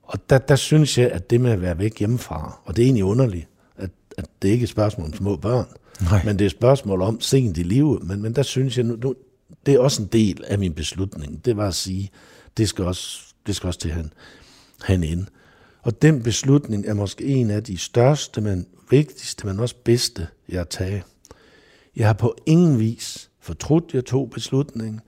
Og 0.02 0.30
der, 0.30 0.38
der 0.38 0.56
synes 0.56 0.98
jeg, 0.98 1.10
at 1.10 1.30
det 1.30 1.40
med 1.40 1.50
at 1.50 1.60
være 1.60 1.78
væk 1.78 1.98
hjemmefra, 1.98 2.60
og 2.64 2.76
det 2.76 2.82
er 2.82 2.86
egentlig 2.86 3.04
underligt, 3.04 3.48
at, 3.76 3.90
at 4.18 4.24
det 4.42 4.48
ikke 4.48 4.62
er 4.62 4.66
et 4.66 4.70
spørgsmål 4.70 5.06
om 5.06 5.14
små 5.14 5.36
børn, 5.36 5.66
Nej. 6.00 6.24
men 6.24 6.38
det 6.38 6.44
er 6.44 6.46
et 6.46 6.52
spørgsmål 6.52 7.02
om 7.02 7.20
sent 7.20 7.58
i 7.58 7.62
livet, 7.62 8.02
men, 8.02 8.22
men 8.22 8.32
der 8.32 8.42
synes 8.42 8.76
jeg, 8.76 8.84
nu, 8.84 8.96
nu, 8.96 9.14
det 9.66 9.74
er 9.74 9.78
også 9.78 10.02
en 10.02 10.08
del 10.12 10.44
af 10.46 10.58
min 10.58 10.72
beslutning, 10.72 11.44
det 11.44 11.56
var 11.56 11.68
at 11.68 11.74
sige, 11.74 12.10
det 12.56 12.68
skal 12.68 12.84
også, 12.84 13.27
det 13.48 13.56
skal 13.56 13.66
også 13.66 13.80
til 13.80 13.90
han, 13.90 14.12
han 14.82 15.04
ind. 15.04 15.26
Og 15.82 16.02
den 16.02 16.22
beslutning 16.22 16.86
er 16.86 16.94
måske 16.94 17.24
en 17.24 17.50
af 17.50 17.64
de 17.64 17.78
største, 17.78 18.40
men 18.40 18.66
vigtigste, 18.90 19.46
men 19.46 19.60
også 19.60 19.74
bedste, 19.84 20.26
jeg 20.48 20.58
har 20.58 20.64
taget. 20.64 21.02
Jeg 21.96 22.06
har 22.06 22.12
på 22.12 22.36
ingen 22.46 22.78
vis 22.78 23.30
fortrudt, 23.40 23.94
jeg 23.94 24.04
tog 24.04 24.30
beslutningen. 24.30 25.00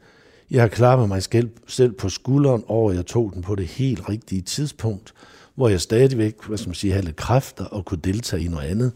Jeg 0.51 0.63
har 0.63 0.69
klappet 0.69 1.09
mig 1.09 1.23
selv 1.67 1.93
på 1.93 2.09
skulderen 2.09 2.65
over, 2.67 2.91
at 2.91 2.97
jeg 2.97 3.07
tog 3.07 3.31
den 3.35 3.43
på 3.43 3.55
det 3.55 3.67
helt 3.67 4.09
rigtige 4.09 4.43
tidspunkt, 4.43 5.15
hvor 5.55 5.69
jeg 5.69 5.81
stadigvæk, 5.81 6.35
hvad 6.47 6.59
skal 6.59 6.69
man 6.69 6.75
sige, 6.75 6.93
havde 6.93 7.05
lidt 7.05 7.17
kræfter 7.17 7.65
og 7.65 7.85
kunne 7.85 8.01
deltage 8.05 8.45
i 8.45 8.49
noget 8.49 8.69
andet. 8.69 8.93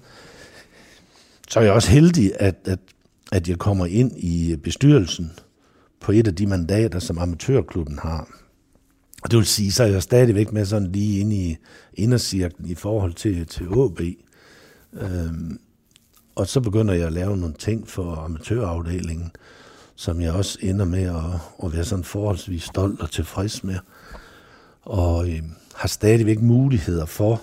Så 1.49 1.61
er 1.61 1.65
jeg 1.65 1.73
også 1.73 1.91
heldig, 1.91 2.33
at, 2.41 2.57
at, 2.65 2.79
at 3.33 3.49
jeg 3.49 3.59
kommer 3.59 3.87
ind 3.87 4.13
i 4.17 4.57
bestyrelsen 4.57 5.33
på 6.01 6.13
et 6.13 6.27
af 6.27 6.35
de 6.35 6.47
mandater, 6.47 6.99
som 6.99 7.19
amatørklubben 7.19 7.99
har. 7.99 8.44
Og 9.25 9.31
det 9.31 9.37
vil 9.37 9.47
sige, 9.47 9.73
så 9.73 9.83
er 9.83 9.87
jeg 9.87 10.03
stadigvæk 10.03 10.53
med 10.53 10.65
sådan 10.65 10.93
lige 10.93 11.21
inde 11.21 11.37
i 11.37 11.57
indercirklen 11.95 12.71
i 12.71 12.75
forhold 12.75 13.13
til, 13.13 13.47
til 13.47 13.67
AB. 13.67 14.01
Øhm, 14.93 15.59
og 16.35 16.47
så 16.47 16.61
begynder 16.61 16.95
jeg 16.95 17.07
at 17.07 17.13
lave 17.13 17.37
nogle 17.37 17.55
ting 17.59 17.89
for 17.89 18.15
amatørafdelingen, 18.15 19.31
som 19.97 20.21
jeg 20.21 20.33
også 20.33 20.59
ender 20.63 20.85
med 20.85 21.03
at, 21.03 21.41
at 21.65 21.73
være 21.73 21.85
sådan 21.85 22.05
forholdsvis 22.05 22.63
stolt 22.63 23.01
og 23.01 23.11
tilfreds 23.11 23.65
med. 23.65 23.79
Og 24.83 25.29
øh, 25.29 25.43
har 25.75 25.89
stadigvæk 25.89 26.41
muligheder 26.41 27.07
for 27.07 27.43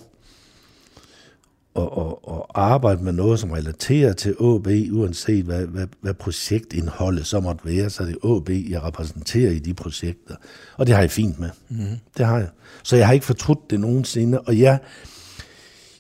at, 1.75 1.84
at, 1.97 2.13
at 2.27 2.41
arbejde 2.53 3.03
med 3.03 3.12
noget, 3.13 3.39
som 3.39 3.51
relaterer 3.51 4.13
til 4.13 4.29
AB, 4.29 4.67
uanset 4.91 5.45
hvad, 5.45 5.65
hvad, 5.65 5.88
hvad 6.01 6.13
projektindholdet 6.13 7.25
så 7.25 7.39
måtte 7.39 7.65
være, 7.65 7.89
så 7.89 8.03
er 8.03 8.07
det 8.07 8.17
AB, 8.23 8.69
jeg 8.69 8.84
repræsenterer 8.84 9.51
i 9.51 9.60
de 9.60 9.73
projekter. 9.73 10.36
Og 10.77 10.88
det 10.88 10.95
har 10.95 11.01
jeg 11.01 11.12
fint 11.12 11.39
med. 11.39 11.49
Mm. 11.69 11.97
Det 12.17 12.25
har 12.25 12.38
jeg. 12.38 12.49
Så 12.84 12.95
jeg 12.95 13.07
har 13.07 13.13
ikke 13.13 13.25
fortrudt 13.25 13.69
det 13.69 13.79
nogensinde, 13.79 14.41
og 14.41 14.60
jeg, 14.60 14.79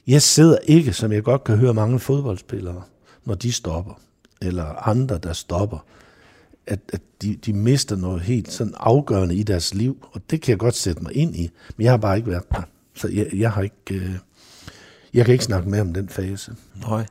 jeg 0.07 0.21
sidder 0.21 0.57
ikke, 0.63 0.93
som 0.93 1.11
jeg 1.11 1.23
godt 1.23 1.43
kan 1.43 1.57
høre 1.57 1.73
mange 1.73 1.99
fodboldspillere, 1.99 2.81
når 3.25 3.35
de 3.35 3.51
stopper, 3.51 3.99
eller 4.41 4.87
andre, 4.87 5.17
der 5.17 5.33
stopper, 5.33 5.85
at, 6.67 6.79
at 6.93 7.01
de, 7.21 7.35
de 7.45 7.53
mister 7.53 7.95
noget 7.95 8.21
helt 8.21 8.51
sådan 8.51 8.73
afgørende 8.77 9.35
i 9.35 9.43
deres 9.43 9.73
liv, 9.73 10.05
og 10.11 10.21
det 10.29 10.41
kan 10.41 10.51
jeg 10.51 10.59
godt 10.59 10.75
sætte 10.75 11.03
mig 11.03 11.15
ind 11.15 11.35
i, 11.35 11.49
men 11.77 11.83
jeg 11.83 11.91
har 11.91 11.97
bare 11.97 12.17
ikke 12.17 12.29
været 12.29 12.49
der. 12.51 12.61
Så 12.95 13.07
jeg, 13.07 13.27
jeg 13.33 13.51
har 13.51 13.61
ikke... 13.61 13.75
Øh, 13.91 14.15
jeg 15.13 15.25
kan 15.25 15.31
ikke 15.31 15.43
snakke 15.43 15.69
mere 15.69 15.81
om 15.81 15.93
den 15.93 16.09
fase. 16.09 16.51
Nej. 16.89 17.05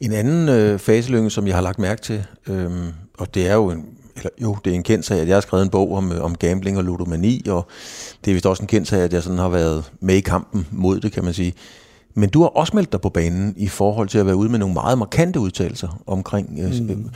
En 0.00 0.12
anden 0.12 0.48
øh, 0.48 0.78
faselynge, 0.78 1.30
som 1.30 1.46
jeg 1.46 1.54
har 1.54 1.62
lagt 1.62 1.78
mærke 1.78 2.02
til, 2.02 2.24
øh, 2.48 2.70
og 3.18 3.34
det 3.34 3.46
er 3.48 3.54
jo 3.54 3.70
en, 3.70 3.84
eller, 4.16 4.30
jo, 4.42 4.56
det 4.64 4.70
er 4.70 4.74
en 4.74 4.82
kendt 4.82 5.04
sag, 5.04 5.20
at 5.20 5.28
jeg 5.28 5.36
har 5.36 5.40
skrevet 5.40 5.64
en 5.64 5.70
bog 5.70 5.96
om, 5.96 6.12
øh, 6.12 6.24
om 6.24 6.36
gambling 6.36 6.78
og 6.78 6.84
ludomani, 6.84 7.42
og 7.48 7.66
det 8.24 8.30
er 8.30 8.34
vist 8.34 8.46
også 8.46 8.62
en 8.62 8.66
kendt 8.66 8.88
sag, 8.88 9.00
at 9.00 9.12
jeg 9.12 9.22
sådan 9.22 9.38
har 9.38 9.48
været 9.48 9.92
med 10.00 10.14
i 10.14 10.20
kampen 10.20 10.66
mod 10.70 11.00
det, 11.00 11.12
kan 11.12 11.24
man 11.24 11.34
sige. 11.34 11.54
Men 12.14 12.28
du 12.28 12.40
har 12.40 12.48
også 12.48 12.76
meldt 12.76 12.92
dig 12.92 13.00
på 13.00 13.08
banen 13.08 13.54
i 13.56 13.68
forhold 13.68 14.08
til 14.08 14.18
at 14.18 14.26
være 14.26 14.36
ude 14.36 14.48
med 14.48 14.58
nogle 14.58 14.74
meget 14.74 14.98
markante 14.98 15.40
udtalelser 15.40 16.02
omkring 16.06 16.58
øh, 16.62 16.96
mm. 16.96 17.10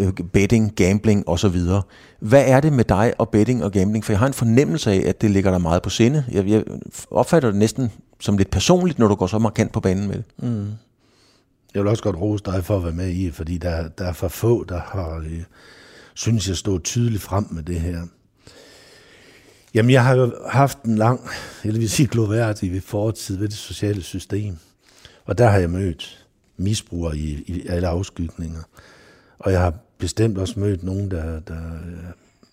øh, 0.00 0.12
betting, 0.32 0.72
gambling 0.76 1.28
osv. 1.28 1.56
Hvad 2.20 2.44
er 2.46 2.60
det 2.60 2.72
med 2.72 2.84
dig 2.84 3.12
og 3.18 3.28
betting 3.28 3.64
og 3.64 3.72
gambling? 3.72 4.04
For 4.04 4.12
jeg 4.12 4.18
har 4.18 4.26
en 4.26 4.32
fornemmelse 4.32 4.90
af, 4.90 5.02
at 5.06 5.22
det 5.22 5.30
ligger 5.30 5.50
der 5.50 5.58
meget 5.58 5.82
på 5.82 5.90
sinde. 5.90 6.24
Jeg, 6.32 6.48
jeg 6.48 6.64
opfatter 7.10 7.50
det 7.50 7.58
næsten 7.58 7.90
som 8.20 8.38
lidt 8.38 8.50
personligt, 8.50 8.98
når 8.98 9.08
du 9.08 9.14
går 9.14 9.26
så 9.26 9.38
markant 9.38 9.72
på 9.72 9.80
banen 9.80 10.08
med 10.08 10.16
det. 10.16 10.24
Mm. 10.38 10.72
Jeg 11.74 11.82
vil 11.82 11.88
også 11.88 12.02
godt 12.02 12.16
rose 12.16 12.44
dig 12.44 12.64
for 12.64 12.76
at 12.76 12.84
være 12.84 12.92
med 12.92 13.08
i, 13.08 13.30
fordi 13.30 13.58
der, 13.58 13.88
der 13.88 14.04
er 14.04 14.12
for 14.12 14.28
få, 14.28 14.64
der 14.64 14.80
har, 14.80 15.16
øh, 15.16 15.42
synes 16.14 16.48
jeg, 16.48 16.56
stået 16.56 16.82
tydeligt 16.82 17.22
frem 17.22 17.46
med 17.50 17.62
det 17.62 17.80
her. 17.80 18.06
Jamen, 19.74 19.90
jeg 19.90 20.04
har 20.04 20.14
jo 20.14 20.34
haft 20.48 20.82
en 20.82 20.96
lang, 20.96 21.20
jeg 21.64 21.74
vil 21.74 21.90
sige 21.90 22.06
gloværdig 22.06 22.82
fortid 22.82 23.36
ved 23.36 23.48
det 23.48 23.56
sociale 23.56 24.02
system. 24.02 24.58
Og 25.24 25.38
der 25.38 25.48
har 25.48 25.58
jeg 25.58 25.70
mødt 25.70 26.26
misbrugere 26.56 27.16
i, 27.16 27.44
i 27.46 27.66
alle 27.66 27.88
afskygninger. 27.88 28.62
Og 29.38 29.52
jeg 29.52 29.60
har 29.60 29.74
bestemt 29.98 30.38
også 30.38 30.60
mødt 30.60 30.82
nogen, 30.82 31.10
der, 31.10 31.40
der 31.40 31.74
øh, 31.86 32.04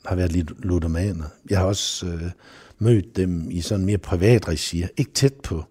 har 0.05 0.15
været 0.15 0.31
lidt 0.31 0.65
ludomaner. 0.65 1.25
Jeg 1.49 1.59
har 1.59 1.65
også 1.65 2.05
øh, 2.05 2.31
mødt 2.79 3.15
dem 3.15 3.51
i 3.51 3.61
sådan 3.61 3.85
mere 3.85 3.97
privat 3.97 4.47
regi, 4.47 4.85
ikke 4.97 5.11
tæt 5.11 5.33
på, 5.33 5.63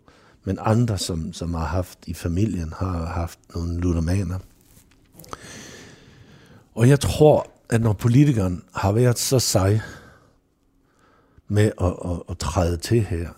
men 0.45 0.59
andre, 0.61 0.99
som, 0.99 1.33
som 1.33 1.55
har 1.55 1.65
haft 1.65 1.99
i 2.07 2.15
familien, 2.15 2.73
har 2.77 3.07
haft 3.07 3.39
nogle 3.55 3.81
ludomaner. 3.81 4.39
Og 6.75 6.89
jeg 6.89 7.01
tror, 7.01 7.51
at 7.69 7.81
når 7.81 7.93
politikeren 7.93 8.63
har 8.75 8.93
været 8.93 9.19
så 9.19 9.39
sej, 9.39 9.81
med 11.49 11.73
at, 11.81 11.87
at, 12.05 12.23
at 12.29 12.39
træde 12.39 12.77
til 12.77 13.03
her, 13.03 13.29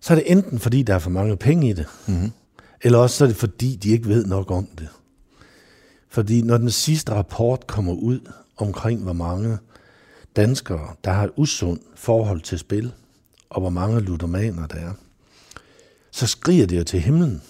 så 0.00 0.12
er 0.12 0.14
det 0.14 0.30
enten 0.32 0.58
fordi, 0.58 0.82
der 0.82 0.94
er 0.94 0.98
for 0.98 1.10
mange 1.10 1.36
penge 1.36 1.68
i 1.68 1.72
det, 1.72 1.86
mm-hmm. 2.06 2.32
eller 2.82 2.98
også 2.98 3.16
så 3.16 3.24
er 3.24 3.28
det 3.28 3.36
fordi, 3.36 3.76
de 3.76 3.90
ikke 3.90 4.08
ved 4.08 4.26
nok 4.26 4.50
om 4.50 4.66
det. 4.78 4.88
Fordi 6.08 6.42
når 6.42 6.58
den 6.58 6.70
sidste 6.70 7.12
rapport 7.12 7.66
kommer 7.66 7.92
ud 7.92 8.20
omkring, 8.56 9.02
hvor 9.02 9.12
mange 9.12 9.58
danskere, 10.36 10.94
der 11.04 11.10
har 11.10 11.24
et 11.24 11.30
usundt 11.36 11.82
forhold 11.94 12.40
til 12.40 12.58
spil, 12.58 12.92
og 13.50 13.60
hvor 13.60 13.70
mange 13.70 14.00
ludomaner 14.00 14.66
der 14.66 14.76
er, 14.76 14.92
så 16.10 16.26
skriger 16.26 16.66
det 16.66 16.78
jo 16.78 16.84
til 16.84 17.00
himlen, 17.00 17.42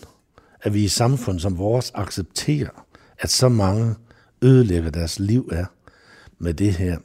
at 0.61 0.75
vi 0.75 0.85
i 0.85 0.89
samfund 0.89 1.41
som 1.41 1.59
vores 1.59 1.93
accepterer, 1.95 2.87
at 3.19 3.31
så 3.31 3.49
mange 3.49 3.95
ødelægger 4.43 4.91
deres 4.91 5.19
liv 5.19 5.49
er 5.53 5.65
med 6.39 6.55
det 6.55 6.73
her. 6.73 6.99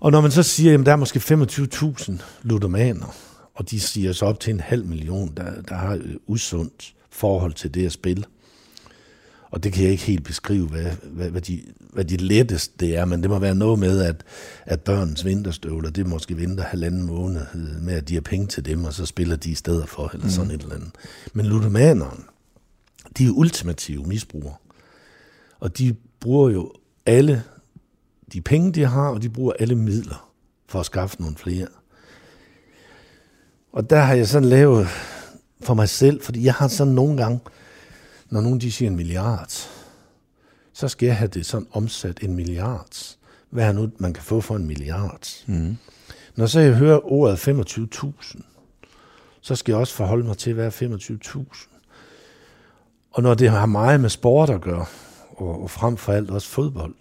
Og 0.00 0.10
når 0.10 0.20
man 0.20 0.30
så 0.30 0.42
siger, 0.42 0.78
at 0.78 0.86
der 0.86 0.92
er 0.92 0.96
måske 0.96 1.18
25.000 1.18 2.12
ludomaner, 2.42 3.14
og 3.54 3.70
de 3.70 3.80
siger 3.80 4.12
så 4.12 4.26
op 4.26 4.40
til 4.40 4.54
en 4.54 4.60
halv 4.60 4.86
million, 4.86 5.32
der, 5.36 5.62
der 5.62 5.74
har 5.74 5.94
et 5.94 6.18
usundt 6.26 6.94
forhold 7.10 7.52
til 7.52 7.74
det 7.74 7.86
at 7.86 7.92
spille. 7.92 8.24
Og 9.50 9.64
det 9.64 9.72
kan 9.72 9.82
jeg 9.82 9.92
ikke 9.92 10.04
helt 10.04 10.24
beskrive, 10.24 10.66
hvad, 10.66 10.92
hvad, 11.02 11.30
hvad, 11.30 11.40
de, 11.40 11.62
hvad 11.92 12.04
de 12.04 12.16
lettest 12.16 12.80
det 12.80 12.96
er, 12.96 13.04
men 13.04 13.22
det 13.22 13.30
må 13.30 13.38
være 13.38 13.54
noget 13.54 13.78
med, 13.78 14.02
at, 14.02 14.24
at 14.64 14.80
børnens 14.80 15.24
vinterstøvler, 15.24 15.90
det 15.90 16.06
måske 16.06 16.36
venter 16.36 16.64
halvanden 16.64 17.02
måned 17.02 17.40
med, 17.80 17.94
at 17.94 18.08
de 18.08 18.14
har 18.14 18.20
penge 18.20 18.46
til 18.46 18.64
dem, 18.64 18.84
og 18.84 18.94
så 18.94 19.06
spiller 19.06 19.36
de 19.36 19.50
i 19.50 19.54
stedet 19.54 19.88
for, 19.88 20.10
eller 20.12 20.26
mm. 20.26 20.30
sådan 20.30 20.50
et 20.50 20.62
eller 20.62 20.74
andet. 20.74 20.90
Men 21.32 21.46
ludomanerne, 21.46 22.22
de 23.18 23.26
er 23.26 23.30
ultimative 23.30 24.04
misbrugere. 24.04 24.54
Og 25.60 25.78
de 25.78 25.94
bruger 26.20 26.50
jo 26.50 26.72
alle 27.06 27.42
de 28.32 28.40
penge, 28.40 28.72
de 28.72 28.84
har, 28.84 29.08
og 29.08 29.22
de 29.22 29.28
bruger 29.28 29.52
alle 29.58 29.74
midler 29.74 30.30
for 30.68 30.80
at 30.80 30.86
skaffe 30.86 31.20
nogle 31.20 31.36
flere. 31.36 31.66
Og 33.72 33.90
der 33.90 34.00
har 34.00 34.14
jeg 34.14 34.28
sådan 34.28 34.48
lavet 34.48 34.88
for 35.62 35.74
mig 35.74 35.88
selv, 35.88 36.22
fordi 36.22 36.44
jeg 36.44 36.54
har 36.54 36.68
sådan 36.68 36.92
nogle 36.94 37.16
gange, 37.16 37.40
når 38.30 38.40
nogen 38.40 38.60
de 38.60 38.72
siger 38.72 38.90
en 38.90 38.96
milliard, 38.96 39.52
så 40.72 40.88
skal 40.88 41.06
jeg 41.06 41.16
have 41.16 41.28
det 41.28 41.46
sådan 41.46 41.66
omsat 41.72 42.22
en 42.22 42.34
milliard. 42.34 43.16
Hvad 43.50 43.64
er 43.64 43.72
nu, 43.72 43.90
man 43.98 44.12
kan 44.12 44.22
få 44.22 44.40
for 44.40 44.56
en 44.56 44.66
milliard? 44.66 45.26
Mm. 45.46 45.76
Når 46.36 46.46
så 46.46 46.60
jeg 46.60 46.74
hører 46.74 47.12
ordet 47.12 47.48
25.000, 47.48 48.42
så 49.40 49.56
skal 49.56 49.72
jeg 49.72 49.80
også 49.80 49.94
forholde 49.94 50.26
mig 50.26 50.38
til, 50.38 50.54
hvad 50.54 50.66
er 50.66 50.70
25.000? 50.70 51.68
Og 53.10 53.22
når 53.22 53.34
det 53.34 53.50
har 53.50 53.66
meget 53.66 54.00
med 54.00 54.10
sport 54.10 54.50
at 54.50 54.60
gøre, 54.60 54.86
og, 55.30 55.62
og 55.62 55.70
frem 55.70 55.96
for 55.96 56.12
alt 56.12 56.30
også 56.30 56.48
fodbold, 56.48 56.94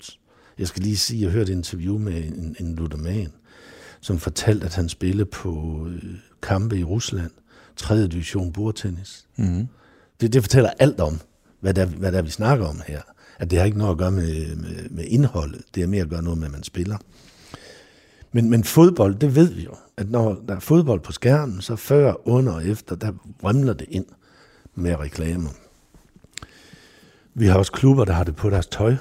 jeg 0.58 0.68
skal 0.68 0.84
lige 0.84 0.98
sige, 0.98 1.20
at 1.20 1.24
jeg 1.24 1.32
hørte 1.32 1.52
et 1.52 1.56
interview 1.56 1.98
med 1.98 2.24
en, 2.24 2.56
en 2.60 2.76
ludoman, 2.76 3.32
som 4.02 4.20
fortalte, 4.20 4.66
at 4.66 4.76
han 4.76 4.90
spillede 4.90 5.26
på 5.26 5.86
øh, 5.90 6.04
kampe 6.42 6.80
i 6.80 6.84
Rusland, 6.84 7.32
3. 7.76 8.08
division 8.08 8.54
bordtennis. 8.54 9.26
Mm. 9.36 9.68
Det, 10.22 10.34
det 10.34 10.44
fortæller 10.44 10.70
alt 10.80 11.00
om, 11.00 11.20
hvad 11.60 11.74
der, 11.74 11.86
hvad 11.86 12.12
der 12.12 12.22
vi 12.22 12.30
snakker 12.30 12.68
om 12.68 12.82
her. 12.88 13.02
At 13.40 13.52
det 13.52 13.60
har 13.60 13.66
ikke 13.66 13.78
noget 13.78 13.92
at 13.92 13.98
gøre 13.98 14.12
med, 14.12 14.56
med, 14.56 14.90
med 14.90 15.04
indholdet. 15.04 15.62
Det 15.76 15.84
er 15.84 15.88
mere 15.88 16.02
at 16.02 16.10
gøre 16.10 16.24
noget 16.24 16.40
med, 16.40 16.48
at 16.48 16.52
man 16.52 16.64
spiller. 16.64 16.98
Men, 18.32 18.50
men 18.50 18.64
fodbold, 18.64 19.16
det 19.16 19.36
ved 19.36 19.54
vi 19.54 19.64
jo, 19.64 19.72
at 19.98 20.10
når 20.10 20.42
der 20.48 20.56
er 20.56 20.60
fodbold 20.60 21.00
på 21.00 21.12
skærmen, 21.12 21.62
så 21.62 21.76
før, 21.76 22.28
under 22.28 22.54
og 22.54 22.68
efter, 22.68 22.96
der 22.96 23.12
vremler 23.42 23.74
det 23.74 23.88
ind 23.90 24.06
med 24.76 25.00
reklamer. 25.00 25.50
Vi 27.34 27.48
har 27.48 27.58
også 27.58 27.72
klubber, 27.72 28.06
der 28.06 28.14
har 28.14 28.24
det 28.24 28.36
på 28.36 28.50
deres 28.50 28.68
tøj. 28.68 28.96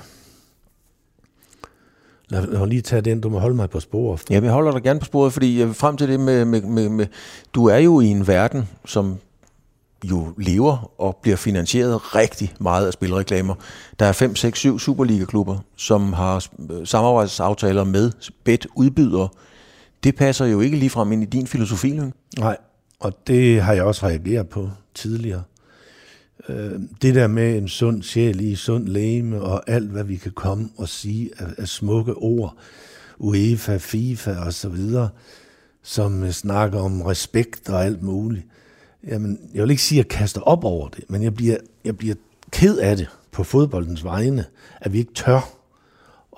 Lad, 2.28 2.46
lad 2.46 2.58
mig 2.58 2.68
lige 2.68 2.82
tage 2.82 3.02
den, 3.02 3.20
du 3.20 3.28
må 3.28 3.38
holde 3.38 3.56
mig 3.56 3.70
på 3.70 3.80
sporet. 3.80 4.22
Ja, 4.30 4.38
vi 4.38 4.48
holder 4.48 4.72
dig 4.72 4.82
gerne 4.82 5.00
på 5.00 5.06
sporet, 5.06 5.32
fordi 5.32 5.62
øh, 5.62 5.74
frem 5.74 5.96
til 5.96 6.08
det 6.08 6.20
med, 6.20 6.44
med, 6.44 6.62
med, 6.62 6.88
med, 6.88 7.06
du 7.54 7.66
er 7.66 7.76
jo 7.76 8.00
i 8.00 8.06
en 8.06 8.26
verden, 8.26 8.68
som 8.84 9.16
jo 10.04 10.34
lever 10.38 11.00
og 11.00 11.18
bliver 11.22 11.36
finansieret 11.36 12.14
rigtig 12.14 12.54
meget 12.60 12.86
af 12.86 12.92
spilreklamer. 12.92 13.54
Der 13.98 14.06
er 14.06 14.12
5, 14.12 14.36
6, 14.36 14.58
7 14.58 14.78
Superliga-klubber, 14.78 15.58
som 15.76 16.12
har 16.12 16.46
øh, 16.70 16.86
samarbejdsaftaler 16.86 17.84
med 17.84 18.12
bet-udbydere. 18.44 19.28
Det 20.04 20.16
passer 20.16 20.46
jo 20.46 20.60
ikke 20.60 20.76
ligefrem 20.76 21.12
ind 21.12 21.22
i 21.22 21.26
din 21.26 21.46
filosofi, 21.46 21.88
Lyng. 21.88 22.14
Nej, 22.38 22.56
og 23.00 23.26
det 23.26 23.62
har 23.62 23.72
jeg 23.72 23.84
også 23.84 24.06
reageret 24.06 24.48
på 24.48 24.70
tidligere. 24.94 25.42
Øh, 26.48 26.80
det 27.02 27.14
der 27.14 27.26
med 27.26 27.58
en 27.58 27.68
sund 27.68 28.02
sjæl 28.02 28.40
i 28.40 28.54
sund 28.54 28.88
læme 28.88 29.40
og 29.40 29.70
alt, 29.70 29.90
hvad 29.90 30.04
vi 30.04 30.16
kan 30.16 30.32
komme 30.32 30.68
og 30.76 30.88
sige 30.88 31.30
af, 31.38 31.46
af 31.58 31.68
smukke 31.68 32.14
ord, 32.14 32.56
UEFA, 33.18 33.76
FIFA 33.76 34.36
og 34.36 34.52
så 34.52 34.68
videre, 34.68 35.08
som 35.82 36.24
øh, 36.24 36.30
snakker 36.30 36.80
om 36.80 37.02
respekt 37.02 37.68
og 37.68 37.84
alt 37.84 38.02
muligt. 38.02 38.46
Jamen, 39.06 39.50
jeg 39.54 39.62
vil 39.62 39.70
ikke 39.70 39.82
sige, 39.82 40.00
at 40.00 40.04
jeg 40.04 40.18
kaster 40.18 40.40
op 40.40 40.64
over 40.64 40.88
det, 40.88 41.04
men 41.10 41.22
jeg 41.22 41.34
bliver, 41.34 41.56
jeg 41.84 41.96
bliver 41.96 42.14
ked 42.50 42.78
af 42.78 42.96
det 42.96 43.08
på 43.32 43.44
fodboldens 43.44 44.04
vegne, 44.04 44.44
at 44.80 44.92
vi 44.92 44.98
ikke 44.98 45.14
tør 45.14 45.58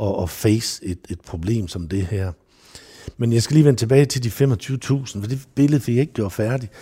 at, 0.00 0.22
at 0.22 0.30
face 0.30 0.84
et, 0.84 0.98
et 1.08 1.20
problem 1.20 1.68
som 1.68 1.88
det 1.88 2.06
her. 2.06 2.32
Men 3.16 3.32
jeg 3.32 3.42
skal 3.42 3.54
lige 3.54 3.64
vende 3.64 3.80
tilbage 3.80 4.06
til 4.06 4.22
de 4.22 4.28
25.000, 4.28 5.20
for 5.20 5.26
det 5.28 5.48
billede 5.54 5.80
fik 5.80 5.94
jeg 5.94 6.00
ikke 6.00 6.12
gjort 6.12 6.32
færdigt. 6.32 6.72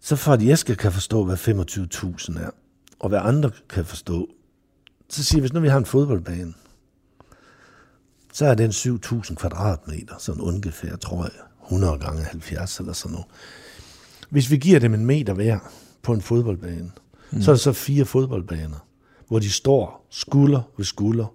Så 0.00 0.16
for 0.16 0.32
at 0.32 0.46
Jeske 0.46 0.74
kan 0.74 0.92
forstå, 0.92 1.24
hvad 1.24 1.36
25.000 1.36 2.40
er, 2.40 2.50
og 2.98 3.08
hvad 3.08 3.20
andre 3.22 3.50
kan 3.68 3.84
forstå, 3.84 4.28
så 5.08 5.24
siger 5.24 5.36
vi, 5.36 5.40
hvis 5.40 5.52
nu 5.52 5.60
vi 5.60 5.68
har 5.68 5.78
en 5.78 5.86
fodboldbane, 5.86 6.54
så 8.32 8.46
er 8.46 8.54
den 8.54 8.70
7.000 8.70 9.34
kvadratmeter, 9.34 10.14
sådan 10.18 10.40
ungefær, 10.40 10.96
tror 10.96 11.22
jeg, 11.22 11.32
100 11.64 11.98
gange 11.98 12.22
70 12.22 12.78
eller 12.78 12.92
sådan 12.92 13.12
noget. 13.12 13.26
Hvis 14.34 14.50
vi 14.50 14.56
giver 14.56 14.78
dem 14.78 14.94
en 14.94 15.06
meter 15.06 15.34
hver 15.34 15.58
på 16.02 16.12
en 16.12 16.20
fodboldbane, 16.20 16.90
mm. 17.30 17.42
så 17.42 17.50
er 17.50 17.54
det 17.54 17.60
så 17.60 17.72
fire 17.72 18.04
fodboldbaner, 18.04 18.86
hvor 19.28 19.38
de 19.38 19.50
står 19.50 20.06
skulder 20.10 20.62
ved 20.76 20.84
skulder, 20.84 21.26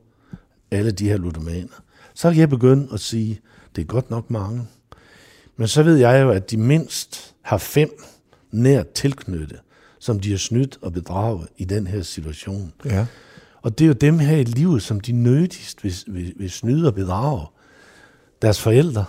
alle 0.71 0.91
de 0.91 1.09
her 1.09 1.17
ludomaner. 1.17 1.83
Så 2.13 2.31
kan 2.31 2.39
jeg 2.39 2.49
begynde 2.49 2.88
at 2.93 2.99
sige, 2.99 3.39
det 3.75 3.81
er 3.81 3.85
godt 3.85 4.09
nok 4.09 4.29
mange. 4.29 4.67
Men 5.57 5.67
så 5.67 5.83
ved 5.83 5.97
jeg 5.97 6.21
jo, 6.21 6.29
at 6.29 6.51
de 6.51 6.57
mindst 6.57 7.35
har 7.41 7.57
fem 7.57 7.89
nært 8.51 8.89
tilknyttet, 8.89 9.59
som 9.99 10.19
de 10.19 10.31
har 10.31 10.38
snydt 10.38 10.77
og 10.81 10.93
bedraget 10.93 11.47
i 11.57 11.65
den 11.65 11.88
her 11.88 12.01
situation. 12.01 12.73
Ja. 12.85 13.05
Og 13.62 13.79
det 13.79 13.85
er 13.85 13.88
jo 13.88 13.93
dem 13.93 14.19
her 14.19 14.38
i 14.38 14.43
livet, 14.43 14.83
som 14.83 14.99
de 14.99 15.12
nødigst 15.12 15.83
vil, 15.83 15.93
vil, 16.07 16.33
vil 16.38 16.51
snyde 16.51 16.88
og 16.88 16.95
bedrage. 16.95 17.45
Deres 18.41 18.62
forældre, 18.62 19.05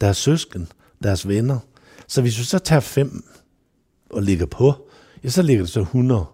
deres 0.00 0.16
søsken, 0.16 0.68
deres 1.02 1.28
venner. 1.28 1.58
Så 2.12 2.20
hvis 2.20 2.38
vi 2.38 2.44
så 2.44 2.58
tager 2.58 2.80
fem 2.80 3.24
og 4.10 4.22
ligger 4.22 4.46
på, 4.46 4.88
ja, 5.24 5.28
så 5.28 5.42
ligger 5.42 5.64
der 5.64 5.68
så 5.68 5.80
100 5.80 6.26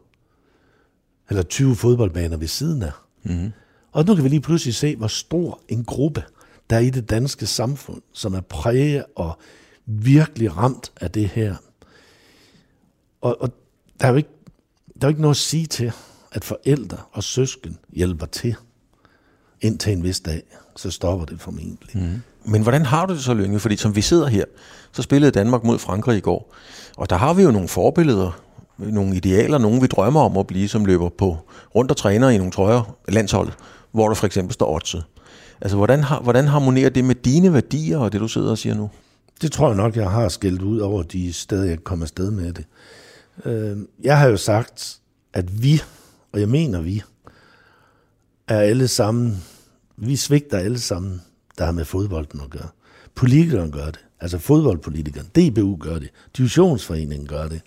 eller 1.28 1.42
20 1.42 1.76
fodboldbaner 1.76 2.36
ved 2.36 2.46
siden 2.46 2.82
af. 2.82 2.92
Mm-hmm. 3.22 3.52
Og 3.92 4.04
nu 4.04 4.14
kan 4.14 4.24
vi 4.24 4.28
lige 4.28 4.40
pludselig 4.40 4.74
se, 4.74 4.96
hvor 4.96 5.06
stor 5.06 5.60
en 5.68 5.84
gruppe, 5.84 6.24
der 6.70 6.76
er 6.76 6.80
i 6.80 6.90
det 6.90 7.10
danske 7.10 7.46
samfund, 7.46 8.02
som 8.12 8.34
er 8.34 8.40
præget 8.40 9.04
og 9.16 9.38
virkelig 9.86 10.56
ramt 10.56 10.92
af 11.00 11.10
det 11.10 11.28
her. 11.28 11.56
Og, 13.20 13.42
og 13.42 13.50
der, 14.00 14.06
er 14.06 14.10
jo 14.10 14.16
ikke, 14.16 14.30
der 14.86 15.06
er 15.06 15.08
jo 15.08 15.12
ikke 15.12 15.22
noget 15.22 15.34
at 15.34 15.40
sige 15.40 15.66
til, 15.66 15.92
at 16.32 16.44
forældre 16.44 16.98
og 17.12 17.24
søsken 17.24 17.78
hjælper 17.92 18.26
til 18.26 18.56
indtil 19.60 19.92
en 19.92 20.02
vis 20.02 20.20
dag, 20.20 20.42
så 20.76 20.90
stopper 20.90 21.26
det 21.26 21.40
formentlig. 21.40 22.02
Mm. 22.02 22.20
Men 22.48 22.62
hvordan 22.62 22.86
har 22.86 23.06
du 23.06 23.14
det 23.14 23.22
så, 23.22 23.34
Lønge? 23.34 23.60
Fordi 23.60 23.76
som 23.76 23.96
vi 23.96 24.00
sidder 24.00 24.26
her, 24.26 24.44
så 24.92 25.02
spillede 25.02 25.32
Danmark 25.32 25.64
mod 25.64 25.78
Frankrig 25.78 26.16
i 26.16 26.20
går. 26.20 26.54
Og 26.96 27.10
der 27.10 27.16
har 27.16 27.34
vi 27.34 27.42
jo 27.42 27.50
nogle 27.50 27.68
forbilleder, 27.68 28.40
nogle 28.78 29.16
idealer, 29.16 29.58
nogle 29.58 29.80
vi 29.80 29.86
drømmer 29.86 30.20
om 30.20 30.36
at 30.36 30.46
blive, 30.46 30.68
som 30.68 30.84
løber 30.84 31.08
på 31.08 31.36
rundt 31.74 31.90
og 31.90 31.96
træner 31.96 32.28
i 32.28 32.36
nogle 32.36 32.52
trøjer, 32.52 32.96
landsholdet, 33.08 33.54
hvor 33.92 34.08
der 34.08 34.14
for 34.14 34.26
eksempel 34.26 34.54
står 34.54 34.74
oddset. 34.74 35.04
Altså, 35.60 35.76
hvordan, 35.76 36.04
har, 36.04 36.20
hvordan 36.20 36.46
harmonerer 36.46 36.90
det 36.90 37.04
med 37.04 37.14
dine 37.14 37.52
værdier 37.52 37.98
og 37.98 38.12
det, 38.12 38.20
du 38.20 38.28
sidder 38.28 38.50
og 38.50 38.58
siger 38.58 38.74
nu? 38.74 38.90
Det 39.42 39.52
tror 39.52 39.68
jeg 39.68 39.76
nok, 39.76 39.96
jeg 39.96 40.10
har 40.10 40.28
skældt 40.28 40.62
ud 40.62 40.78
over 40.78 41.02
de 41.02 41.32
steder, 41.32 41.64
jeg 41.64 41.84
kommer 41.84 42.04
afsted 42.04 42.30
med 42.30 42.52
det. 42.52 42.64
Øh, 43.44 43.76
jeg 44.04 44.18
har 44.18 44.28
jo 44.28 44.36
sagt, 44.36 44.98
at 45.32 45.62
vi, 45.62 45.82
og 46.32 46.40
jeg 46.40 46.48
mener 46.48 46.80
vi, 46.80 47.02
er 48.48 48.60
alle 48.60 48.88
sammen, 48.88 49.44
vi 49.96 50.16
svigter 50.16 50.58
alle 50.58 50.78
sammen, 50.78 51.22
der 51.58 51.64
har 51.64 51.72
med 51.72 51.84
fodbolden 51.84 52.40
at 52.40 52.50
gøre. 52.50 52.68
Politikerne 53.14 53.72
gør 53.72 53.84
det, 53.84 54.04
altså 54.20 54.38
fodboldpolitikeren, 54.38 55.26
DBU 55.26 55.76
gør 55.80 55.98
det, 55.98 56.10
divisionsforeningen 56.36 57.28
gør 57.28 57.48
det. 57.48 57.62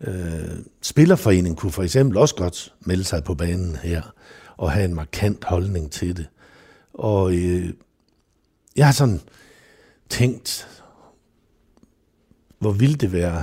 Øh, 0.00 0.58
Spillerforeningen 0.82 1.56
kunne 1.56 1.72
for 1.72 1.82
eksempel 1.82 2.16
også 2.16 2.34
godt 2.34 2.74
melde 2.80 3.04
sig 3.04 3.24
på 3.24 3.34
banen 3.34 3.76
her, 3.76 4.02
og 4.56 4.72
have 4.72 4.84
en 4.84 4.94
markant 4.94 5.44
holdning 5.44 5.90
til 5.90 6.16
det. 6.16 6.28
Og 6.94 7.34
øh, 7.34 7.72
jeg 8.76 8.86
har 8.86 8.92
sådan 8.92 9.20
tænkt, 10.08 10.68
hvor 12.58 12.72
ville 12.72 12.96
det 12.96 13.12
være 13.12 13.42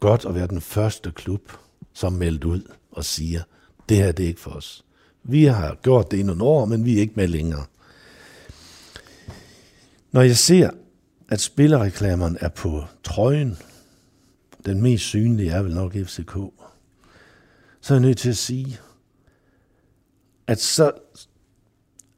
godt 0.00 0.24
at 0.24 0.34
være 0.34 0.46
den 0.46 0.60
første 0.60 1.10
klub, 1.10 1.52
som 1.92 2.12
meldte 2.12 2.46
ud 2.46 2.62
og 2.92 3.04
siger, 3.04 3.42
det 3.88 3.96
her 3.96 4.12
det 4.12 4.24
er 4.24 4.28
ikke 4.28 4.40
for 4.40 4.50
os. 4.50 4.84
Vi 5.22 5.44
har 5.44 5.78
gjort 5.82 6.10
det 6.10 6.18
i 6.18 6.22
nogle 6.22 6.44
år, 6.44 6.64
men 6.64 6.84
vi 6.84 6.96
er 6.96 7.00
ikke 7.00 7.12
med 7.16 7.28
længere. 7.28 7.64
Når 10.16 10.22
jeg 10.22 10.36
ser, 10.36 10.70
at 11.28 11.40
spillerreklamerne 11.40 12.38
er 12.40 12.48
på 12.48 12.84
trøjen, 13.04 13.58
den 14.66 14.82
mest 14.82 15.04
synlige 15.04 15.50
er 15.50 15.62
vel 15.62 15.74
nok 15.74 15.92
FCK, 15.92 16.32
så 17.80 17.94
er 17.94 17.98
jeg 17.98 18.00
nødt 18.00 18.18
til 18.18 18.28
at 18.28 18.36
sige, 18.36 18.78
at 20.46 20.60
så 20.60 20.92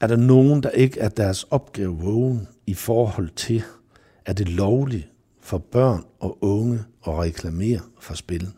er 0.01 0.07
der 0.07 0.17
nogen, 0.17 0.63
der 0.63 0.71
ikke 0.71 1.01
er 1.01 1.09
deres 1.09 1.43
opgave 1.43 1.99
vågen 1.99 2.49
i 2.67 2.75
forhold 2.75 3.29
til, 3.29 3.63
at 4.25 4.39
det 4.39 4.49
er 4.49 4.53
lovligt 4.53 5.09
for 5.41 5.59
børn 5.59 6.05
og 6.21 6.39
unge 6.45 6.85
at 7.07 7.19
reklamere 7.19 7.81
for 8.01 8.15
spil. 8.15 8.49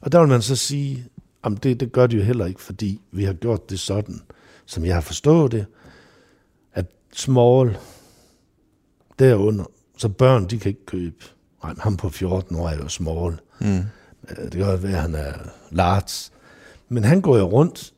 Og 0.00 0.12
der 0.12 0.20
vil 0.20 0.28
man 0.28 0.42
så 0.42 0.56
sige, 0.56 1.08
at 1.44 1.52
det, 1.62 1.80
det 1.80 1.92
gør 1.92 2.06
de 2.06 2.16
jo 2.16 2.22
heller 2.22 2.46
ikke, 2.46 2.62
fordi 2.62 3.00
vi 3.10 3.24
har 3.24 3.32
gjort 3.32 3.70
det 3.70 3.80
sådan, 3.80 4.20
som 4.66 4.84
jeg 4.84 4.94
har 4.94 5.00
forstået 5.00 5.52
det, 5.52 5.66
at 6.72 6.86
small 7.12 7.78
derunder, 9.18 9.64
så 9.96 10.08
børn, 10.08 10.46
de 10.46 10.58
kan 10.58 10.68
ikke 10.68 10.86
købe. 10.86 11.24
Nej, 11.64 11.74
ham 11.78 11.96
på 11.96 12.08
14 12.08 12.56
år 12.56 12.68
er 12.68 12.76
jo 12.76 12.88
small. 12.88 13.40
Mm. 13.60 13.82
Det 14.28 14.52
kan 14.52 14.60
godt 14.60 14.82
være, 14.82 14.96
at 14.96 15.02
han 15.02 15.14
er 15.14 15.32
large. 15.70 16.30
Men 16.88 17.04
han 17.04 17.20
går 17.20 17.38
jo 17.38 17.44
rundt 17.44 17.92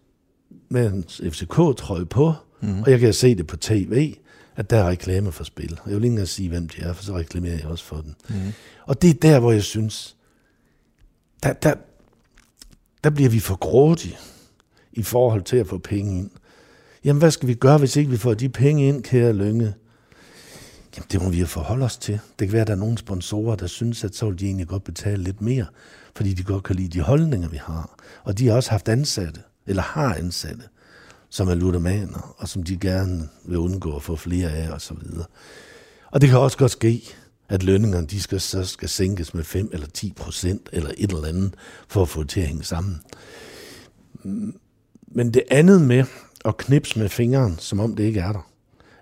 med 0.68 0.92
en 0.92 1.04
FCK-trøje 1.32 2.04
på, 2.04 2.32
mm. 2.60 2.82
og 2.82 2.90
jeg 2.90 3.00
kan 3.00 3.12
se 3.12 3.34
det 3.34 3.46
på 3.46 3.56
tv, 3.56 4.14
at 4.56 4.70
der 4.70 4.76
er 4.76 4.88
reklame 4.88 5.32
for 5.32 5.44
spil. 5.44 5.80
Jeg 5.86 5.94
vil 5.94 6.04
ikke 6.04 6.06
engang 6.06 6.28
sige, 6.28 6.48
hvem 6.48 6.68
de 6.68 6.82
er, 6.82 6.92
for 6.92 7.04
så 7.04 7.16
reklamerer 7.16 7.56
jeg 7.56 7.66
også 7.66 7.84
for 7.84 7.96
den. 7.96 8.14
Mm. 8.28 8.52
Og 8.86 9.02
det 9.02 9.10
er 9.10 9.14
der, 9.14 9.40
hvor 9.40 9.52
jeg 9.52 9.62
synes, 9.62 10.16
der, 11.42 11.52
der, 11.52 11.74
der 13.04 13.10
bliver 13.10 13.30
vi 13.30 13.40
for 13.40 13.56
grådige 13.56 14.16
i 14.92 15.02
forhold 15.02 15.42
til 15.42 15.56
at 15.56 15.66
få 15.66 15.78
penge 15.78 16.18
ind. 16.18 16.30
Jamen, 17.04 17.18
hvad 17.18 17.30
skal 17.30 17.48
vi 17.48 17.54
gøre, 17.54 17.78
hvis 17.78 17.96
ikke 17.96 18.10
vi 18.10 18.16
får 18.16 18.34
de 18.34 18.48
penge 18.48 18.88
ind, 18.88 19.02
kære 19.02 19.32
Lønge? 19.32 19.74
Jamen, 20.96 21.06
det 21.12 21.22
må 21.22 21.28
vi 21.28 21.40
jo 21.40 21.46
forholde 21.46 21.84
os 21.84 21.96
til. 21.96 22.20
Det 22.38 22.48
kan 22.48 22.52
være, 22.52 22.62
at 22.62 22.66
der 22.66 22.72
er 22.72 22.78
nogle 22.78 22.98
sponsorer, 22.98 23.56
der 23.56 23.66
synes, 23.66 24.04
at 24.04 24.16
så 24.16 24.26
vil 24.26 24.38
de 24.38 24.46
egentlig 24.46 24.68
godt 24.68 24.84
betale 24.84 25.22
lidt 25.22 25.40
mere, 25.40 25.66
fordi 26.16 26.34
de 26.34 26.42
godt 26.42 26.64
kan 26.64 26.76
lide 26.76 26.88
de 26.88 27.00
holdninger, 27.00 27.48
vi 27.48 27.56
har. 27.56 27.96
Og 28.24 28.38
de 28.38 28.48
har 28.48 28.54
også 28.54 28.70
haft 28.70 28.88
ansatte, 28.88 29.40
eller 29.66 29.82
har 29.82 30.14
ansatte, 30.14 30.62
som 31.30 31.48
er 31.48 31.54
ludomaner, 31.54 32.34
og 32.38 32.48
som 32.48 32.62
de 32.62 32.76
gerne 32.76 33.28
vil 33.44 33.58
undgå 33.58 33.96
at 33.96 34.02
få 34.02 34.16
flere 34.16 34.50
af, 34.50 34.70
og 34.70 34.80
så 34.80 34.94
videre. 34.94 35.24
Og 36.10 36.20
det 36.20 36.28
kan 36.28 36.38
også 36.38 36.58
godt 36.58 36.70
ske, 36.70 37.02
at 37.48 37.62
lønningerne 37.62 38.06
de 38.06 38.20
skal, 38.20 38.40
så 38.40 38.64
skal 38.64 38.88
sænkes 38.88 39.34
med 39.34 39.44
5 39.44 39.70
eller 39.72 39.86
10 39.86 40.12
procent, 40.16 40.68
eller 40.72 40.90
et 40.98 41.10
eller 41.10 41.28
andet, 41.28 41.54
for 41.88 42.02
at 42.02 42.08
få 42.08 42.22
det 42.22 42.30
til 42.30 42.40
at 42.40 42.46
hænge 42.46 42.64
sammen. 42.64 43.00
Men 45.06 45.34
det 45.34 45.42
andet 45.50 45.82
med 45.82 46.04
at 46.44 46.56
knipse 46.56 46.98
med 46.98 47.08
fingeren, 47.08 47.58
som 47.58 47.80
om 47.80 47.96
det 47.96 48.04
ikke 48.04 48.20
er 48.20 48.32
der, 48.32 48.50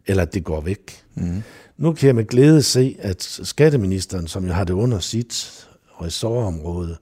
eller 0.06 0.22
at 0.22 0.34
det 0.34 0.44
går 0.44 0.60
væk. 0.60 1.04
Mm. 1.14 1.42
Nu 1.82 1.92
kan 1.92 2.06
jeg 2.06 2.14
med 2.14 2.24
glæde 2.24 2.62
se, 2.62 2.96
at 2.98 3.22
skatteministeren, 3.22 4.26
som 4.26 4.46
jo 4.46 4.52
har 4.52 4.64
det 4.64 4.72
under 4.72 4.98
sit 4.98 5.66
ressortområde, 6.02 6.96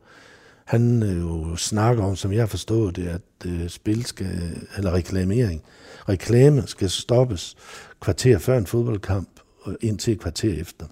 han 0.65 1.03
øh, 1.03 1.21
jo 1.21 1.57
snakker 1.57 2.05
om, 2.05 2.17
som 2.17 2.33
jeg 2.33 2.41
har 2.41 2.47
forstået 2.47 2.97
det, 2.97 3.07
at 3.09 3.47
øh, 3.47 3.69
spil 3.69 4.05
skal, 4.05 4.57
eller 4.77 4.93
reklamering, 4.93 5.63
reklame 6.09 6.63
skal 6.67 6.91
stoppes 6.91 7.57
kvarter 8.01 8.39
før 8.39 8.59
en 8.59 8.67
fodboldkamp, 8.67 9.29
og 9.63 9.77
indtil 9.81 10.13
et 10.13 10.21
kvarter 10.21 10.61
efter. 10.61 10.87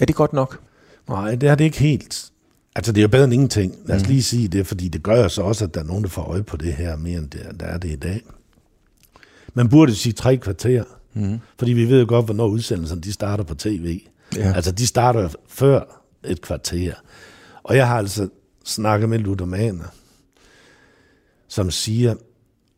Er 0.00 0.06
det 0.06 0.14
godt 0.14 0.32
nok? 0.32 0.60
Nej, 1.08 1.34
det 1.34 1.48
er 1.48 1.54
det 1.54 1.64
ikke 1.64 1.78
helt. 1.78 2.30
Altså, 2.76 2.92
det 2.92 2.98
er 2.98 3.02
jo 3.02 3.08
bedre 3.08 3.24
end 3.24 3.32
ingenting. 3.32 3.74
Lad 3.84 3.96
os 3.96 4.02
mm. 4.02 4.08
lige 4.08 4.22
sige 4.22 4.48
det, 4.48 4.66
fordi 4.66 4.88
det 4.88 5.02
gør 5.02 5.28
så 5.28 5.42
også, 5.42 5.64
at 5.64 5.74
der 5.74 5.80
er 5.80 5.84
nogen, 5.84 6.02
der 6.02 6.10
får 6.10 6.22
øje 6.22 6.42
på 6.42 6.56
det 6.56 6.72
her, 6.72 6.96
mere 6.96 7.18
end 7.18 7.30
det, 7.30 7.60
der 7.60 7.66
er 7.66 7.78
det 7.78 7.90
i 7.90 7.96
dag. 7.96 8.22
Man 9.54 9.68
burde 9.68 9.94
sige 9.94 10.12
tre 10.12 10.36
kvarter, 10.36 10.84
mm. 11.16 11.38
fordi 11.58 11.72
vi 11.72 11.88
ved 11.88 12.00
jo 12.00 12.06
godt, 12.08 12.24
hvornår 12.24 12.46
udsendelserne 12.46 13.00
de 13.00 13.12
starter 13.12 13.44
på 13.44 13.54
tv. 13.54 14.00
Ja. 14.36 14.52
Altså, 14.52 14.72
de 14.72 14.86
starter 14.86 15.28
før 15.48 16.02
et 16.24 16.40
kvarter. 16.40 16.94
Og 17.62 17.76
jeg 17.76 17.88
har 17.88 17.98
altså 17.98 18.28
snakket 18.64 19.08
med 19.08 19.18
ludomaner, 19.18 19.84
som 21.48 21.70
siger, 21.70 22.14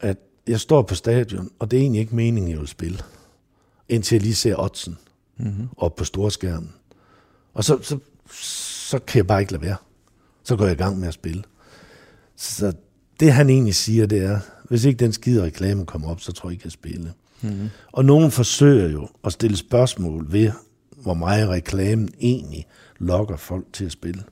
at 0.00 0.16
jeg 0.46 0.60
står 0.60 0.82
på 0.82 0.94
stadion, 0.94 1.50
og 1.58 1.70
det 1.70 1.76
er 1.76 1.80
egentlig 1.80 2.00
ikke 2.00 2.16
meningen, 2.16 2.50
jeg 2.50 2.60
vil 2.60 2.68
spille, 2.68 2.98
indtil 3.88 4.16
jeg 4.16 4.22
lige 4.22 4.34
ser 4.34 4.56
oddsen 4.62 4.98
mm-hmm. 5.36 5.68
op 5.76 5.96
på 5.96 6.04
storskærmen. 6.04 6.72
Og 7.54 7.64
så, 7.64 7.78
så, 7.82 7.98
så 8.88 8.98
kan 8.98 9.18
jeg 9.18 9.26
bare 9.26 9.40
ikke 9.40 9.52
lade 9.52 9.62
være. 9.62 9.76
Så 10.42 10.56
går 10.56 10.64
jeg 10.64 10.74
i 10.74 10.78
gang 10.78 10.98
med 10.98 11.08
at 11.08 11.14
spille. 11.14 11.42
Så 12.36 12.72
det 13.20 13.32
han 13.32 13.50
egentlig 13.50 13.74
siger, 13.74 14.06
det 14.06 14.22
er, 14.22 14.40
hvis 14.68 14.84
ikke 14.84 14.98
den 14.98 15.12
skide 15.12 15.42
reklame 15.42 15.86
kommer 15.86 16.08
op, 16.10 16.20
så 16.20 16.32
tror 16.32 16.48
jeg 16.48 16.52
ikke, 16.52 16.66
jeg 16.66 16.72
spille. 16.72 17.12
Mm-hmm. 17.42 17.68
Og 17.92 18.04
nogen 18.04 18.30
forsøger 18.30 18.88
jo 18.88 19.08
at 19.24 19.32
stille 19.32 19.56
spørgsmål 19.56 20.26
ved, 20.32 20.52
hvor 20.96 21.14
meget 21.14 21.48
reklamen 21.48 22.08
egentlig 22.20 22.66
lokker 22.98 23.36
folk 23.36 23.64
til 23.72 23.84
at 23.84 23.92
spille. 23.92 24.22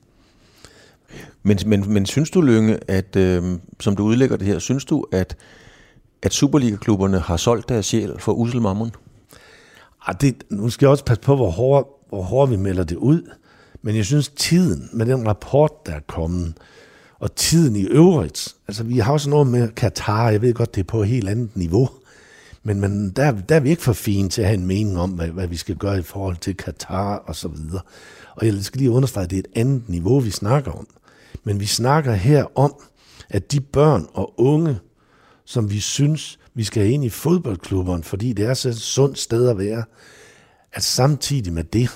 Men, 1.43 1.59
men, 1.67 1.93
men 1.93 2.07
synes 2.07 2.31
du, 2.31 2.41
Lønge, 2.41 2.79
at 2.89 3.17
øh, 3.17 3.59
som 3.81 3.97
du 3.97 4.05
udlægger 4.05 4.37
det 4.37 4.47
her, 4.47 4.59
synes 4.59 4.85
du, 4.85 5.07
at, 5.13 5.37
at 6.23 6.33
Superliga-klubberne 6.33 7.19
har 7.19 7.37
solgt 7.37 7.69
deres 7.69 7.87
sjæl 7.87 8.15
for 8.19 8.33
usel 8.33 8.63
mammon? 8.63 8.91
Ah, 10.07 10.15
det, 10.21 10.45
nu 10.51 10.71
skal 10.71 10.87
jeg 10.87 10.91
også 10.91 11.05
passe 11.05 11.23
på, 11.23 11.37
hvor 11.37 11.51
hårdt 11.51 11.89
hvor 12.09 12.23
hård 12.23 12.49
vi 12.49 12.57
melder 12.57 12.85
det 12.85 12.97
ud. 12.97 13.31
Men 13.83 13.97
jeg 13.97 14.05
synes, 14.05 14.29
tiden 14.29 14.89
med 14.93 15.07
den 15.07 15.29
rapport, 15.29 15.87
der 15.87 15.93
er 15.93 16.01
kommet, 16.07 16.55
og 17.19 17.35
tiden 17.35 17.77
i 17.77 17.83
øvrigt, 17.83 18.55
altså 18.69 18.85
vi 18.85 18.99
har 18.99 19.13
også 19.13 19.31
noget 19.31 19.47
med 19.47 19.69
Katar, 19.69 20.31
jeg 20.31 20.43
ved 20.43 20.55
godt, 20.55 20.75
det 20.75 20.81
er 20.81 20.85
på 20.85 21.03
et 21.03 21.09
helt 21.09 21.29
andet 21.29 21.57
niveau, 21.57 21.89
men, 22.67 22.81
men 22.81 23.11
der, 23.11 23.31
der 23.31 23.57
er 23.57 23.61
vi 23.61 23.71
ikke 23.71 23.83
for 23.83 23.93
fine 23.93 24.29
til 24.29 24.43
at 24.43 24.49
have 24.49 24.59
en 24.59 24.67
mening 24.67 24.99
om, 24.99 25.11
hvad, 25.11 25.29
hvad 25.29 25.47
vi 25.47 25.57
skal 25.57 25.77
gøre 25.77 25.99
i 25.99 26.03
forhold 26.03 26.37
til 26.37 26.57
Katar 26.57 27.17
og 27.17 27.37
så 27.37 27.49
videre. 27.49 27.81
Og 28.35 28.47
jeg 28.47 28.55
skal 28.65 28.79
lige 28.79 28.91
understrege, 28.91 29.25
at 29.25 29.31
det 29.31 29.37
er 29.37 29.41
et 29.41 29.61
andet 29.61 29.89
niveau, 29.89 30.21
vi 30.21 30.31
snakker 30.31 30.73
om. 30.73 30.87
Men 31.45 31.61
vi 31.61 31.67
snakker 31.67 32.13
her 32.13 32.59
om, 32.59 32.75
at 33.29 33.53
de 33.53 33.61
børn 33.61 34.07
og 34.13 34.41
unge, 34.41 34.79
som 35.45 35.71
vi 35.71 35.81
synes, 35.81 36.39
vi 36.55 36.65
skal 36.65 36.91
ind 36.91 37.05
i 37.05 37.09
fodboldklubberne, 37.09 38.03
fordi 38.03 38.33
det 38.33 38.47
er 38.47 38.55
så 38.55 38.69
et 38.69 38.77
sundt 38.77 39.19
sted 39.19 39.49
at 39.49 39.59
være, 39.59 39.85
at 40.73 40.83
samtidig 40.83 41.53
med 41.53 41.65
det, 41.65 41.89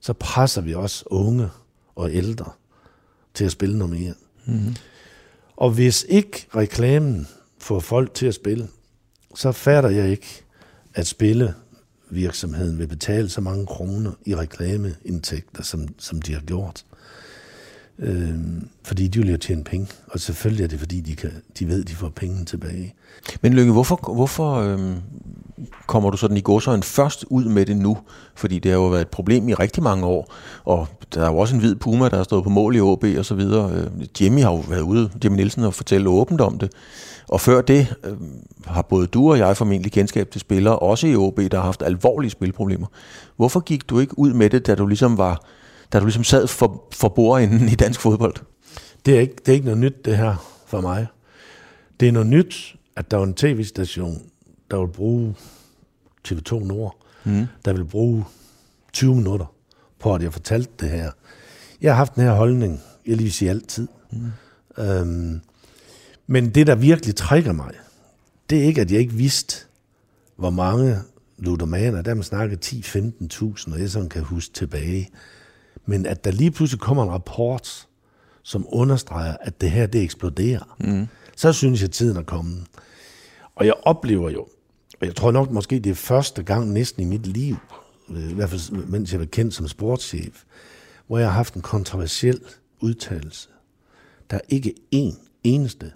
så 0.00 0.12
presser 0.12 0.60
vi 0.60 0.74
også 0.74 1.04
unge 1.06 1.48
og 1.94 2.12
ældre 2.12 2.50
til 3.34 3.44
at 3.44 3.52
spille 3.52 3.78
noget 3.78 4.00
mere. 4.00 4.14
Mm-hmm. 4.46 4.76
Og 5.56 5.70
hvis 5.70 6.06
ikke 6.08 6.46
reklamen 6.56 7.28
får 7.58 7.80
folk 7.80 8.14
til 8.14 8.26
at 8.26 8.34
spille, 8.34 8.68
så 9.34 9.52
fatter 9.52 9.90
jeg 9.90 10.10
ikke, 10.10 10.44
at 10.94 11.06
spille 11.06 11.54
virksomheden 12.10 12.78
vil 12.78 12.86
betale 12.86 13.28
så 13.28 13.40
mange 13.40 13.66
kroner 13.66 14.12
i 14.24 14.34
reklameindtægter, 14.36 15.62
som, 15.62 15.88
som 15.98 16.22
de 16.22 16.32
har 16.32 16.40
gjort. 16.40 16.84
Øh, 17.98 18.34
fordi 18.82 19.08
de 19.08 19.18
vil 19.18 19.30
jo 19.30 19.36
tjene 19.36 19.64
penge, 19.64 19.88
og 20.06 20.20
selvfølgelig 20.20 20.64
er 20.64 20.68
det, 20.68 20.78
fordi 20.78 21.00
de, 21.00 21.16
kan, 21.16 21.30
de 21.58 21.68
ved, 21.68 21.82
at 21.82 21.88
de 21.88 21.94
får 21.94 22.08
penge 22.08 22.44
tilbage. 22.44 22.94
Men 23.42 23.54
Lykke, 23.54 23.72
hvorfor, 23.72 24.12
hvorfor 24.14 24.54
øh, 24.54 24.96
kommer 25.86 26.10
du 26.10 26.16
sådan 26.16 26.36
i 26.36 26.40
gåsøjne 26.40 26.82
først 26.82 27.24
ud 27.30 27.44
med 27.44 27.66
det 27.66 27.76
nu? 27.76 27.98
Fordi 28.34 28.58
det 28.58 28.70
har 28.70 28.78
jo 28.78 28.88
været 28.88 29.00
et 29.00 29.08
problem 29.08 29.48
i 29.48 29.54
rigtig 29.54 29.82
mange 29.82 30.06
år, 30.06 30.34
og 30.64 30.86
der 31.14 31.22
er 31.22 31.30
jo 31.30 31.38
også 31.38 31.54
en 31.54 31.60
hvid 31.60 31.74
puma, 31.74 32.08
der 32.08 32.16
har 32.16 32.24
stået 32.24 32.44
på 32.44 32.50
mål 32.50 32.76
i 32.76 32.80
OB 32.80 33.04
og 33.18 33.24
så 33.24 33.34
videre. 33.34 33.72
Øh, 33.72 34.06
Jimmy 34.20 34.40
har 34.40 34.50
jo 34.50 34.64
været 34.68 34.82
ude, 34.82 35.10
Jimmy 35.24 35.36
Nielsen, 35.36 35.64
og 35.64 35.74
fortælle 35.74 36.08
åbent 36.08 36.40
om 36.40 36.58
det. 36.58 36.72
Og 37.28 37.40
før 37.40 37.60
det 37.60 37.94
øh, 38.04 38.16
har 38.66 38.82
både 38.82 39.06
du 39.06 39.30
og 39.30 39.38
jeg 39.38 39.56
formentlig 39.56 39.92
kendskab 39.92 40.30
til 40.30 40.40
spillere, 40.40 40.78
også 40.78 41.06
i 41.06 41.16
OB, 41.16 41.40
der 41.40 41.56
har 41.56 41.64
haft 41.64 41.82
alvorlige 41.82 42.30
spilproblemer. 42.30 42.86
Hvorfor 43.36 43.60
gik 43.60 43.88
du 43.90 43.98
ikke 43.98 44.18
ud 44.18 44.32
med 44.32 44.50
det, 44.50 44.66
da 44.66 44.74
du 44.74 44.86
ligesom 44.86 45.18
var 45.18 45.44
da 45.92 45.98
du 45.98 46.04
ligesom 46.04 46.24
sad 46.24 46.46
for, 46.46 46.88
for 46.92 47.08
bordenden 47.08 47.68
i 47.68 47.74
dansk 47.74 48.00
fodbold? 48.00 48.34
Det 49.06 49.16
er, 49.16 49.20
ikke, 49.20 49.34
det 49.36 49.48
er 49.48 49.52
ikke 49.52 49.64
noget 49.64 49.80
nyt, 49.80 50.04
det 50.04 50.16
her 50.16 50.62
for 50.66 50.80
mig. 50.80 51.06
Det 52.00 52.08
er 52.08 52.12
noget 52.12 52.28
nyt, 52.28 52.76
at 52.96 53.10
der 53.10 53.18
er 53.18 53.22
en 53.22 53.34
tv-station, 53.34 54.22
der 54.70 54.78
vil 54.78 54.92
bruge 54.92 55.34
TV2 56.28 56.64
Nord, 56.64 56.96
mm. 57.24 57.46
der 57.64 57.72
vil 57.72 57.84
bruge 57.84 58.24
20 58.92 59.16
minutter 59.16 59.54
på, 59.98 60.14
at 60.14 60.22
jeg 60.22 60.32
fortalte 60.32 60.72
det 60.80 60.90
her. 60.90 61.10
Jeg 61.80 61.92
har 61.92 61.96
haft 61.96 62.14
den 62.14 62.22
her 62.22 62.32
holdning, 62.32 62.80
jeg 63.06 63.16
lige 63.16 63.24
vil 63.24 63.32
sige 63.32 63.50
altid. 63.50 63.88
Mm. 64.12 64.32
Øhm, 64.78 65.40
men 66.26 66.50
det, 66.50 66.66
der 66.66 66.74
virkelig 66.74 67.16
trækker 67.16 67.52
mig, 67.52 67.70
det 68.50 68.58
er 68.58 68.62
ikke, 68.62 68.80
at 68.80 68.90
jeg 68.90 69.00
ikke 69.00 69.12
vidste, 69.12 69.66
hvor 70.36 70.50
mange 70.50 70.98
ludomaner, 71.38 72.02
der 72.02 72.14
man 72.14 72.22
snakker 72.22 72.56
10-15.000, 72.64 73.72
og 73.72 73.80
jeg 73.80 73.90
sådan 73.90 74.08
kan 74.08 74.22
huske 74.22 74.54
tilbage. 74.54 75.10
Men 75.86 76.06
at 76.06 76.24
der 76.24 76.30
lige 76.30 76.50
pludselig 76.50 76.80
kommer 76.80 77.02
en 77.04 77.10
rapport, 77.10 77.88
som 78.42 78.66
understreger, 78.68 79.36
at 79.40 79.60
det 79.60 79.70
her, 79.70 79.86
det 79.86 80.02
eksploderer, 80.02 80.76
mm. 80.80 81.06
så 81.36 81.52
synes 81.52 81.80
jeg, 81.80 81.88
at 81.88 81.92
tiden 81.92 82.16
er 82.16 82.22
kommet. 82.22 82.64
Og 83.54 83.66
jeg 83.66 83.74
oplever 83.82 84.30
jo, 84.30 84.48
og 85.00 85.06
jeg 85.06 85.16
tror 85.16 85.30
nok 85.30 85.50
måske, 85.50 85.78
det 85.78 85.90
er 85.90 85.94
første 85.94 86.42
gang 86.42 86.72
næsten 86.72 87.02
i 87.02 87.06
mit 87.06 87.26
liv, 87.26 87.56
øh, 88.10 88.30
i 88.30 88.34
hvert 88.34 88.50
fald 88.50 88.86
mens 88.86 89.12
jeg 89.12 89.20
var 89.20 89.26
kendt 89.26 89.54
som 89.54 89.68
sportschef, 89.68 90.44
hvor 91.06 91.18
jeg 91.18 91.26
har 91.26 91.34
haft 91.34 91.54
en 91.54 91.62
kontroversiel 91.62 92.40
udtalelse. 92.80 93.48
Der 94.30 94.36
er 94.36 94.40
ikke 94.48 94.74
én 94.94 95.14
eneste, 95.44 95.92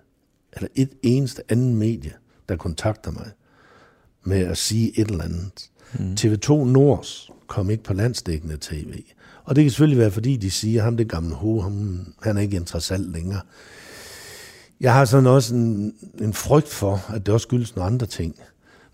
eller 0.52 0.68
et 0.74 0.90
eneste 1.02 1.42
anden 1.48 1.76
medie, 1.76 2.12
der 2.48 2.56
kontakter 2.56 3.10
mig 3.10 3.30
med 4.24 4.38
at 4.38 4.58
sige 4.58 5.00
et 5.00 5.08
eller 5.08 5.24
andet. 5.24 5.70
Mm. 5.98 6.16
TV2 6.20 6.64
Nords 6.64 7.30
kom 7.46 7.70
ikke 7.70 7.82
på 7.82 7.94
landsdækkende 7.94 8.56
tv. 8.60 9.02
Og 9.44 9.56
det 9.56 9.64
kan 9.64 9.70
selvfølgelig 9.70 9.98
være, 9.98 10.10
fordi 10.10 10.36
de 10.36 10.50
siger, 10.50 10.82
ham 10.82 10.96
det 10.96 11.08
gamle 11.08 11.34
ho, 11.34 11.60
ham, 11.60 12.06
han 12.22 12.36
er 12.36 12.40
ikke 12.40 12.56
interessant 12.56 13.12
længere. 13.12 13.40
Jeg 14.80 14.94
har 14.94 15.04
sådan 15.04 15.26
også 15.26 15.54
en, 15.54 15.94
en 16.20 16.34
frygt 16.34 16.68
for, 16.68 17.04
at 17.14 17.26
det 17.26 17.34
også 17.34 17.44
skyldes 17.44 17.76
nogle 17.76 17.90
andre 17.90 18.06
ting. 18.06 18.34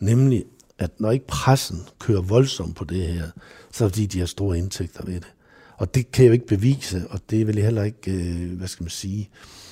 Nemlig, 0.00 0.44
at 0.78 0.90
når 1.00 1.10
ikke 1.10 1.26
pressen 1.26 1.80
kører 1.98 2.20
voldsomt 2.20 2.76
på 2.76 2.84
det 2.84 3.06
her, 3.06 3.26
så 3.72 3.84
er 3.84 3.88
det 3.88 3.94
fordi, 3.94 4.06
de 4.06 4.18
har 4.18 4.26
store 4.26 4.58
indtægter 4.58 5.04
ved 5.04 5.14
det. 5.14 5.32
Og 5.76 5.94
det 5.94 6.12
kan 6.12 6.24
jeg 6.24 6.28
jo 6.28 6.32
ikke 6.32 6.46
bevise, 6.46 7.04
og 7.10 7.20
det 7.30 7.46
vil 7.46 7.56
jeg 7.56 7.64
heller 7.64 7.82
ikke, 7.82 8.12
øh, 8.12 8.56
hvad 8.58 8.68
skal 8.68 8.84
man 8.84 8.90
sige, 8.90 9.20
øh, 9.20 9.63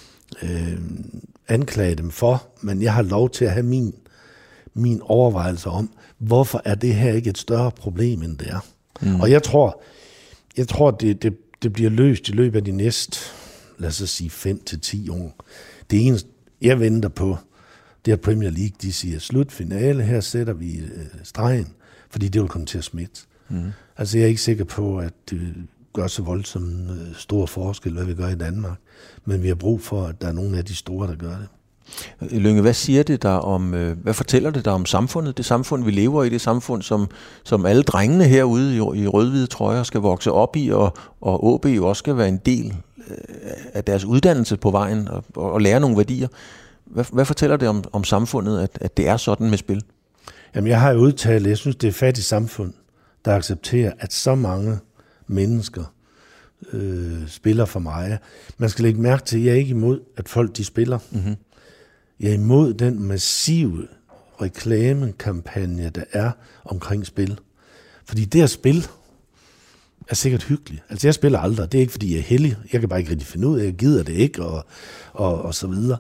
anklage 1.49 1.95
dem 1.95 2.11
for. 2.11 2.49
Men 2.61 2.83
jeg 2.83 2.95
har 2.95 3.03
lov 3.03 3.31
til 3.31 3.45
at 3.45 3.53
have 3.53 3.67
min, 3.67 3.95
min 4.75 5.01
overvejelse 5.03 5.69
om, 5.71 5.91
hvorfor 6.19 6.63
er 6.65 6.75
det 6.75 6.95
her 6.95 7.13
ikke 7.13 7.31
et 7.31 7.39
større 7.39 7.71
problem, 7.71 8.23
end 8.23 8.39
det 8.39 8.49
er. 8.49 8.67
Mm. 9.03 9.21
Og 9.21 9.31
jeg 9.31 9.43
tror, 9.43 9.83
jeg 10.57 10.69
tror, 10.69 10.91
det, 10.91 11.23
det, 11.23 11.37
det 11.63 11.73
bliver 11.73 11.91
løst 11.91 12.29
i 12.29 12.33
løbet 12.33 12.59
af 12.59 12.65
de 12.65 12.73
næste, 12.73 13.19
lad 13.79 13.89
os 13.89 13.95
sige, 13.95 14.31
5 14.31 14.63
til 14.67 14.81
10 14.81 15.09
år. 15.09 15.45
Det 15.91 16.07
eneste, 16.07 16.29
jeg 16.61 16.81
venter 16.81 17.09
på, 17.09 17.37
det 18.05 18.13
er 18.13 18.17
Premier 18.17 18.51
League, 18.51 18.77
de 18.83 18.93
siger, 18.93 19.19
slut 19.19 19.53
finale, 19.53 20.03
her 20.03 20.21
sætter 20.21 20.53
vi 20.53 20.77
øh, 20.77 21.07
stregen, 21.23 21.69
fordi 22.11 22.29
det 22.29 22.41
vil 22.41 22.49
komme 22.49 22.67
til 22.67 22.79
at 22.79 22.85
smitte. 22.85 23.21
Mm. 23.49 23.71
Altså, 23.97 24.19
jeg 24.19 24.25
er 24.25 24.29
ikke 24.29 24.41
sikker 24.41 24.65
på, 24.65 24.99
at 24.99 25.13
det 25.31 25.55
gør 25.93 26.07
så 26.07 26.23
voldsomt 26.23 26.91
øh, 26.91 27.15
stor 27.17 27.47
forskel, 27.47 27.93
hvad 27.93 28.05
vi 28.05 28.15
gør 28.15 28.29
i 28.29 28.35
Danmark. 28.35 28.79
Men 29.25 29.43
vi 29.43 29.49
har 29.49 29.55
brug 29.55 29.81
for, 29.81 30.07
at 30.07 30.21
der 30.21 30.29
er 30.29 30.33
nogle 30.33 30.59
af 30.59 30.65
de 30.65 30.75
store, 30.75 31.09
der 31.09 31.17
gør 31.17 31.37
det. 31.37 31.49
Lønge, 32.21 32.63
hvad 32.63 32.75
siger 32.75 33.03
det 33.03 33.23
der 33.23 33.31
om, 33.31 33.75
øh, 33.75 33.99
hvad 33.99 34.15
fortæller 34.15 34.51
det 34.51 34.65
der 34.65 34.71
om 34.71 34.87
samfundet, 34.87 35.37
det 35.37 35.45
samfund, 35.45 35.85
vi 35.85 35.91
lever 35.91 36.25
i, 36.25 36.29
det 36.29 36.41
samfund, 36.41 36.83
som, 36.83 37.09
som 37.45 37.67
alle 37.67 37.83
drengene 37.83 38.25
herude 38.25 38.75
i, 38.75 38.77
i 38.77 39.07
rødhvide 39.07 39.47
trøjer 39.47 39.83
skal 39.83 40.01
vokse 40.01 40.33
op 40.33 40.57
i, 40.57 40.71
og, 40.71 40.97
og 41.21 41.45
OB 41.45 41.67
jo 41.67 41.89
også 41.89 41.99
skal 41.99 42.17
være 42.17 42.29
en 42.29 42.41
del 42.47 42.75
øh, 43.11 43.17
af 43.75 43.85
deres 43.85 44.05
uddannelse 44.05 44.57
på 44.57 44.71
vejen 44.71 45.09
og, 45.09 45.25
og, 45.37 45.53
og 45.53 45.61
lære 45.61 45.81
nogle 45.81 45.97
værdier. 45.97 46.29
Hvad, 46.85 47.05
hvad 47.13 47.25
fortæller 47.25 47.57
det 47.57 47.69
om, 47.69 47.85
om 47.93 48.05
samfundet, 48.05 48.61
at, 48.61 48.79
at 48.81 48.97
det 48.97 49.09
er 49.09 49.17
sådan 49.17 49.51
med 49.51 49.59
spil? 49.59 49.83
Jamen, 50.55 50.69
jeg 50.69 50.81
har 50.81 50.91
jo 50.91 50.99
udtalt, 50.99 51.47
jeg 51.47 51.59
synes, 51.59 51.77
det 51.77 51.87
er 51.87 51.91
et 51.91 51.97
fattigt 51.97 52.27
samfund, 52.27 52.73
der 53.25 53.35
accepterer, 53.37 53.93
at 53.99 54.13
så 54.13 54.35
mange 54.35 54.79
mennesker 55.27 55.92
øh, 56.73 57.29
spiller 57.29 57.65
for 57.65 57.81
mig. 57.81 58.19
Man 58.59 58.71
skal 58.71 58.83
lægge 58.83 59.01
mærke 59.01 59.25
til, 59.25 59.39
at 59.39 59.45
jeg 59.45 59.53
er 59.53 59.57
ikke 59.57 59.71
imod, 59.71 60.01
at 60.17 60.29
folk 60.29 60.57
de 60.57 60.65
spiller. 60.65 60.99
Mm-hmm. 61.11 61.35
Jeg 62.21 62.31
er 62.31 62.35
imod 62.35 62.75
den 62.75 63.03
massive 63.03 63.89
reklamekampagne, 64.43 65.91
der 65.91 66.05
er 66.13 66.31
omkring 66.65 67.07
spil. 67.07 67.39
Fordi 68.05 68.25
det 68.25 68.43
at 68.43 68.51
spil, 68.51 68.87
er 70.09 70.15
sikkert 70.15 70.43
hyggelig. 70.43 70.83
Altså 70.89 71.07
jeg 71.07 71.15
spiller 71.15 71.39
aldrig, 71.39 71.73
det 71.73 71.79
er 71.79 71.83
ikke 71.83 71.93
fordi 71.93 72.13
jeg 72.13 72.19
er 72.19 72.23
heldig, 72.23 72.57
jeg 72.73 72.81
kan 72.81 72.89
bare 72.89 72.99
ikke 72.99 73.11
rigtig 73.11 73.29
finde 73.29 73.49
ud 73.49 73.59
af, 73.59 73.65
jeg 73.65 73.73
gider 73.73 74.03
det 74.03 74.13
ikke, 74.13 74.43
og, 74.43 74.67
og, 75.13 75.43
og 75.43 75.55
så 75.55 75.67
videre. 75.67 75.99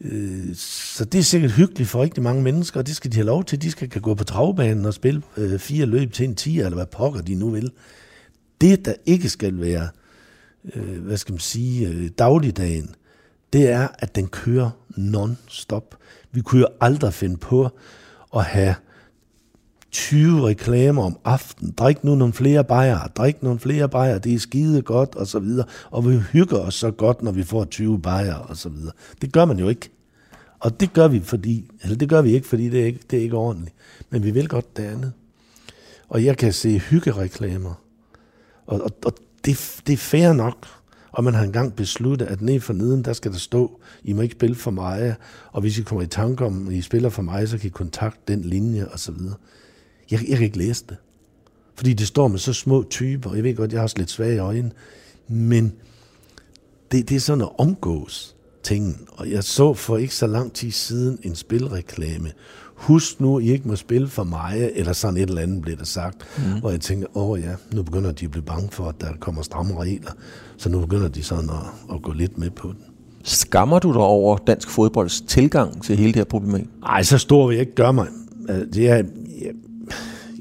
Øh, 0.00 0.54
så 0.54 1.04
det 1.04 1.18
er 1.18 1.22
sikkert 1.22 1.52
hyggeligt 1.52 1.90
for 1.90 2.02
rigtig 2.02 2.22
mange 2.22 2.42
mennesker, 2.42 2.80
og 2.80 2.86
det 2.86 2.96
skal 2.96 3.12
de 3.12 3.16
have 3.16 3.26
lov 3.26 3.44
til. 3.44 3.62
De 3.62 3.70
skal 3.70 3.88
kan 3.90 4.02
gå 4.02 4.14
på 4.14 4.24
travbanen 4.24 4.86
og 4.86 4.94
spille 4.94 5.22
øh, 5.36 5.58
fire 5.58 5.86
løb 5.86 6.12
til 6.12 6.24
en 6.24 6.34
10, 6.34 6.58
eller 6.58 6.74
hvad 6.74 6.86
pokker 6.86 7.20
de 7.20 7.34
nu 7.34 7.50
vil. 7.50 7.70
Det, 8.60 8.84
der 8.84 8.94
ikke 9.06 9.28
skal 9.28 9.60
være, 9.60 9.88
øh, 10.74 11.02
hvad 11.04 11.16
skal 11.16 11.32
man 11.32 11.40
sige, 11.40 11.88
øh, 11.88 12.10
dagligdagen, 12.18 12.94
det 13.52 13.68
er, 13.68 13.88
at 13.98 14.14
den 14.14 14.28
kører 14.28 14.70
non-stop. 14.96 15.96
Vi 16.32 16.40
kunne 16.40 16.60
jo 16.60 16.68
aldrig 16.80 17.14
finde 17.14 17.36
på 17.36 17.68
at 18.36 18.44
have 18.44 18.74
20 19.90 20.46
reklamer 20.46 21.02
om 21.02 21.18
aftenen. 21.24 21.74
Drik 21.78 22.04
nu 22.04 22.14
nogle 22.14 22.34
flere 22.34 22.64
bajer, 22.64 23.06
drik 23.06 23.42
nogle 23.42 23.58
flere 23.58 23.88
bajer, 23.88 24.18
det 24.18 24.34
er 24.34 24.38
skide 24.38 24.82
godt, 24.82 25.14
og 25.14 25.26
så 25.26 25.38
videre. 25.38 25.66
Og 25.90 26.10
vi 26.10 26.18
hygger 26.32 26.58
os 26.58 26.74
så 26.74 26.90
godt, 26.90 27.22
når 27.22 27.32
vi 27.32 27.42
får 27.42 27.64
20 27.64 28.00
bajer, 28.00 28.34
og 28.34 28.56
så 28.56 28.68
videre. 28.68 28.92
Det 29.20 29.32
gør 29.32 29.44
man 29.44 29.58
jo 29.58 29.68
ikke. 29.68 29.90
Og 30.60 30.80
det 30.80 30.92
gør 30.92 31.08
vi, 31.08 31.20
fordi, 31.20 31.70
eller 31.82 31.96
det 31.96 32.08
gør 32.08 32.22
vi 32.22 32.34
ikke, 32.34 32.46
fordi 32.46 32.68
det 32.68 32.80
er 32.80 32.86
ikke, 32.86 33.00
det 33.10 33.18
er 33.18 33.22
ikke 33.22 33.36
ordentligt. 33.36 33.74
Men 34.10 34.24
vi 34.24 34.30
vil 34.30 34.48
godt 34.48 34.76
det 34.76 34.82
andet. 34.82 35.12
Og 36.08 36.24
jeg 36.24 36.36
kan 36.36 36.52
se 36.52 36.78
hyggereklamer. 36.78 37.82
Og, 38.70 38.80
og, 38.80 38.90
og 39.04 39.14
det, 39.44 39.80
det 39.86 39.92
er 39.92 39.96
fair 39.96 40.32
nok. 40.32 40.66
Og 41.12 41.24
man 41.24 41.34
har 41.34 41.44
engang 41.44 41.76
besluttet, 41.76 42.26
at 42.26 42.42
ned 42.42 42.60
for 42.60 42.72
neden, 42.72 43.04
der 43.04 43.12
skal 43.12 43.32
der 43.32 43.38
stå, 43.38 43.80
I 44.04 44.12
må 44.12 44.22
ikke 44.22 44.32
spille 44.32 44.56
for 44.56 44.70
mig, 44.70 45.14
og 45.52 45.60
hvis 45.60 45.78
I 45.78 45.82
kommer 45.82 46.02
i 46.02 46.06
tanke 46.06 46.44
om, 46.44 46.68
at 46.68 46.74
I 46.74 46.80
spiller 46.80 47.08
for 47.08 47.22
mig, 47.22 47.48
så 47.48 47.58
kan 47.58 47.66
I 47.66 47.70
kontakte 47.70 48.32
den 48.32 48.42
linje, 48.42 48.86
og 48.86 48.98
så 48.98 49.12
videre. 49.12 49.34
Jeg, 50.10 50.20
jeg 50.28 50.36
kan 50.36 50.44
ikke 50.44 50.58
læse 50.58 50.84
det. 50.88 50.96
Fordi 51.74 51.92
det 51.92 52.06
står 52.06 52.28
med 52.28 52.38
så 52.38 52.52
små 52.52 52.84
typer. 52.90 53.34
Jeg 53.34 53.44
ved 53.44 53.56
godt, 53.56 53.72
jeg 53.72 53.78
har 53.78 53.82
også 53.82 53.98
lidt 53.98 54.10
svage 54.10 54.38
øjne. 54.38 54.70
Men 55.28 55.72
det, 56.92 57.08
det 57.08 57.16
er 57.16 57.20
sådan 57.20 57.42
at 57.42 57.50
omgås 57.58 58.36
tingen. 58.62 59.08
Og 59.12 59.30
jeg 59.30 59.44
så 59.44 59.74
for 59.74 59.96
ikke 59.96 60.14
så 60.14 60.26
lang 60.26 60.52
tid 60.52 60.70
siden 60.70 61.18
en 61.22 61.34
spilreklame. 61.34 62.32
Husk 62.80 63.20
nu, 63.20 63.38
I 63.38 63.50
ikke 63.52 63.68
må 63.68 63.76
spille 63.76 64.08
for 64.08 64.24
mig, 64.24 64.70
eller 64.74 64.92
sådan 64.92 65.16
et 65.16 65.28
eller 65.28 65.42
andet 65.42 65.62
blev 65.62 65.76
der 65.76 65.84
sagt. 65.84 66.16
Mm. 66.38 66.62
Og 66.62 66.72
jeg 66.72 66.80
tænker, 66.80 67.06
åh 67.16 67.40
ja, 67.40 67.50
nu 67.72 67.82
begynder 67.82 68.12
de 68.12 68.24
at 68.24 68.30
blive 68.30 68.44
bange 68.44 68.68
for, 68.72 68.84
at 68.84 69.00
der 69.00 69.06
kommer 69.20 69.42
stramme 69.42 69.80
regler. 69.80 70.10
Så 70.56 70.68
nu 70.68 70.80
begynder 70.80 71.08
de 71.08 71.22
sådan 71.22 71.50
at, 71.50 71.94
at 71.94 72.02
gå 72.02 72.12
lidt 72.12 72.38
med 72.38 72.50
på 72.50 72.68
den. 72.68 72.78
Skammer 73.24 73.78
du 73.78 73.88
dig 73.88 74.00
over 74.00 74.36
dansk 74.36 74.70
fodbolds 74.70 75.20
tilgang 75.20 75.82
til 75.82 75.96
hele 75.96 76.08
det 76.08 76.16
her 76.16 76.24
problem? 76.24 76.68
Nej, 76.80 77.02
så 77.02 77.18
stor 77.18 77.46
vil 77.46 77.54
jeg 77.54 77.60
ikke 77.60 77.74
gøre 77.74 77.92
mig. 77.92 78.06
Det 78.74 78.88
er, 78.88 78.94
jeg, 78.94 79.04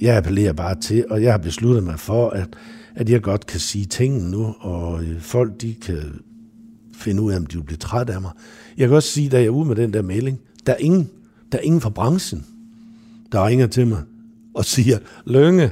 jeg 0.02 0.18
appellerer 0.18 0.54
bare 0.54 0.76
til, 0.76 1.06
og 1.10 1.24
jeg 1.24 1.34
har 1.34 1.38
besluttet 1.38 1.84
mig 1.84 2.00
for, 2.00 2.30
at, 2.30 2.48
at 2.96 3.10
jeg 3.10 3.22
godt 3.22 3.46
kan 3.46 3.60
sige 3.60 3.86
tingene 3.86 4.32
nu, 4.32 4.56
og 4.60 5.04
øh, 5.04 5.22
folk 5.22 5.62
de 5.62 5.76
kan 5.82 6.04
finde 6.96 7.22
ud 7.22 7.32
af, 7.32 7.38
om 7.38 7.46
de 7.46 7.58
vil 7.58 7.64
blive 7.64 7.78
træt 7.78 8.10
af 8.10 8.22
mig. 8.22 8.32
Jeg 8.78 8.88
kan 8.88 8.96
også 8.98 9.10
sige, 9.10 9.30
da 9.30 9.38
jeg 9.38 9.46
er 9.46 9.50
ude 9.50 9.68
med 9.68 9.76
den 9.76 9.94
der 9.94 10.02
melding, 10.02 10.40
der 10.66 10.74
er 10.74 10.78
ingen, 10.78 11.10
der 11.52 11.58
er 11.58 11.62
ingen 11.62 11.82
fra 11.82 11.90
branchen, 11.90 12.46
der 13.32 13.48
ringer 13.48 13.68
til 13.68 13.88
mig 13.88 14.04
og 14.54 14.66
siger, 14.66 14.98
Lønge, 15.26 15.72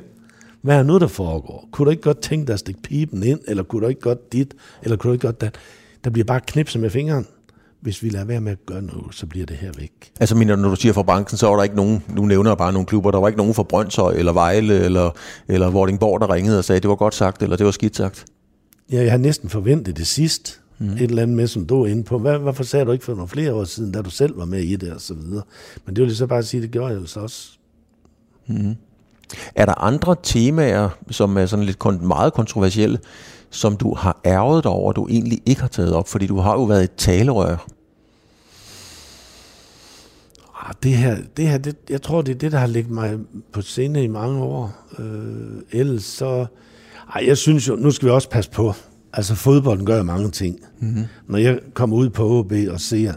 hvad 0.61 0.77
er 0.77 0.83
nu, 0.83 0.99
der 0.99 1.07
foregår? 1.07 1.69
Kunne 1.71 1.85
du 1.85 1.91
ikke 1.91 2.03
godt 2.03 2.21
tænke 2.21 2.47
dig 2.47 2.53
at 2.53 2.59
stikke 2.59 2.81
pipen 2.81 3.23
ind, 3.23 3.39
eller 3.47 3.63
kunne 3.63 3.81
du 3.81 3.87
ikke 3.87 4.01
godt 4.01 4.33
dit, 4.33 4.53
eller 4.83 4.97
kunne 4.97 5.09
du 5.09 5.13
ikke 5.13 5.27
godt 5.27 5.41
dat? 5.41 5.55
Der 6.03 6.09
bliver 6.09 6.25
bare 6.25 6.41
knipset 6.47 6.81
med 6.81 6.89
fingeren 6.89 7.25
hvis 7.81 8.03
vi 8.03 8.09
lader 8.09 8.25
være 8.25 8.41
med 8.41 8.51
at 8.51 8.65
gøre 8.65 8.81
noget, 8.81 9.15
så 9.15 9.25
bliver 9.25 9.45
det 9.45 9.57
her 9.57 9.71
væk. 9.77 9.91
Altså 10.19 10.35
når 10.35 10.55
du 10.69 10.75
siger 10.75 10.93
fra 10.93 11.03
branchen, 11.03 11.37
så 11.37 11.47
var 11.47 11.55
der 11.55 11.63
ikke 11.63 11.75
nogen, 11.75 12.03
nu 12.09 12.25
nævner 12.25 12.49
jeg 12.49 12.57
bare 12.57 12.73
nogle 12.73 12.85
klubber, 12.85 13.11
der 13.11 13.19
var 13.19 13.27
ikke 13.27 13.37
nogen 13.37 13.53
fra 13.53 13.63
Brøndshøj, 13.63 14.13
eller 14.13 14.33
Vejle, 14.33 14.79
eller, 14.79 15.11
eller 15.47 15.69
Vordingborg, 15.69 16.21
der 16.21 16.33
ringede 16.33 16.57
og 16.57 16.65
sagde, 16.65 16.79
det 16.79 16.89
var 16.89 16.95
godt 16.95 17.15
sagt, 17.15 17.43
eller 17.43 17.55
det 17.55 17.65
var 17.65 17.71
skidt 17.71 17.95
sagt? 17.95 18.25
Ja, 18.91 19.03
jeg 19.03 19.11
har 19.11 19.17
næsten 19.17 19.49
forventet 19.49 19.97
det 19.97 20.07
sidst. 20.07 20.61
Mm. 20.79 20.89
Et 20.89 21.01
eller 21.01 21.21
andet 21.21 21.37
med, 21.37 21.47
som 21.47 21.65
du 21.65 21.83
er 21.83 21.87
inde 21.87 22.03
på. 22.03 22.19
Hvad, 22.19 22.37
hvorfor 22.37 22.63
sagde 22.63 22.85
du 22.85 22.91
ikke 22.91 23.05
for 23.05 23.13
nogle 23.13 23.27
flere 23.27 23.53
år 23.53 23.63
siden, 23.63 23.91
da 23.91 24.01
du 24.01 24.09
selv 24.09 24.37
var 24.37 24.45
med 24.45 24.59
i 24.59 24.75
det, 24.75 24.93
og 24.93 25.01
så 25.01 25.13
videre. 25.13 25.43
Men 25.85 25.95
det 25.95 26.01
vil 26.01 26.09
jeg 26.09 26.17
så 26.17 26.27
bare 26.27 26.43
sige, 26.43 26.61
det 26.61 26.71
gjorde 26.71 26.93
jeg 26.93 27.01
jo 27.01 27.05
så 27.05 27.19
også. 27.19 27.49
Mm. 28.47 28.75
Er 29.55 29.65
der 29.65 29.83
andre 29.83 30.15
temaer, 30.23 30.89
som 31.11 31.37
er 31.37 31.45
sådan 31.45 31.65
lidt 31.65 32.01
meget 32.01 32.33
kontroversielle, 32.33 32.99
som 33.49 33.77
du 33.77 33.93
har 33.93 34.21
ærget 34.25 34.63
dig 34.63 34.71
over, 34.71 34.93
du 34.93 35.07
egentlig 35.07 35.41
ikke 35.45 35.61
har 35.61 35.67
taget 35.67 35.93
op? 35.93 36.07
Fordi 36.07 36.27
du 36.27 36.37
har 36.37 36.53
jo 36.53 36.63
været 36.63 36.83
et 36.83 36.95
talerør. 36.97 37.67
Ah, 40.55 40.73
det 40.83 40.97
her, 40.97 41.17
det 41.37 41.47
her 41.47 41.57
det, 41.57 41.75
jeg 41.89 42.01
tror, 42.01 42.21
det 42.21 42.35
er 42.35 42.39
det, 42.39 42.51
der 42.51 42.57
har 42.57 42.67
ligget 42.67 42.91
mig 42.93 43.19
på 43.51 43.61
scene 43.61 44.03
i 44.03 44.07
mange 44.07 44.43
år. 44.43 44.75
Øh, 44.99 45.61
ellers 45.71 46.03
så... 46.03 46.45
Ej, 47.15 47.23
jeg 47.27 47.37
synes 47.37 47.67
jo, 47.67 47.75
nu 47.75 47.91
skal 47.91 48.05
vi 48.05 48.11
også 48.11 48.29
passe 48.29 48.51
på. 48.51 48.73
Altså, 49.17 49.35
fodbolden 49.35 49.85
gør 49.85 50.03
mange 50.03 50.31
ting. 50.31 50.59
Mm-hmm. 50.79 51.03
Når 51.27 51.37
jeg 51.37 51.59
kommer 51.73 51.95
ud 51.95 52.09
på 52.09 52.39
OB 52.39 52.53
og 52.69 52.81
ser 52.81 53.13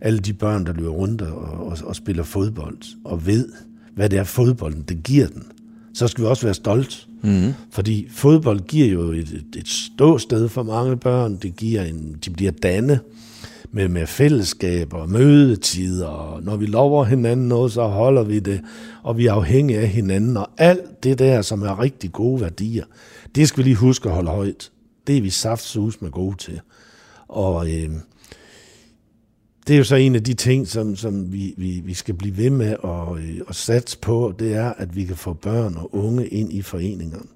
alle 0.00 0.18
de 0.18 0.32
børn, 0.32 0.66
der 0.66 0.72
løber 0.72 0.90
rundt 0.90 1.22
og, 1.22 1.38
og, 1.38 1.78
og 1.84 1.96
spiller 1.96 2.22
fodbold, 2.22 2.78
og 3.04 3.26
ved, 3.26 3.48
hvad 3.94 4.08
det 4.08 4.18
er 4.18 4.24
fodbolden, 4.24 4.84
det 4.88 5.02
giver 5.02 5.26
den, 5.26 5.42
så 5.94 6.08
skal 6.08 6.24
vi 6.24 6.28
også 6.28 6.46
være 6.46 6.54
stolte. 6.54 6.96
Mm. 7.22 7.52
Fordi 7.70 8.08
fodbold 8.10 8.60
giver 8.60 8.86
jo 8.86 9.02
et, 9.02 9.18
et, 9.18 9.56
et 9.56 9.68
ståsted 9.68 10.48
for 10.48 10.62
mange 10.62 10.96
børn. 10.96 11.36
Det 11.36 11.56
giver 11.56 11.82
en, 11.82 12.16
de 12.24 12.30
bliver 12.30 12.52
danne 12.52 13.00
med, 13.72 13.88
med 13.88 14.06
fællesskaber 14.06 14.96
og 14.96 15.10
mødetider. 15.10 16.06
Og 16.06 16.42
når 16.42 16.56
vi 16.56 16.66
lover 16.66 17.04
hinanden 17.04 17.48
noget, 17.48 17.72
så 17.72 17.82
holder 17.82 18.22
vi 18.22 18.38
det. 18.38 18.60
Og 19.02 19.18
vi 19.18 19.26
er 19.26 19.32
afhængige 19.32 19.78
af 19.78 19.88
hinanden. 19.88 20.36
Og 20.36 20.48
alt 20.58 21.04
det 21.04 21.18
der, 21.18 21.42
som 21.42 21.62
er 21.62 21.80
rigtig 21.80 22.12
gode 22.12 22.40
værdier, 22.40 22.84
det 23.34 23.48
skal 23.48 23.58
vi 23.58 23.68
lige 23.68 23.76
huske 23.76 24.08
at 24.08 24.14
holde 24.14 24.30
højt. 24.30 24.70
Det 25.06 25.16
er 25.16 25.22
vi 25.22 25.30
saftsus 25.30 26.00
med 26.00 26.10
gode 26.10 26.36
til. 26.36 26.60
Og 27.28 27.70
øh, 27.70 27.90
det 29.66 29.74
er 29.74 29.78
jo 29.78 29.84
så 29.84 29.96
en 29.96 30.14
af 30.14 30.24
de 30.24 30.34
ting, 30.34 30.68
som, 30.68 30.96
som 30.96 31.32
vi, 31.32 31.54
vi, 31.56 31.82
vi 31.84 31.94
skal 31.94 32.14
blive 32.14 32.36
ved 32.36 32.50
med 32.50 32.76
at, 32.84 33.18
øh, 33.18 33.40
at 33.48 33.54
satse 33.54 33.98
på, 33.98 34.34
det 34.38 34.54
er, 34.54 34.72
at 34.72 34.96
vi 34.96 35.04
kan 35.04 35.16
få 35.16 35.32
børn 35.32 35.76
og 35.76 35.94
unge 35.94 36.26
ind 36.26 36.52
i 36.52 36.62
foreningerne. 36.62 37.26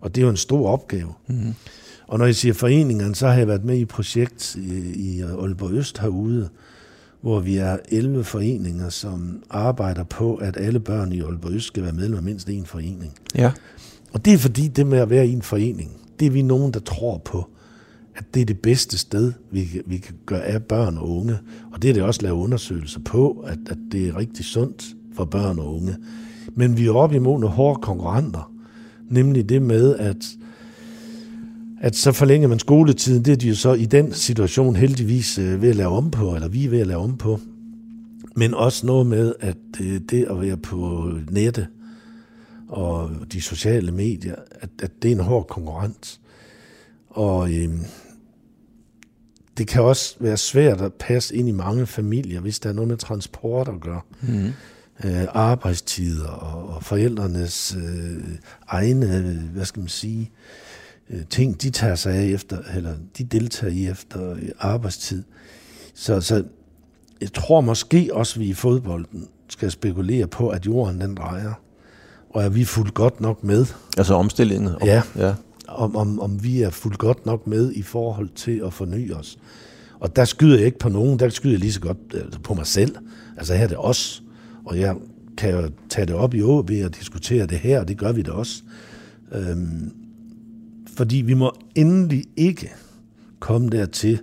Og 0.00 0.14
det 0.14 0.20
er 0.20 0.24
jo 0.24 0.30
en 0.30 0.36
stor 0.36 0.68
opgave. 0.68 1.12
Mm-hmm. 1.26 1.54
Og 2.06 2.18
når 2.18 2.24
jeg 2.24 2.34
siger 2.34 2.54
foreningerne, 2.54 3.14
så 3.14 3.28
har 3.28 3.34
jeg 3.34 3.48
været 3.48 3.64
med 3.64 3.76
i 3.76 3.80
et 3.80 3.88
projekt 3.88 4.56
i, 4.56 4.92
i 4.94 5.20
Aalborg 5.20 5.72
Øst 5.72 5.98
herude, 5.98 6.48
hvor 7.20 7.40
vi 7.40 7.56
er 7.56 7.76
11 7.88 8.24
foreninger, 8.24 8.88
som 8.88 9.42
arbejder 9.50 10.04
på, 10.04 10.34
at 10.34 10.56
alle 10.56 10.80
børn 10.80 11.12
i 11.12 11.20
Aalborg 11.20 11.52
Øst 11.52 11.66
skal 11.66 11.82
være 11.82 11.92
medlem 11.92 12.16
af 12.16 12.22
mindst 12.22 12.48
en 12.48 12.66
forening. 12.66 13.12
Ja. 13.34 13.52
Og 14.12 14.24
det 14.24 14.32
er 14.32 14.38
fordi 14.38 14.68
det 14.68 14.86
med 14.86 14.98
at 14.98 15.10
være 15.10 15.26
i 15.26 15.32
en 15.32 15.42
forening, 15.42 15.90
det 16.20 16.26
er 16.26 16.30
vi 16.30 16.42
nogen, 16.42 16.72
der 16.72 16.80
tror 16.80 17.18
på 17.18 17.50
at 18.20 18.34
det 18.34 18.40
er 18.40 18.46
det 18.46 18.58
bedste 18.58 18.98
sted, 18.98 19.32
vi, 19.50 19.82
vi 19.86 19.98
kan 19.98 20.14
gøre 20.26 20.42
af 20.42 20.62
børn 20.62 20.96
og 20.96 21.10
unge. 21.10 21.38
Og 21.72 21.82
det 21.82 21.90
er 21.90 21.94
det 21.94 22.02
også 22.02 22.22
lavet 22.22 22.36
undersøgelser 22.36 23.00
på, 23.00 23.44
at, 23.46 23.58
at 23.66 23.78
det 23.92 24.08
er 24.08 24.16
rigtig 24.16 24.44
sundt 24.44 24.84
for 25.16 25.24
børn 25.24 25.58
og 25.58 25.74
unge. 25.74 25.96
Men 26.54 26.78
vi 26.78 26.86
er 26.86 26.92
oppe 26.92 27.16
imod 27.16 27.40
nogle 27.40 27.54
hårde 27.54 27.82
konkurrenter, 27.82 28.52
nemlig 29.08 29.48
det 29.48 29.62
med, 29.62 29.96
at, 29.96 30.26
at 31.80 31.96
så 31.96 32.12
forlænger 32.12 32.48
man 32.48 32.58
skoletiden, 32.58 33.24
det 33.24 33.32
er 33.32 33.36
de 33.36 33.48
jo 33.48 33.54
så 33.54 33.72
i 33.72 33.84
den 33.84 34.12
situation 34.12 34.76
heldigvis 34.76 35.38
øh, 35.38 35.62
ved 35.62 35.68
at 35.68 35.76
lave 35.76 35.90
om 35.90 36.10
på, 36.10 36.34
eller 36.34 36.48
vi 36.48 36.64
er 36.64 36.70
ved 36.70 36.80
at 36.80 36.86
lave 36.86 37.00
om 37.00 37.16
på. 37.16 37.40
Men 38.36 38.54
også 38.54 38.86
noget 38.86 39.06
med, 39.06 39.34
at 39.40 39.56
øh, 39.80 40.00
det 40.10 40.24
at 40.30 40.40
være 40.40 40.56
på 40.56 41.10
nettet 41.30 41.66
og 42.70 43.10
de 43.32 43.40
sociale 43.40 43.92
medier, 43.92 44.34
at, 44.60 44.70
at 44.82 44.90
det 45.02 45.08
er 45.08 45.12
en 45.12 45.20
hård 45.20 45.46
konkurrent. 45.46 46.20
Og 47.08 47.52
øh, 47.52 47.70
det 49.58 49.66
kan 49.66 49.82
også 49.82 50.16
være 50.20 50.36
svært 50.36 50.80
at 50.80 50.94
passe 50.94 51.34
ind 51.34 51.48
i 51.48 51.52
mange 51.52 51.86
familier, 51.86 52.40
hvis 52.40 52.58
der 52.58 52.68
er 52.68 52.72
noget 52.72 52.88
med 52.88 52.96
transport 52.96 53.68
at 53.68 53.80
gøre. 53.80 54.00
Mm. 54.22 54.52
Øh, 55.04 55.26
arbejdstider 55.28 56.28
og, 56.28 56.74
og 56.74 56.84
forældrenes 56.84 57.76
øh, 57.76 58.22
egne, 58.66 59.50
hvad 59.52 59.64
skal 59.64 59.80
man 59.80 59.88
sige, 59.88 60.30
øh, 61.10 61.26
ting, 61.30 61.62
de 61.62 61.70
tager 61.70 61.94
sig 61.94 62.14
af 62.14 62.24
efter, 62.24 62.58
eller 62.76 62.94
de 63.18 63.24
deltager 63.24 63.72
i 63.72 63.86
efter 63.86 64.32
øh, 64.32 64.48
arbejdstid. 64.58 65.22
Så, 65.94 66.20
så 66.20 66.44
jeg 67.20 67.32
tror 67.32 67.60
måske 67.60 68.10
også, 68.12 68.38
vi 68.38 68.46
i 68.46 68.54
fodbolden 68.54 69.28
skal 69.48 69.70
spekulere 69.70 70.26
på, 70.26 70.48
at 70.48 70.66
jorden 70.66 71.00
den 71.00 71.14
drejer. 71.14 71.52
Og 72.30 72.42
er 72.42 72.48
vi 72.48 72.64
fuldt 72.64 72.94
godt 72.94 73.20
nok 73.20 73.44
med? 73.44 73.66
Altså 73.96 74.14
omstillingen? 74.14 74.70
Ja. 74.84 75.02
ja 75.16 75.34
om, 75.68 75.96
om, 75.96 76.20
om 76.20 76.44
vi 76.44 76.62
er 76.62 76.70
fuldt 76.70 76.98
godt 76.98 77.26
nok 77.26 77.46
med 77.46 77.72
i 77.72 77.82
forhold 77.82 78.28
til 78.34 78.62
at 78.66 78.72
forny 78.72 79.12
os. 79.12 79.38
Og 80.00 80.16
der 80.16 80.24
skyder 80.24 80.56
jeg 80.56 80.66
ikke 80.66 80.78
på 80.78 80.88
nogen, 80.88 81.18
der 81.18 81.28
skyder 81.28 81.54
jeg 81.54 81.60
lige 81.60 81.72
så 81.72 81.80
godt 81.80 81.98
altså 82.14 82.40
på 82.40 82.54
mig 82.54 82.66
selv. 82.66 82.96
Altså 83.36 83.54
her 83.54 83.64
er 83.64 83.68
det 83.68 83.76
os, 83.78 84.22
og 84.64 84.78
jeg 84.78 84.96
kan 85.36 85.50
jo 85.50 85.70
tage 85.88 86.06
det 86.06 86.14
op 86.14 86.34
i 86.34 86.42
OB 86.42 86.70
og 86.84 86.94
diskutere 86.94 87.46
det 87.46 87.58
her, 87.58 87.80
og 87.80 87.88
det 87.88 87.98
gør 87.98 88.12
vi 88.12 88.22
da 88.22 88.30
også. 88.30 88.62
Øhm, 89.32 89.92
fordi 90.96 91.16
vi 91.16 91.34
må 91.34 91.52
endelig 91.74 92.24
ikke 92.36 92.72
komme 93.38 93.68
dertil, 93.68 94.20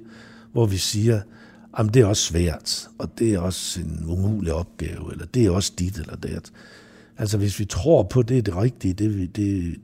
hvor 0.52 0.66
vi 0.66 0.78
siger, 0.78 1.22
at 1.78 1.94
det 1.94 2.02
er 2.02 2.06
også 2.06 2.24
svært, 2.24 2.88
og 2.98 3.20
det 3.20 3.34
er 3.34 3.40
også 3.40 3.80
en 3.80 4.06
umulig 4.08 4.54
opgave, 4.54 5.12
eller 5.12 5.26
det 5.26 5.46
er 5.46 5.52
også 5.52 5.74
dit 5.80 5.98
eller 5.98 6.16
det. 6.16 6.52
Altså 7.18 7.38
hvis 7.38 7.60
vi 7.60 7.66
tror 7.66 8.04
på, 8.04 8.22
det 8.22 8.38
er 8.38 8.42
det 8.42 8.56
rigtige, 8.56 8.94
det, 8.94 9.36
det, 9.36 9.76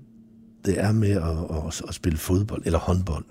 det 0.65 0.79
er 0.79 0.91
med 0.91 1.11
at, 1.11 1.67
at, 1.67 1.81
at 1.87 1.95
spille 1.95 2.17
fodbold 2.17 2.61
eller 2.65 2.79
håndbold, 2.79 3.25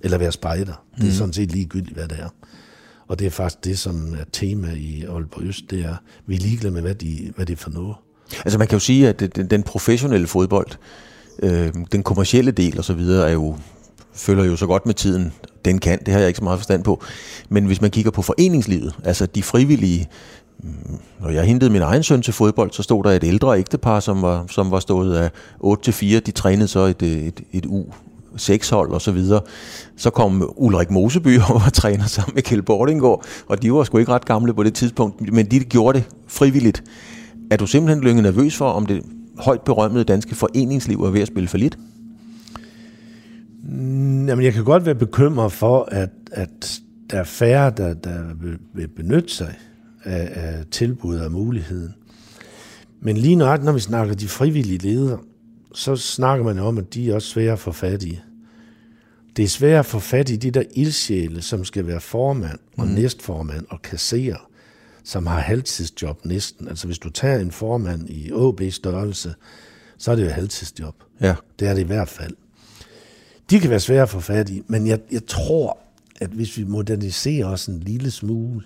eller 0.00 0.18
være 0.18 0.32
spejder. 0.32 0.84
Det 0.96 1.02
er 1.02 1.06
mm. 1.06 1.12
sådan 1.12 1.32
set 1.32 1.52
ligegyldigt, 1.52 1.96
hvad 1.96 2.08
det 2.08 2.18
er. 2.20 2.28
Og 3.08 3.18
det 3.18 3.26
er 3.26 3.30
faktisk 3.30 3.64
det, 3.64 3.78
som 3.78 4.14
er 4.14 4.24
tema 4.32 4.72
i 4.76 5.04
Aalborg 5.04 5.42
Øst, 5.42 5.70
det 5.70 5.80
er, 5.80 5.96
vi 6.26 6.34
er 6.34 6.38
ligeglade 6.38 6.74
med, 6.74 6.82
hvad, 6.82 6.94
de, 6.94 7.32
hvad 7.36 7.46
det 7.46 7.52
er 7.52 7.56
for 7.56 7.70
noget. 7.70 7.96
Altså 8.44 8.58
man 8.58 8.68
kan 8.68 8.76
jo 8.76 8.80
sige, 8.80 9.08
at 9.08 9.20
den, 9.20 9.46
den 9.46 9.62
professionelle 9.62 10.26
fodbold, 10.26 10.70
øh, 11.42 11.72
den 11.92 12.02
kommercielle 12.02 12.50
del 12.50 12.78
og 12.78 12.84
så 12.84 12.94
videre, 12.94 13.28
er 13.28 13.32
jo, 13.32 13.56
følger 14.12 14.44
jo 14.44 14.56
så 14.56 14.66
godt 14.66 14.86
med 14.86 14.94
tiden. 14.94 15.32
Den 15.64 15.78
kan, 15.78 15.98
det 16.06 16.12
har 16.14 16.20
jeg 16.20 16.28
ikke 16.28 16.38
så 16.38 16.44
meget 16.44 16.58
forstand 16.58 16.84
på. 16.84 17.02
Men 17.48 17.66
hvis 17.66 17.80
man 17.80 17.90
kigger 17.90 18.10
på 18.10 18.22
foreningslivet, 18.22 18.94
altså 19.04 19.26
de 19.26 19.42
frivillige, 19.42 20.08
når 21.20 21.30
jeg 21.30 21.44
hentede 21.44 21.70
min 21.70 21.82
egen 21.82 22.02
søn 22.02 22.22
til 22.22 22.32
fodbold, 22.32 22.70
så 22.70 22.82
stod 22.82 23.04
der 23.04 23.10
et 23.10 23.24
ældre 23.24 23.58
ægtepar, 23.58 24.00
som 24.00 24.22
var, 24.22 24.44
som 24.48 24.70
var 24.70 24.78
stået 24.78 25.16
af 25.16 25.30
8 25.60 25.84
til 25.84 25.92
4. 25.92 26.20
De 26.20 26.30
trænede 26.30 26.68
så 26.68 26.80
et, 26.80 27.02
øh, 27.02 27.10
et, 27.10 27.40
et 27.52 27.66
u 27.66 27.84
6 28.36 28.70
hold 28.70 28.90
og 28.90 29.00
så 29.00 29.12
videre. 29.12 29.40
Så 29.96 30.10
kom 30.10 30.52
Ulrik 30.56 30.90
Moseby 30.90 31.38
og 31.48 31.54
var 31.54 31.70
træner 31.74 32.06
sammen 32.06 32.34
med 32.34 32.42
Kjeld 32.42 32.62
Bordingård, 32.62 33.24
og 33.46 33.62
de 33.62 33.72
var 33.72 33.84
sgu 33.84 33.98
ikke 33.98 34.12
ret 34.12 34.24
gamle 34.24 34.54
på 34.54 34.62
det 34.62 34.74
tidspunkt, 34.74 35.32
men 35.32 35.46
de 35.46 35.60
gjorde 35.60 35.98
det 35.98 36.08
frivilligt. 36.26 36.84
Er 37.50 37.56
du 37.56 37.66
simpelthen 37.66 38.04
lykke 38.04 38.22
nervøs 38.22 38.56
for, 38.56 38.70
om 38.70 38.86
det 38.86 39.02
højt 39.38 39.60
berømmede 39.60 40.04
danske 40.04 40.34
foreningsliv 40.34 41.02
er 41.04 41.10
ved 41.10 41.20
at 41.20 41.28
spille 41.28 41.48
for 41.48 41.58
lidt? 41.58 41.78
Jamen, 44.28 44.44
jeg 44.44 44.52
kan 44.52 44.64
godt 44.64 44.86
være 44.86 44.94
bekymret 44.94 45.52
for, 45.52 45.88
at, 45.92 46.10
at 46.32 46.80
der 47.10 47.18
er 47.18 47.24
færre, 47.24 47.70
der, 47.70 47.94
der 47.94 48.20
vil 48.74 48.88
benytte 48.88 49.28
sig 49.34 49.54
af, 50.04 50.30
af 50.34 50.64
tilbud 50.70 51.16
og 51.16 51.32
muligheden. 51.32 51.94
Men 53.00 53.16
lige 53.16 53.36
nøjagtigt, 53.36 53.64
når 53.64 53.72
vi 53.72 53.80
snakker 53.80 54.14
de 54.14 54.28
frivillige 54.28 54.78
ledere, 54.78 55.18
så 55.74 55.96
snakker 55.96 56.44
man 56.44 56.58
om, 56.58 56.78
at 56.78 56.94
de 56.94 57.10
er 57.10 57.14
også 57.14 57.28
svære 57.28 57.52
at 57.52 57.58
få 57.58 57.72
fat 57.72 58.02
i. 58.02 58.20
Det 59.36 59.42
er 59.42 59.48
svært 59.48 59.78
at 59.78 59.86
få 59.86 59.98
fat 59.98 60.30
i 60.30 60.36
de 60.36 60.50
der 60.50 60.62
ildsjæle, 60.74 61.42
som 61.42 61.64
skal 61.64 61.86
være 61.86 62.00
formand 62.00 62.58
og 62.76 62.86
mm. 62.86 62.92
næstformand 62.92 63.66
og 63.70 63.82
kasserer, 63.82 64.48
som 65.04 65.26
har 65.26 65.40
halvtidsjob 65.40 66.24
næsten. 66.24 66.68
Altså 66.68 66.86
hvis 66.86 66.98
du 66.98 67.10
tager 67.10 67.38
en 67.38 67.50
formand 67.50 68.10
i 68.10 68.32
ÅB 68.32 68.60
størrelse, 68.70 69.34
så 69.98 70.10
er 70.10 70.16
det 70.16 70.24
jo 70.24 70.30
halvtidsjob. 70.30 70.94
Ja. 71.20 71.34
Det 71.58 71.68
er 71.68 71.74
det 71.74 71.80
i 71.80 71.86
hvert 71.86 72.08
fald. 72.08 72.34
De 73.50 73.60
kan 73.60 73.70
være 73.70 73.80
svære 73.80 74.02
at 74.02 74.08
få 74.08 74.20
fat 74.20 74.50
i, 74.50 74.62
men 74.66 74.86
jeg, 74.86 75.00
jeg 75.12 75.26
tror, 75.26 75.78
at 76.20 76.30
hvis 76.30 76.58
vi 76.58 76.64
moderniserer 76.64 77.46
os 77.46 77.66
en 77.66 77.80
lille 77.80 78.10
smule, 78.10 78.64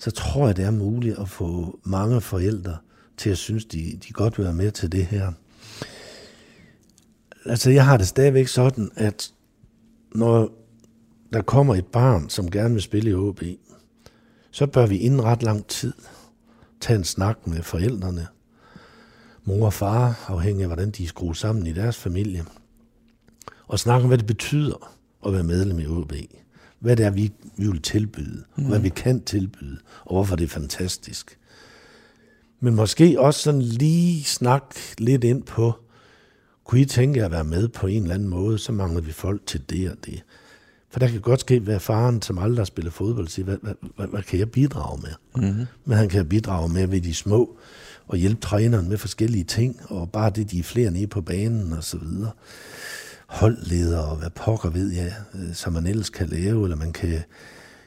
så 0.00 0.10
tror 0.10 0.46
jeg, 0.46 0.56
det 0.56 0.64
er 0.64 0.70
muligt 0.70 1.18
at 1.18 1.28
få 1.28 1.80
mange 1.84 2.20
forældre 2.20 2.76
til 3.16 3.30
at 3.30 3.38
synes, 3.38 3.64
de, 3.64 3.98
de 4.08 4.12
godt 4.12 4.38
vil 4.38 4.44
være 4.44 4.54
med 4.54 4.70
til 4.70 4.92
det 4.92 5.06
her 5.06 5.32
altså 7.44 7.70
jeg 7.70 7.84
har 7.84 7.96
det 7.96 8.08
stadigvæk 8.08 8.48
sådan, 8.48 8.90
at 8.96 9.32
når 10.14 10.52
der 11.32 11.42
kommer 11.42 11.74
et 11.74 11.86
barn, 11.86 12.28
som 12.28 12.50
gerne 12.50 12.74
vil 12.74 12.82
spille 12.82 13.10
i 13.10 13.14
OB, 13.14 13.42
så 14.50 14.66
bør 14.66 14.86
vi 14.86 14.96
inden 14.96 15.24
ret 15.24 15.42
lang 15.42 15.66
tid 15.66 15.92
tage 16.80 16.96
en 16.96 17.04
snak 17.04 17.46
med 17.46 17.62
forældrene, 17.62 18.26
mor 19.44 19.66
og 19.66 19.72
far, 19.72 20.24
afhængig 20.28 20.62
af 20.62 20.68
hvordan 20.68 20.90
de 20.90 21.04
er 21.04 21.08
skruet 21.08 21.36
sammen 21.36 21.66
i 21.66 21.72
deres 21.72 21.96
familie, 21.96 22.44
og 23.66 23.78
snakke 23.78 24.02
om, 24.02 24.08
hvad 24.08 24.18
det 24.18 24.26
betyder 24.26 24.96
at 25.26 25.32
være 25.32 25.42
medlem 25.42 25.78
i 25.78 25.86
OB. 25.86 26.12
Hvad 26.80 26.96
det 26.96 27.06
er, 27.06 27.10
vi, 27.10 27.32
vi 27.56 27.66
vil 27.66 27.82
tilbyde, 27.82 28.44
mm. 28.56 28.64
hvad 28.64 28.78
vi 28.78 28.88
kan 28.88 29.22
tilbyde, 29.22 29.78
og 30.04 30.14
hvorfor 30.14 30.36
det 30.36 30.44
er 30.44 30.48
fantastisk. 30.48 31.38
Men 32.60 32.74
måske 32.74 33.20
også 33.20 33.40
sådan 33.40 33.62
lige 33.62 34.24
snak 34.24 34.74
lidt 34.98 35.24
ind 35.24 35.42
på, 35.42 35.72
kunne 36.64 36.80
I 36.80 36.84
tænke 36.84 37.18
jer 37.18 37.24
at 37.24 37.32
være 37.32 37.44
med 37.44 37.68
på 37.68 37.86
en 37.86 38.02
eller 38.02 38.14
anden 38.14 38.28
måde, 38.28 38.58
så 38.58 38.72
mangler 38.72 39.00
vi 39.00 39.12
folk 39.12 39.46
til 39.46 39.62
det 39.70 39.90
og 39.90 39.96
det. 40.06 40.22
For 40.90 41.00
der 41.00 41.08
kan 41.08 41.20
godt 41.20 41.40
ske, 41.40 41.62
at 41.66 41.82
faren, 41.82 42.22
som 42.22 42.38
aldrig 42.38 42.58
har 42.58 42.64
spillet 42.64 42.92
fodbold, 42.92 43.28
siger, 43.28 43.44
hvad, 43.44 43.56
hvad, 43.62 43.74
hvad, 43.96 44.06
hvad 44.06 44.22
kan 44.22 44.38
jeg 44.38 44.50
bidrage 44.50 45.00
med? 45.02 45.42
Mm-hmm. 45.42 45.66
Men 45.84 45.98
han 45.98 46.08
kan 46.08 46.28
bidrage 46.28 46.68
med 46.68 46.86
ved 46.86 47.00
de 47.00 47.14
små, 47.14 47.56
og 48.06 48.16
hjælpe 48.16 48.40
træneren 48.40 48.88
med 48.88 48.98
forskellige 48.98 49.44
ting, 49.44 49.80
og 49.84 50.10
bare 50.10 50.30
det, 50.30 50.50
de 50.50 50.58
er 50.58 50.62
flere 50.62 50.90
nede 50.90 51.06
på 51.06 51.20
banen 51.20 51.72
og 51.72 51.84
så 51.84 51.98
videre. 51.98 52.30
Holdleder 53.30 53.98
og 53.98 54.16
hvad 54.16 54.30
pokker 54.30 54.70
ved 54.70 54.92
jeg, 54.92 55.12
øh, 55.34 55.54
som 55.54 55.72
man 55.72 55.86
ellers 55.86 56.10
kan 56.10 56.28
lave, 56.28 56.64
eller 56.64 56.76
man 56.76 56.92
kan 56.92 57.18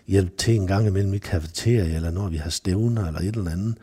hjælpe 0.08 0.32
til 0.38 0.56
en 0.56 0.68
gang 0.68 0.88
imellem 0.88 1.14
i 1.14 1.18
kafeteria, 1.18 1.96
eller 1.96 2.12
når 2.12 2.30
vi 2.30 2.38
har 2.38 2.50
stævner, 2.50 3.08
eller 3.08 3.20
et 3.20 3.36
eller 3.36 3.52
andet. 3.52 3.76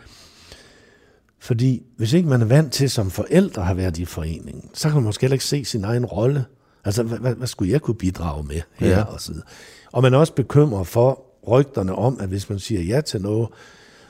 Fordi 1.38 1.82
hvis 1.96 2.12
ikke 2.12 2.28
man 2.28 2.42
er 2.42 2.46
vant 2.46 2.72
til 2.72 2.90
som 2.90 3.10
forældre 3.10 3.62
har 3.62 3.74
været 3.74 3.98
i 3.98 4.04
foreningen, 4.04 4.70
så 4.74 4.88
kan 4.88 4.94
man 4.94 5.04
måske 5.04 5.20
heller 5.20 5.34
ikke 5.34 5.44
se 5.44 5.64
sin 5.64 5.84
egen 5.84 6.04
rolle. 6.04 6.44
Altså, 6.84 7.02
hvad, 7.02 7.34
hvad, 7.34 7.46
skulle 7.46 7.72
jeg 7.72 7.80
kunne 7.80 7.94
bidrage 7.94 8.44
med 8.44 8.60
her? 8.74 8.88
Ja. 8.88 9.02
Og, 9.02 9.20
så 9.20 9.32
og 9.92 10.02
man 10.02 10.14
er 10.14 10.18
også 10.18 10.34
bekymret 10.34 10.86
for 10.86 11.24
rygterne 11.48 11.94
om, 11.94 12.20
at 12.20 12.28
hvis 12.28 12.48
man 12.48 12.58
siger 12.58 12.82
ja 12.82 13.00
til 13.00 13.22
noget, 13.22 13.48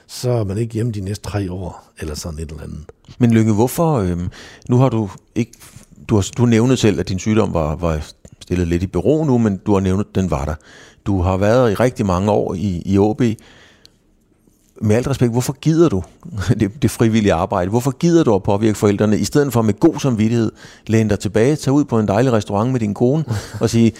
så 0.06 0.30
er 0.30 0.44
man 0.44 0.58
ikke 0.58 0.74
hjemme 0.74 0.92
de 0.92 1.00
næste 1.00 1.24
tre 1.24 1.52
år, 1.52 1.92
eller 2.00 2.14
sådan 2.14 2.38
et 2.38 2.50
eller 2.50 2.62
andet. 2.62 2.84
Men 3.18 3.32
Lykke, 3.32 3.52
hvorfor, 3.52 3.94
øh, 3.94 4.18
nu 4.68 4.76
har 4.76 4.88
du 4.88 5.10
ikke, 5.34 5.52
du 6.08 6.14
har 6.14 6.30
du 6.36 6.46
nævnte 6.46 6.76
selv, 6.76 7.00
at 7.00 7.08
din 7.08 7.18
sygdom 7.18 7.54
var, 7.54 7.76
var 7.76 8.00
stillet 8.40 8.68
lidt 8.68 8.82
i 8.82 8.86
bero 8.86 9.24
nu, 9.24 9.38
men 9.38 9.56
du 9.56 9.72
har 9.72 9.80
nævnt, 9.80 10.06
at 10.08 10.14
den 10.14 10.30
var 10.30 10.44
der. 10.44 10.54
Du 11.06 11.20
har 11.20 11.36
været 11.36 11.70
i 11.70 11.74
rigtig 11.74 12.06
mange 12.06 12.30
år 12.30 12.54
i, 12.54 12.82
i 12.84 12.98
OB, 12.98 13.22
med 14.82 14.96
alt 14.96 15.08
respekt, 15.08 15.32
hvorfor 15.32 15.52
gider 15.52 15.88
du 15.88 16.02
det, 16.60 16.82
det 16.82 16.90
frivillige 16.90 17.32
arbejde? 17.32 17.70
Hvorfor 17.70 17.90
gider 17.90 18.24
du 18.24 18.34
at 18.34 18.42
påvirke 18.42 18.78
forældrene, 18.78 19.18
i 19.18 19.24
stedet 19.24 19.52
for 19.52 19.62
med 19.62 19.80
god 19.80 20.00
samvittighed, 20.00 20.52
læne 20.86 21.10
dig 21.10 21.18
tilbage, 21.18 21.56
tage 21.56 21.74
ud 21.74 21.84
på 21.84 21.98
en 21.98 22.08
dejlig 22.08 22.32
restaurant 22.32 22.72
med 22.72 22.80
din 22.80 22.94
kone, 22.94 23.24
og 23.60 23.70
sige, 23.70 23.92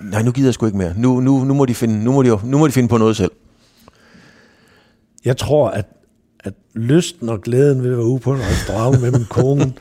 nej, 0.00 0.22
nu 0.22 0.30
gider 0.32 0.48
jeg 0.48 0.54
sgu 0.54 0.66
ikke 0.66 0.78
mere. 0.78 0.92
Nu, 0.96 1.20
nu, 1.20 1.44
nu, 1.44 1.54
må, 1.54 1.66
de 1.66 1.74
finde, 1.74 2.04
nu, 2.04 2.12
må, 2.12 2.22
de, 2.22 2.38
nu 2.44 2.58
må 2.58 2.66
de 2.66 2.72
finde 2.72 2.88
på 2.88 2.98
noget 2.98 3.16
selv. 3.16 3.30
Jeg 5.24 5.36
tror, 5.36 5.68
at, 5.68 5.86
at 6.40 6.54
lysten 6.74 7.28
og 7.28 7.40
glæden 7.40 7.82
ved 7.82 7.90
at 7.90 7.96
være 7.96 8.06
ude 8.06 8.20
på 8.20 8.32
en 8.32 8.40
restaurant 8.40 9.02
med 9.02 9.10
min 9.10 9.26
kone, 9.30 9.72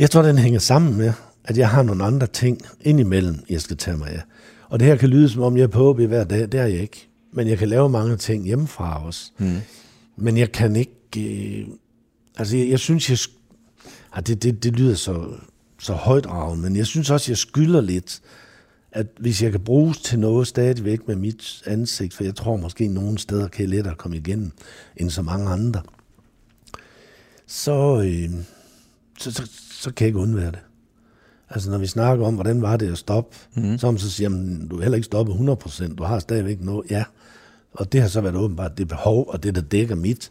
jeg 0.00 0.10
tror, 0.10 0.22
den 0.22 0.38
hænger 0.38 0.60
sammen 0.60 0.96
med, 0.96 1.12
at 1.44 1.58
jeg 1.58 1.68
har 1.68 1.82
nogle 1.82 2.04
andre 2.04 2.26
ting 2.26 2.60
indimellem, 2.80 3.44
jeg 3.50 3.60
skal 3.60 3.76
tage 3.76 3.96
mig 3.96 4.08
af. 4.08 4.22
Og 4.68 4.80
det 4.80 4.88
her 4.88 4.96
kan 4.96 5.08
lyde, 5.08 5.28
som 5.28 5.42
om 5.42 5.56
jeg 5.56 5.62
er 5.62 5.68
på 5.68 5.92
hver 5.92 6.24
dag. 6.24 6.40
Det 6.40 6.54
er 6.54 6.66
jeg 6.66 6.80
ikke 6.80 7.10
men 7.32 7.48
jeg 7.48 7.58
kan 7.58 7.68
lave 7.68 7.88
mange 7.88 8.16
ting 8.16 8.44
hjemmefra 8.44 9.06
også. 9.06 9.30
Mm. 9.38 9.56
Men 10.16 10.36
jeg 10.36 10.52
kan 10.52 10.76
ikke... 10.76 11.60
Øh, 11.60 11.66
altså, 12.36 12.56
jeg, 12.56 12.68
jeg 12.68 12.78
synes, 12.78 13.10
jeg... 13.10 13.18
Ah, 14.12 14.26
det, 14.26 14.42
det, 14.42 14.64
det 14.64 14.72
lyder 14.72 14.94
så, 14.94 15.34
så 15.78 15.92
højt 15.92 16.26
men 16.58 16.76
jeg 16.76 16.86
synes 16.86 17.10
også, 17.10 17.30
jeg 17.30 17.38
skylder 17.38 17.80
lidt, 17.80 18.20
at 18.92 19.06
hvis 19.18 19.42
jeg 19.42 19.50
kan 19.50 19.60
bruges 19.60 19.98
til 19.98 20.18
noget 20.18 20.46
stadigvæk 20.46 21.08
med 21.08 21.16
mit 21.16 21.62
ansigt, 21.66 22.14
for 22.14 22.24
jeg 22.24 22.34
tror 22.34 22.56
måske 22.56 22.88
nogle 22.88 23.18
steder 23.18 23.48
kan 23.48 23.62
jeg 23.62 23.68
lettere 23.68 23.94
komme 23.94 24.16
igennem 24.16 24.52
end 24.96 25.10
så 25.10 25.22
mange 25.22 25.50
andre, 25.50 25.82
så, 27.46 28.02
øh, 28.02 28.30
så, 29.18 29.30
så, 29.30 29.42
så 29.80 29.92
kan 29.92 30.04
jeg 30.04 30.08
ikke 30.08 30.18
undvære 30.18 30.50
det. 30.50 30.58
Altså 31.50 31.70
når 31.70 31.78
vi 31.78 31.86
snakker 31.86 32.26
om, 32.26 32.34
hvordan 32.34 32.62
var 32.62 32.76
det 32.76 32.92
at 32.92 32.98
stoppe, 32.98 33.36
mm. 33.56 33.78
så, 33.78 33.96
så 33.96 34.10
siger 34.10 34.28
man, 34.28 34.68
du 34.68 34.76
er 34.76 34.82
heller 34.82 34.96
ikke 34.96 35.04
stoppet 35.04 35.34
100%, 35.34 35.94
du 35.94 36.02
har 36.02 36.18
stadigvæk 36.18 36.60
noget. 36.60 36.90
Ja, 36.90 37.04
og 37.72 37.92
det 37.92 38.00
har 38.00 38.08
så 38.08 38.20
været 38.20 38.36
åbenbart 38.36 38.78
det 38.78 38.88
behov, 38.88 39.28
og 39.28 39.42
det, 39.42 39.54
der 39.54 39.60
dækker 39.60 39.94
mit. 39.94 40.30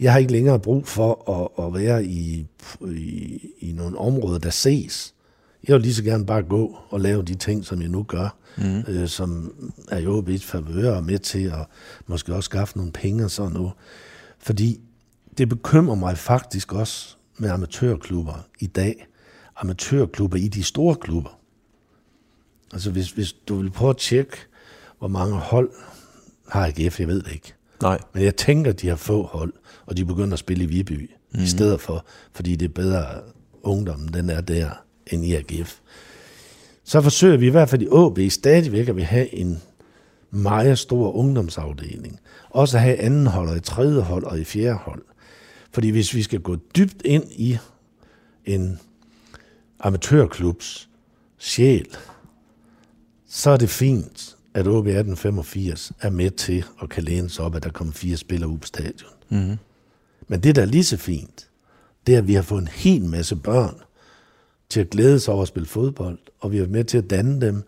Jeg 0.00 0.12
har 0.12 0.18
ikke 0.18 0.32
længere 0.32 0.58
brug 0.58 0.86
for 0.86 1.30
at, 1.30 1.66
at 1.66 1.74
være 1.74 2.04
i, 2.04 2.46
i, 2.86 3.40
i 3.60 3.72
nogle 3.72 3.98
områder, 3.98 4.38
der 4.38 4.50
ses. 4.50 5.14
Jeg 5.68 5.74
vil 5.74 5.82
lige 5.82 5.94
så 5.94 6.02
gerne 6.02 6.26
bare 6.26 6.42
gå 6.42 6.76
og 6.90 7.00
lave 7.00 7.22
de 7.22 7.34
ting, 7.34 7.64
som 7.64 7.80
jeg 7.80 7.88
nu 7.88 8.02
gør, 8.02 8.36
mm. 8.58 8.80
øh, 8.88 9.08
som 9.08 9.52
er 9.90 10.00
jo 10.00 10.24
et 10.28 10.44
favør 10.44 10.96
og 10.96 11.04
med 11.04 11.18
til 11.18 11.44
at 11.44 11.66
måske 12.06 12.34
også 12.34 12.46
skaffe 12.46 12.76
nogle 12.76 12.92
penge 12.92 13.24
og 13.24 13.30
sådan 13.30 13.52
noget. 13.52 13.72
Fordi 14.38 14.80
det 15.38 15.48
bekymrer 15.48 15.94
mig 15.94 16.18
faktisk 16.18 16.72
også 16.72 17.17
med 17.38 17.50
amatørklubber 17.50 18.46
i 18.60 18.66
dag. 18.66 19.06
Amatørklubber 19.56 20.36
i 20.36 20.48
de 20.48 20.62
store 20.62 20.94
klubber. 20.94 21.38
Altså 22.72 22.90
hvis, 22.90 23.10
hvis 23.10 23.32
du 23.32 23.56
vil 23.56 23.70
prøve 23.70 23.90
at 23.90 23.96
tjekke, 23.96 24.36
hvor 24.98 25.08
mange 25.08 25.34
hold 25.34 25.70
har 26.48 26.66
AGF, 26.66 27.00
jeg 27.00 27.08
ved 27.08 27.22
det 27.22 27.32
ikke. 27.32 27.54
Nej. 27.82 27.98
Men 28.14 28.24
jeg 28.24 28.36
tænker, 28.36 28.72
de 28.72 28.88
har 28.88 28.96
få 28.96 29.22
hold, 29.22 29.52
og 29.86 29.96
de 29.96 30.04
begynder 30.04 30.32
at 30.32 30.38
spille 30.38 30.64
i 30.64 30.66
Viby 30.66 30.92
mm. 30.92 31.08
i 31.34 31.36
mhm. 31.38 31.46
stedet 31.46 31.80
for, 31.80 32.06
fordi 32.32 32.56
det 32.56 32.68
er 32.68 32.72
bedre 32.72 33.04
ungdommen, 33.62 34.08
den 34.08 34.30
er 34.30 34.40
der, 34.40 34.70
end 35.06 35.24
i 35.24 35.34
AGF. 35.34 35.78
Så 36.84 37.00
forsøger 37.00 37.36
vi 37.36 37.46
i 37.46 37.50
hvert 37.50 37.68
fald 37.68 37.82
i 37.82 37.88
AB 37.92 38.30
stadigvæk 38.30 38.88
at 38.88 38.96
vi 38.96 39.02
have 39.02 39.34
en 39.34 39.62
meget 40.30 40.78
stor 40.78 41.12
ungdomsafdeling. 41.12 42.20
Også 42.50 42.76
at 42.76 42.82
have 42.82 42.96
anden 42.96 43.26
hold, 43.26 43.48
og 43.48 43.56
i 43.56 43.60
tredje 43.60 44.00
hold 44.00 44.24
og 44.24 44.38
i 44.38 44.44
fjerde 44.44 44.74
hold. 44.76 45.02
Fordi 45.70 45.88
hvis 45.90 46.14
vi 46.14 46.22
skal 46.22 46.40
gå 46.40 46.56
dybt 46.56 47.02
ind 47.04 47.24
i 47.30 47.58
en 48.44 48.78
amatørklubs 49.80 50.88
sjæl, 51.38 51.96
så 53.28 53.50
er 53.50 53.56
det 53.56 53.70
fint 53.70 54.36
at 54.54 54.66
OB 54.66 54.86
1885 54.86 55.92
er 56.00 56.10
med 56.10 56.30
til 56.30 56.64
at 56.82 56.88
kan 56.88 57.04
læne 57.04 57.30
sig 57.30 57.44
op, 57.44 57.54
at 57.54 57.62
der 57.62 57.70
kommer 57.70 57.92
fire 57.92 58.16
spillere 58.16 58.50
ud 58.50 58.58
på 58.58 58.66
stadion. 58.66 59.10
Mm-hmm. 59.28 59.56
Men 60.28 60.40
det, 60.40 60.56
der 60.56 60.62
er 60.62 60.66
lige 60.66 60.84
så 60.84 60.96
fint, 60.96 61.48
det 62.06 62.14
er, 62.14 62.18
at 62.18 62.28
vi 62.28 62.34
har 62.34 62.42
fået 62.42 62.62
en 62.62 62.68
hel 62.68 63.04
masse 63.04 63.36
børn, 63.36 63.74
til 64.68 64.80
at 64.80 64.90
glæde 64.90 65.20
sig 65.20 65.34
over 65.34 65.42
at 65.42 65.48
spille 65.48 65.66
fodbold, 65.66 66.18
og 66.40 66.52
vi 66.52 66.56
har 66.56 66.62
været 66.62 66.72
med 66.72 66.84
til 66.84 66.98
at 66.98 67.10
danne 67.10 67.40
dem, 67.40 67.62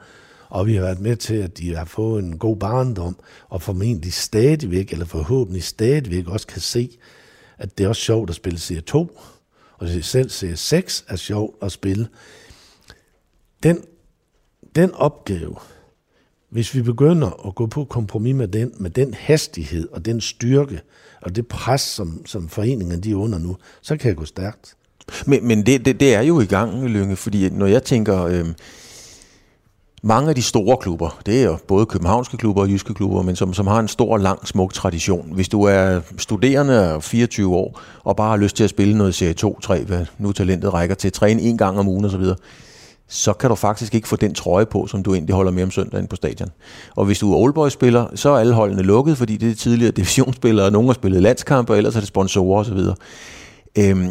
og 0.48 0.66
vi 0.66 0.74
har 0.74 0.82
været 0.82 1.00
med 1.00 1.16
til, 1.16 1.34
at 1.34 1.58
de 1.58 1.76
har 1.76 1.84
fået 1.84 2.24
en 2.24 2.38
god 2.38 2.56
barndom, 2.56 3.16
og 3.48 3.62
formentlig 3.62 4.12
stadigvæk, 4.12 4.92
eller 4.92 5.06
forhåbentlig 5.06 5.62
stadigvæk 5.62 6.28
også 6.28 6.46
kan 6.46 6.60
se, 6.60 6.90
at 7.60 7.78
det 7.78 7.84
er 7.84 7.88
også 7.88 8.02
sjovt 8.02 8.30
at 8.30 8.36
spille 8.36 8.58
C2, 8.58 8.94
og 9.78 9.88
selv 10.02 10.30
C6 10.30 11.04
er 11.08 11.16
sjovt 11.16 11.56
at 11.62 11.72
spille. 11.72 12.08
Den, 13.62 13.84
den 14.76 14.94
opgave, 14.94 15.56
hvis 16.50 16.74
vi 16.74 16.82
begynder 16.82 17.46
at 17.48 17.54
gå 17.54 17.66
på 17.66 17.84
kompromis 17.84 18.34
med 18.34 18.48
den, 18.48 18.72
med 18.78 18.90
den 18.90 19.14
hastighed 19.14 19.88
og 19.92 20.04
den 20.04 20.20
styrke 20.20 20.80
og 21.22 21.36
det 21.36 21.46
pres, 21.46 21.80
som, 21.80 22.26
som 22.26 22.48
foreningen 22.48 23.00
de 23.00 23.10
er 23.10 23.16
under 23.16 23.38
nu, 23.38 23.56
så 23.82 23.96
kan 23.96 24.08
jeg 24.08 24.16
gå 24.16 24.24
stærkt. 24.24 24.76
Men, 25.26 25.48
men 25.48 25.66
det, 25.66 25.84
det, 25.84 26.00
det 26.00 26.14
er 26.14 26.20
jo 26.20 26.40
i 26.40 26.46
gang, 26.46 26.88
Lynge, 26.88 27.16
fordi 27.16 27.50
når 27.50 27.66
jeg 27.66 27.82
tænker, 27.82 28.22
øh, 28.22 28.46
mange 30.02 30.28
af 30.28 30.34
de 30.34 30.42
store 30.42 30.76
klubber, 30.76 31.20
det 31.26 31.40
er 31.40 31.44
jo 31.44 31.56
både 31.68 31.86
københavnske 31.86 32.36
klubber 32.36 32.62
og 32.62 32.70
jyske 32.70 32.94
klubber, 32.94 33.22
men 33.22 33.36
som, 33.36 33.54
som 33.54 33.66
har 33.66 33.80
en 33.80 33.88
stor, 33.88 34.18
lang, 34.18 34.48
smuk 34.48 34.72
tradition. 34.72 35.28
Hvis 35.32 35.48
du 35.48 35.62
er 35.62 36.00
studerende 36.18 36.94
og 36.94 37.02
24 37.02 37.56
år, 37.56 37.80
og 38.04 38.16
bare 38.16 38.30
har 38.30 38.36
lyst 38.36 38.56
til 38.56 38.64
at 38.64 38.70
spille 38.70 38.98
noget 38.98 39.14
Serie 39.14 39.32
2, 39.32 39.60
3, 39.60 39.84
hvad 39.84 40.06
nu 40.18 40.32
talentet 40.32 40.74
rækker 40.74 40.94
til, 40.94 41.12
træne 41.12 41.42
en 41.42 41.58
gang 41.58 41.78
om 41.78 41.88
ugen 41.88 42.04
osv., 42.04 42.24
så 43.08 43.32
kan 43.32 43.50
du 43.50 43.54
faktisk 43.54 43.94
ikke 43.94 44.08
få 44.08 44.16
den 44.16 44.34
trøje 44.34 44.66
på, 44.66 44.86
som 44.86 45.02
du 45.02 45.14
egentlig 45.14 45.34
holder 45.34 45.52
med 45.52 45.62
om 45.62 45.70
søndagen 45.70 46.06
på 46.06 46.16
stadion. 46.16 46.48
Og 46.96 47.04
hvis 47.04 47.18
du 47.18 47.32
er 47.32 47.36
Oldboy-spiller, 47.36 48.06
så 48.14 48.30
er 48.30 48.38
alle 48.38 48.54
holdene 48.54 48.82
lukket, 48.82 49.18
fordi 49.18 49.36
det 49.36 49.50
er 49.50 49.54
tidligere 49.54 49.92
divisionsspillere, 49.92 50.66
og 50.66 50.72
nogen 50.72 50.88
har 50.88 50.94
spillet 50.94 51.22
landskampe, 51.22 51.72
og 51.72 51.76
ellers 51.76 51.96
er 51.96 52.00
det 52.00 52.08
sponsorer 52.08 52.60
osv. 52.60 52.78
Øhm, 53.78 54.10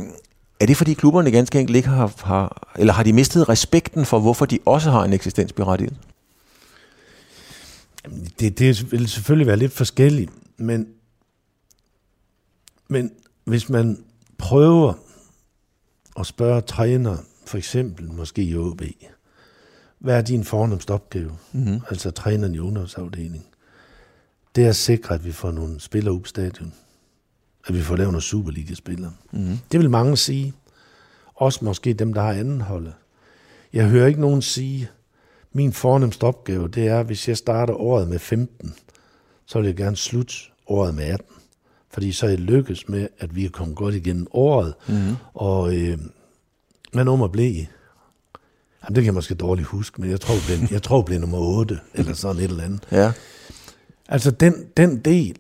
er 0.60 0.66
det 0.66 0.78
fordi 0.78 0.94
klubberne 0.94 1.32
ganske 1.32 1.60
enkelt 1.60 1.76
ikke 1.76 1.90
har, 1.90 2.14
har, 2.24 2.74
eller 2.76 2.94
har 2.94 3.04
de 3.04 3.14
mistet 3.14 3.50
respekten 3.50 4.06
for, 4.06 4.20
hvorfor 4.20 4.46
de 4.46 4.60
også 4.66 4.92
har 4.92 5.04
en 5.04 5.14
eksistensberettigelse? 5.14 5.98
Det, 8.40 8.60
det 8.60 8.92
vil 8.92 9.08
selvfølgelig 9.08 9.48
være 9.48 9.58
lidt 9.58 9.72
forskelligt, 9.72 10.32
men, 10.58 10.88
men 12.88 13.12
hvis 13.44 13.70
man 13.70 14.04
prøver 14.38 14.94
at 16.20 16.26
spørge 16.26 16.62
træner, 16.62 17.18
for 17.46 17.58
eksempel 17.58 18.12
måske 18.12 18.44
i 18.44 18.56
OB, 18.56 18.82
hvad 20.00 20.18
er 20.18 20.22
din 20.22 20.44
fornemmeste 20.44 20.92
opgave? 20.92 21.32
Mm-hmm. 21.52 21.82
Altså 21.90 22.12
træneren 22.12 22.56
i 22.56 22.60
ungdomsafdelingen. 22.60 23.46
Det 24.56 24.66
er 24.66 24.70
at 24.70 24.76
sikre, 24.76 25.16
at 25.16 25.26
vi 25.26 25.32
får 25.32 25.52
nogle 25.52 25.80
spillere 25.80 26.20
på 26.20 26.26
stadion 26.26 26.74
at 27.68 27.74
vi 27.76 27.82
får 27.82 27.96
lavet 27.96 28.12
nogle 28.12 28.22
Superliga-spillere. 28.22 29.12
Mm. 29.32 29.60
Det 29.72 29.80
vil 29.80 29.90
mange 29.90 30.18
sige. 30.18 30.54
Også 31.36 31.66
måske 31.66 31.94
dem, 31.94 32.14
der 32.14 32.22
har 32.22 32.32
anden 32.32 32.62
holdet. 32.62 32.94
Jeg 33.74 33.88
hører 33.88 34.08
ikke 34.08 34.22
nogen 34.22 34.42
sige, 34.42 34.90
min 35.54 35.74
fornemmeste 35.74 36.24
opgave, 36.24 36.68
det 36.68 36.88
er, 36.88 37.04
hvis 37.04 37.28
jeg 37.28 37.38
starter 37.38 37.74
året 37.74 38.08
med 38.08 38.20
15, 38.20 38.76
så 39.46 39.60
vil 39.60 39.66
jeg 39.66 39.76
gerne 39.76 39.96
slutte 39.96 40.34
året 40.68 40.96
med 40.96 41.04
18. 41.04 41.26
Fordi 41.92 42.12
så 42.12 42.26
er 42.26 42.30
jeg 42.30 42.40
lykkes 42.40 42.90
med, 42.90 43.08
at 43.20 43.36
vi 43.36 43.46
er 43.46 43.50
kommet 43.50 43.78
godt 43.78 43.96
igennem 43.96 44.28
året. 44.32 44.74
Mm. 44.88 45.16
Og 45.34 45.76
øh, 45.76 45.98
hvad 46.92 47.06
nummer 47.06 47.28
blev 47.28 47.46
I? 47.46 47.68
Jamen, 48.84 48.96
det 48.96 48.96
kan 48.96 49.06
jeg 49.06 49.14
måske 49.14 49.36
dårligt 49.36 49.68
huske, 49.68 50.02
men 50.02 50.10
jeg 50.10 50.22
tror, 50.22 50.36
blev, 50.48 50.68
jeg 50.72 50.84
tror, 50.84 51.02
blev 51.02 51.20
nummer 51.20 51.38
8, 51.38 51.80
eller 51.94 52.14
sådan 52.14 52.42
et 52.42 52.50
eller 52.50 52.64
andet. 52.64 52.88
Ja. 52.92 53.12
Altså, 54.10 54.32
den, 54.32 54.66
den 54.78 55.00
del 55.00 55.38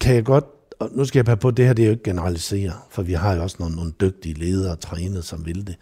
kan 0.00 0.14
jeg 0.14 0.24
godt 0.24 0.44
og 0.82 0.90
nu 0.92 1.04
skal 1.04 1.18
jeg 1.18 1.24
passe 1.24 1.40
på, 1.40 1.48
at 1.48 1.56
det 1.56 1.66
her 1.66 1.72
det 1.72 1.82
er 1.82 1.86
jo 1.86 1.92
ikke 1.92 2.02
generalisere, 2.02 2.72
for 2.90 3.02
vi 3.02 3.12
har 3.12 3.34
jo 3.34 3.42
også 3.42 3.56
nogle, 3.58 3.76
nogle 3.76 3.92
dygtige 4.00 4.34
ledere 4.34 4.72
og 4.72 4.80
trænere, 4.80 5.22
som 5.22 5.46
vil 5.46 5.66
det. 5.66 5.76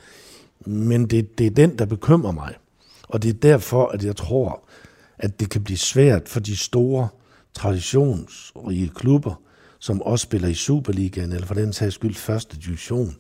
Men 0.67 1.07
det, 1.07 1.39
det 1.39 1.47
er 1.47 1.51
den, 1.51 1.79
der 1.79 1.85
bekymrer 1.85 2.33
mig. 2.33 2.55
Og 3.09 3.23
det 3.23 3.29
er 3.29 3.33
derfor, 3.33 3.87
at 3.87 4.05
jeg 4.05 4.17
tror, 4.17 4.69
at 5.19 5.41
det 5.41 5.51
kan 5.51 5.65
blive 5.65 5.79
svært 5.79 6.29
for 6.29 6.41
de 6.41 6.57
store 6.57 7.09
traditionsrige 7.55 8.89
klubber, 8.89 9.41
som 9.79 10.03
også 10.03 10.23
spiller 10.23 10.49
i 10.49 10.55
Superligaen, 10.55 11.33
eller 11.33 11.47
for 11.47 11.55
den 11.55 11.73
sags 11.73 11.95
skyld 11.95 12.15
første 12.15 12.57
division, 12.57 13.17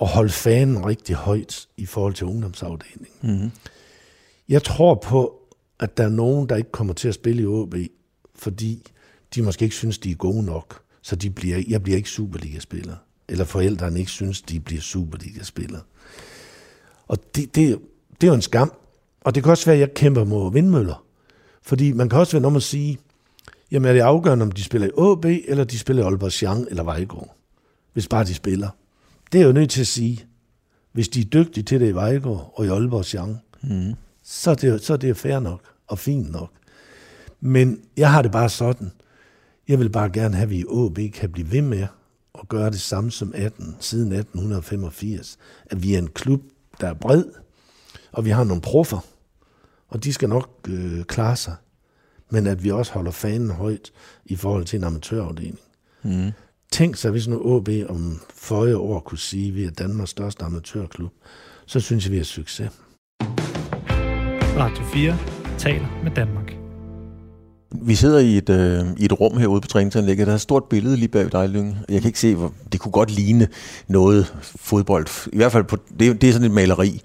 at 0.00 0.08
holde 0.08 0.32
fanen 0.32 0.86
rigtig 0.86 1.16
højt 1.16 1.66
i 1.76 1.86
forhold 1.86 2.14
til 2.14 2.26
ungdomsafdelingen. 2.26 3.08
Mm-hmm. 3.22 3.50
Jeg 4.48 4.62
tror 4.62 4.94
på, 4.94 5.40
at 5.80 5.96
der 5.96 6.04
er 6.04 6.08
nogen, 6.08 6.48
der 6.48 6.56
ikke 6.56 6.72
kommer 6.72 6.94
til 6.94 7.08
at 7.08 7.14
spille 7.14 7.42
i 7.42 7.46
OB, 7.46 7.74
fordi 8.34 8.82
de 9.34 9.42
måske 9.42 9.62
ikke 9.62 9.76
synes, 9.76 9.98
de 9.98 10.10
er 10.10 10.14
gode 10.14 10.42
nok 10.42 10.85
så 11.06 11.16
de 11.16 11.30
bliver, 11.30 11.62
jeg 11.68 11.82
bliver 11.82 11.96
ikke 11.96 12.08
Superliga-spiller. 12.08 12.96
Eller 13.28 13.44
forældrene 13.44 13.98
ikke 13.98 14.10
synes, 14.10 14.42
de 14.42 14.60
bliver 14.60 14.80
Superliga-spillere. 14.80 15.82
Og 17.08 17.18
det, 17.34 17.54
det, 17.54 17.78
det 18.20 18.26
er 18.26 18.28
jo 18.28 18.34
en 18.34 18.42
skam. 18.42 18.72
Og 19.20 19.34
det 19.34 19.42
kan 19.42 19.50
også 19.50 19.66
være, 19.66 19.74
at 19.74 19.80
jeg 19.80 19.94
kæmper 19.94 20.24
mod 20.24 20.52
vindmøller. 20.52 21.04
Fordi 21.62 21.92
man 21.92 22.08
kan 22.08 22.18
også 22.18 22.38
være 22.38 22.46
om 22.46 22.56
at 22.56 22.62
sige, 22.62 22.98
jamen 23.70 23.88
er 23.88 23.92
det 23.92 24.00
afgørende, 24.00 24.42
om 24.42 24.52
de 24.52 24.62
spiller 24.62 24.86
i 24.86 25.12
AB, 25.12 25.24
eller 25.48 25.64
de 25.64 25.78
spiller 25.78 26.02
i 26.02 26.06
Aalborg 26.06 26.42
Jean 26.42 26.66
eller 26.70 26.82
Vejgaard. 26.82 27.36
Hvis 27.92 28.08
bare 28.08 28.24
de 28.24 28.34
spiller. 28.34 28.68
Det 29.32 29.40
er 29.40 29.46
jo 29.46 29.52
nødt 29.52 29.70
til 29.70 29.80
at 29.80 29.86
sige, 29.86 30.24
hvis 30.92 31.08
de 31.08 31.20
er 31.20 31.24
dygtige 31.24 31.64
til 31.64 31.80
det 31.80 31.88
i 31.88 31.94
Vejgaard 31.94 32.52
og 32.54 32.64
i 32.66 32.68
Aalborg 32.68 33.14
Jean, 33.14 33.38
mm. 33.62 33.94
så, 34.22 34.50
er 34.50 34.54
det, 34.54 34.84
så 34.84 34.92
er 34.92 34.96
det 34.96 35.16
fair 35.16 35.38
nok 35.38 35.60
og 35.86 35.98
fint 35.98 36.30
nok. 36.30 36.50
Men 37.40 37.80
jeg 37.96 38.12
har 38.12 38.22
det 38.22 38.32
bare 38.32 38.48
sådan, 38.48 38.92
jeg 39.68 39.78
vil 39.78 39.90
bare 39.90 40.10
gerne 40.10 40.34
have, 40.34 40.44
at 40.44 40.50
vi 40.50 40.58
i 40.58 40.64
OB 40.68 40.98
kan 41.14 41.32
blive 41.32 41.52
ved 41.52 41.62
med 41.62 41.86
at 42.34 42.48
gøre 42.48 42.70
det 42.70 42.80
samme 42.80 43.10
som 43.10 43.32
18, 43.34 43.76
siden 43.80 44.12
1885. 44.12 45.38
At 45.70 45.82
vi 45.82 45.94
er 45.94 45.98
en 45.98 46.08
klub, 46.08 46.42
der 46.80 46.88
er 46.88 46.94
bred, 46.94 47.24
og 48.12 48.24
vi 48.24 48.30
har 48.30 48.44
nogle 48.44 48.62
proffer, 48.62 48.98
og 49.88 50.04
de 50.04 50.12
skal 50.12 50.28
nok 50.28 50.50
øh, 50.68 51.04
klare 51.04 51.36
sig. 51.36 51.54
Men 52.30 52.46
at 52.46 52.64
vi 52.64 52.70
også 52.70 52.92
holder 52.92 53.10
fanen 53.10 53.50
højt 53.50 53.92
i 54.24 54.36
forhold 54.36 54.64
til 54.64 54.76
en 54.76 54.84
amatørafdeling. 54.84 55.58
Mm. 56.02 56.32
Tænk 56.72 56.96
sig, 56.96 57.10
hvis 57.10 57.28
nu 57.28 57.40
OB 57.44 57.68
om 57.88 58.20
forrige 58.34 58.76
år 58.76 59.00
kunne 59.00 59.18
sige, 59.18 59.48
at 59.48 59.54
vi 59.54 59.64
er 59.64 59.70
Danmarks 59.70 60.10
største 60.10 60.44
amatørklub, 60.44 61.12
så 61.66 61.80
synes 61.80 62.04
jeg, 62.04 62.12
vi 62.12 62.16
har 62.16 62.24
succes. 62.24 62.70
Radio 64.58 64.84
4 64.84 65.18
taler 65.58 66.02
med 66.04 66.10
Danmark. 66.10 66.55
Vi 67.82 67.94
sidder 67.94 68.18
i 68.18 68.36
et, 68.36 68.48
øh, 68.48 68.84
i 68.96 69.04
et 69.04 69.20
rum 69.20 69.36
herude 69.36 69.60
på 69.60 69.68
træningsanlægget. 69.68 70.26
Der 70.26 70.32
er 70.32 70.34
et 70.34 70.40
stort 70.40 70.64
billede 70.64 70.96
lige 70.96 71.08
bag 71.08 71.32
dig, 71.32 71.48
Lyng. 71.48 71.76
Jeg 71.88 72.00
kan 72.00 72.08
ikke 72.08 72.20
se, 72.20 72.34
hvor 72.34 72.52
det 72.72 72.80
kunne 72.80 72.92
godt 72.92 73.10
ligne 73.10 73.48
noget 73.88 74.34
fodbold. 74.56 75.06
I 75.32 75.36
hvert 75.36 75.52
fald, 75.52 75.64
på, 75.64 75.76
det, 75.98 76.20
det 76.20 76.28
er 76.28 76.32
sådan 76.32 76.46
et 76.46 76.54
maleri. 76.54 77.02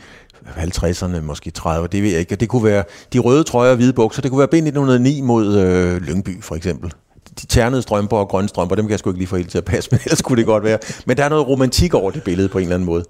50'erne, 0.48 1.22
måske 1.22 1.52
30'erne, 1.60 1.88
det 1.88 2.04
ved 2.04 2.10
jeg 2.10 2.20
ikke. 2.20 2.36
Det 2.36 2.50
kunne 2.50 2.64
være 2.64 2.84
de 3.14 3.20
røde 3.20 3.44
trøjer 3.44 3.72
og 3.72 3.76
hvide 3.76 3.94
bukser. 3.94 4.22
Det 4.22 4.32
kunne 4.32 4.40
være 4.40 4.48
ben 4.48 4.68
1909 4.68 5.22
mod 5.22 5.58
øh, 5.58 6.02
Lyngby, 6.02 6.44
for 6.44 6.56
eksempel. 6.56 6.94
De 7.42 7.46
ternede 7.46 7.82
strømper 7.82 8.18
og 8.18 8.28
grønne 8.28 8.50
strømper, 8.50 8.76
dem 8.76 8.86
kan 8.86 8.92
jeg 8.92 9.00
sgu 9.00 9.10
ikke 9.10 9.20
lige 9.20 9.28
få 9.28 9.36
helt 9.36 9.50
til 9.50 9.58
at 9.58 9.66
passe, 9.66 9.90
men 9.92 10.00
ellers 10.06 10.22
kunne 10.22 10.38
det 10.38 10.46
godt 10.46 10.64
være. 10.64 10.78
Men 11.06 11.18
der 11.18 11.24
er 11.24 11.30
noget 11.30 11.48
romantik 11.48 11.94
over 11.94 12.12
det 12.12 12.24
billede 12.24 12.50
på 12.50 12.58
en 12.58 12.64
eller 12.64 12.76
anden 12.76 12.86
måde. 12.86 13.04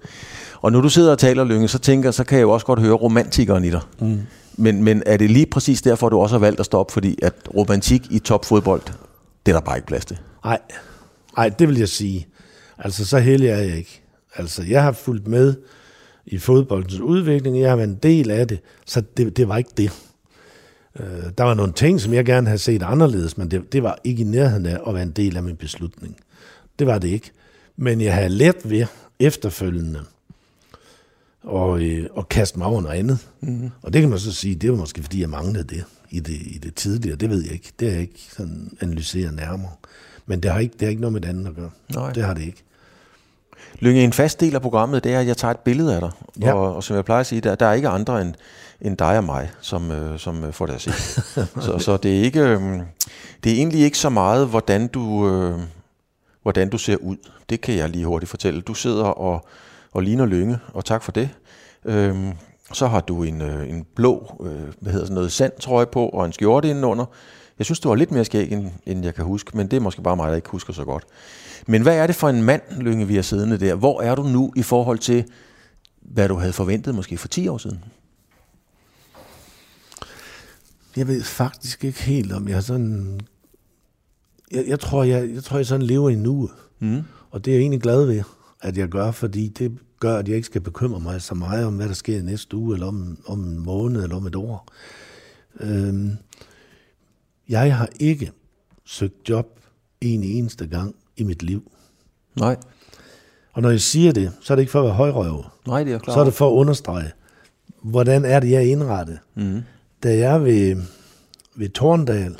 Og 0.60 0.72
når 0.72 0.80
du 0.80 0.88
sidder 0.88 1.10
og 1.10 1.18
taler, 1.18 1.44
Lynge, 1.44 1.68
så 1.68 1.78
tænker 1.78 2.10
så 2.10 2.24
kan 2.24 2.38
jeg 2.38 2.42
jo 2.42 2.50
også 2.50 2.66
godt 2.66 2.80
høre 2.80 2.92
romantikeren 2.92 3.64
i 3.64 3.70
dig. 3.70 3.80
Mm. 4.00 4.20
Men, 4.56 4.82
men 4.82 5.02
er 5.06 5.16
det 5.16 5.30
lige 5.30 5.46
præcis 5.46 5.82
derfor, 5.82 6.08
du 6.08 6.18
også 6.18 6.34
har 6.34 6.40
valgt 6.40 6.60
at 6.60 6.66
stoppe? 6.66 6.92
Fordi 6.92 7.18
at 7.22 7.34
romantik 7.54 8.02
i 8.10 8.18
topfodbold, 8.18 8.82
det 9.46 9.52
er 9.52 9.56
der 9.56 9.64
bare 9.64 9.76
ikke 9.76 9.86
plads 9.86 10.04
til. 10.04 10.18
Nej, 10.44 10.58
Nej, 11.36 11.48
det 11.48 11.68
vil 11.68 11.78
jeg 11.78 11.88
sige. 11.88 12.26
Altså, 12.78 13.04
så 13.04 13.18
heldig 13.18 13.48
er 13.48 13.58
jeg 13.58 13.76
ikke. 13.76 14.02
Altså, 14.34 14.62
jeg 14.62 14.82
har 14.82 14.92
fulgt 14.92 15.28
med 15.28 15.54
i 16.26 16.38
fodboldens 16.38 17.00
udvikling, 17.00 17.60
jeg 17.60 17.68
har 17.70 17.76
været 17.76 17.88
en 17.88 17.98
del 18.02 18.30
af 18.30 18.48
det, 18.48 18.60
så 18.86 19.02
det, 19.16 19.36
det 19.36 19.48
var 19.48 19.56
ikke 19.56 19.70
det. 19.76 19.92
Øh, 21.00 21.24
der 21.38 21.44
var 21.44 21.54
nogle 21.54 21.72
ting, 21.72 22.00
som 22.00 22.14
jeg 22.14 22.24
gerne 22.24 22.46
havde 22.46 22.58
set 22.58 22.82
anderledes, 22.82 23.38
men 23.38 23.50
det, 23.50 23.72
det 23.72 23.82
var 23.82 23.98
ikke 24.04 24.20
i 24.20 24.24
nærheden 24.24 24.66
af 24.66 24.78
at 24.86 24.94
være 24.94 25.02
en 25.02 25.10
del 25.10 25.36
af 25.36 25.42
min 25.42 25.56
beslutning. 25.56 26.16
Det 26.78 26.86
var 26.86 26.98
det 26.98 27.08
ikke. 27.08 27.30
Men 27.76 28.00
jeg 28.00 28.14
havde 28.14 28.28
let 28.28 28.56
ved 28.64 28.86
efterfølgende 29.20 30.00
og, 31.42 31.82
øh, 31.82 32.06
og 32.12 32.28
kaste 32.28 32.58
mig 32.58 32.66
over 32.66 32.80
noget 32.80 32.98
andet. 32.98 33.18
Mm-hmm. 33.40 33.70
Og 33.82 33.92
det 33.92 34.00
kan 34.00 34.10
man 34.10 34.18
så 34.18 34.32
sige, 34.32 34.54
det 34.54 34.70
var 34.70 34.76
måske 34.76 35.02
fordi, 35.02 35.20
jeg 35.20 35.30
manglede 35.30 35.64
det 35.64 35.84
i 36.10 36.20
det, 36.20 36.34
i 36.34 36.58
det 36.62 36.74
tidligere. 36.74 37.16
Det 37.16 37.30
ved 37.30 37.42
jeg 37.42 37.52
ikke. 37.52 37.72
Det 37.80 37.88
har 37.88 37.92
jeg 37.92 38.02
ikke 38.02 38.28
sådan 38.36 38.76
analyseret 38.80 39.34
nærmere. 39.34 39.70
Men 40.26 40.40
det 40.40 40.50
har 40.52 40.58
ikke, 40.60 40.72
det 40.72 40.82
har 40.82 40.88
ikke 40.88 41.00
noget 41.00 41.12
med 41.12 41.20
det 41.20 41.28
andet 41.28 41.46
at 41.46 41.54
gøre. 41.56 41.70
Nej. 41.94 42.12
Det 42.12 42.22
har 42.22 42.34
det 42.34 42.42
ikke. 42.42 42.64
Lynge, 43.78 44.04
en 44.04 44.12
fast 44.12 44.40
del 44.40 44.54
af 44.54 44.62
programmet, 44.62 45.04
det 45.04 45.12
er, 45.12 45.20
at 45.20 45.26
jeg 45.26 45.36
tager 45.36 45.52
et 45.54 45.58
billede 45.58 45.94
af 45.94 46.00
dig. 46.00 46.10
Ja. 46.40 46.52
Og, 46.52 46.76
og 46.76 46.84
som 46.84 46.96
jeg 46.96 47.04
plejer 47.04 47.20
at 47.20 47.26
sige, 47.26 47.40
der, 47.40 47.54
der 47.54 47.66
er 47.66 47.72
ikke 47.72 47.88
andre 47.88 48.22
end, 48.22 48.34
end 48.80 48.96
dig 48.96 49.18
og 49.18 49.24
mig, 49.24 49.50
som, 49.60 49.90
øh, 49.90 50.18
som 50.18 50.44
øh, 50.44 50.52
får 50.52 50.66
det 50.66 50.74
at 50.74 50.80
se. 50.80 50.92
så, 51.66 51.78
så 51.78 51.96
det 51.96 52.18
er 52.18 52.22
ikke, 52.22 52.40
øh, 52.40 52.80
det 53.44 53.52
er 53.52 53.56
egentlig 53.56 53.80
ikke 53.80 53.98
så 53.98 54.08
meget, 54.08 54.48
hvordan 54.48 54.86
du, 54.86 55.28
øh, 55.28 55.60
hvordan 56.42 56.68
du 56.68 56.78
ser 56.78 56.96
ud. 56.96 57.16
Det 57.50 57.60
kan 57.60 57.74
jeg 57.74 57.88
lige 57.88 58.06
hurtigt 58.06 58.30
fortælle. 58.30 58.60
Du 58.60 58.74
sidder 58.74 59.04
og 59.04 59.46
og 59.92 60.02
ligner 60.02 60.26
Lynge, 60.26 60.58
og 60.72 60.84
tak 60.84 61.02
for 61.02 61.12
det. 61.12 61.30
Øhm, 61.84 62.32
så 62.72 62.86
har 62.86 63.00
du 63.00 63.22
en, 63.22 63.42
øh, 63.42 63.70
en 63.70 63.86
blå, 63.94 64.40
øh, 64.44 64.72
hvad 64.80 64.92
hedder 64.92 65.06
sådan 65.06 65.14
noget, 65.14 65.32
sandtrøje 65.32 65.86
på, 65.86 66.08
og 66.08 66.26
en 66.26 66.32
skjorte 66.32 66.68
indenunder. 66.68 67.04
Jeg 67.58 67.64
synes, 67.64 67.80
du 67.80 67.88
var 67.88 67.94
lidt 67.94 68.10
mere 68.10 68.24
skæg, 68.24 68.52
end, 68.52 68.70
end 68.86 69.04
jeg 69.04 69.14
kan 69.14 69.24
huske, 69.24 69.56
men 69.56 69.70
det 69.70 69.76
er 69.76 69.80
måske 69.80 70.02
bare 70.02 70.16
mig, 70.16 70.30
der 70.30 70.36
ikke 70.36 70.48
husker 70.48 70.72
så 70.72 70.84
godt. 70.84 71.04
Men 71.66 71.82
hvad 71.82 71.96
er 71.96 72.06
det 72.06 72.16
for 72.16 72.28
en 72.28 72.42
mand, 72.42 72.62
Lynge, 72.80 73.06
vi 73.06 73.14
har 73.14 73.22
siddende 73.22 73.58
der? 73.58 73.74
Hvor 73.74 74.00
er 74.00 74.14
du 74.14 74.22
nu 74.22 74.52
i 74.56 74.62
forhold 74.62 74.98
til 74.98 75.24
hvad 76.02 76.28
du 76.28 76.34
havde 76.34 76.52
forventet 76.52 76.94
måske 76.94 77.18
for 77.18 77.28
10 77.28 77.48
år 77.48 77.58
siden? 77.58 77.84
Jeg 80.96 81.08
ved 81.08 81.22
faktisk 81.22 81.84
ikke 81.84 82.02
helt, 82.02 82.32
om 82.32 82.48
jeg 82.48 82.62
sådan... 82.62 83.20
Jeg, 84.50 84.64
jeg, 84.66 84.80
tror, 84.80 85.04
jeg, 85.04 85.34
jeg 85.34 85.44
tror, 85.44 85.56
jeg 85.56 85.66
sådan 85.66 85.86
lever 85.86 86.10
i 86.10 86.14
nuet. 86.14 86.50
Mm. 86.78 87.02
Og 87.30 87.44
det 87.44 87.50
er 87.50 87.54
jeg 87.54 87.60
egentlig 87.60 87.82
glad 87.82 88.04
ved, 88.04 88.22
at 88.62 88.76
jeg 88.76 88.88
gør, 88.88 89.10
fordi 89.10 89.48
det 89.48 89.78
gør, 90.00 90.16
at 90.16 90.28
jeg 90.28 90.36
ikke 90.36 90.46
skal 90.46 90.60
bekymre 90.60 91.00
mig 91.00 91.22
så 91.22 91.34
meget 91.34 91.66
om, 91.66 91.76
hvad 91.76 91.88
der 91.88 91.94
sker 91.94 92.22
næste 92.22 92.56
uge, 92.56 92.74
eller 92.74 92.86
om, 92.86 93.18
om 93.26 93.44
en 93.44 93.58
måned, 93.58 94.02
eller 94.02 94.16
om 94.16 94.26
et 94.26 94.34
år. 94.34 94.68
Øhm, 95.60 96.16
jeg 97.48 97.76
har 97.76 97.88
ikke 98.00 98.32
søgt 98.84 99.28
job 99.28 99.46
en 100.00 100.22
eneste 100.24 100.66
gang 100.66 100.94
i 101.16 101.22
mit 101.22 101.42
liv. 101.42 101.72
Nej. 102.36 102.56
Og 103.52 103.62
når 103.62 103.70
jeg 103.70 103.80
siger 103.80 104.12
det, 104.12 104.32
så 104.40 104.52
er 104.52 104.56
det 104.56 104.62
ikke 104.62 104.72
for 104.72 104.80
at 104.80 104.84
være 104.84 104.94
højrøvet. 104.94 105.44
Nej, 105.66 105.84
det 105.84 105.92
er 105.92 105.98
klart. 105.98 106.14
Så 106.14 106.20
er 106.20 106.24
det 106.24 106.34
for 106.34 106.50
at 106.50 106.52
understrege, 106.52 107.10
hvordan 107.82 108.24
er 108.24 108.40
det, 108.40 108.50
jeg 108.50 108.56
er 108.56 108.66
indrettet. 108.66 109.18
Mm. 109.34 109.60
Da 110.02 110.18
jeg 110.18 110.34
er 110.34 110.38
ved, 110.38 110.76
ved 111.56 111.68
Torndal, 111.68 112.36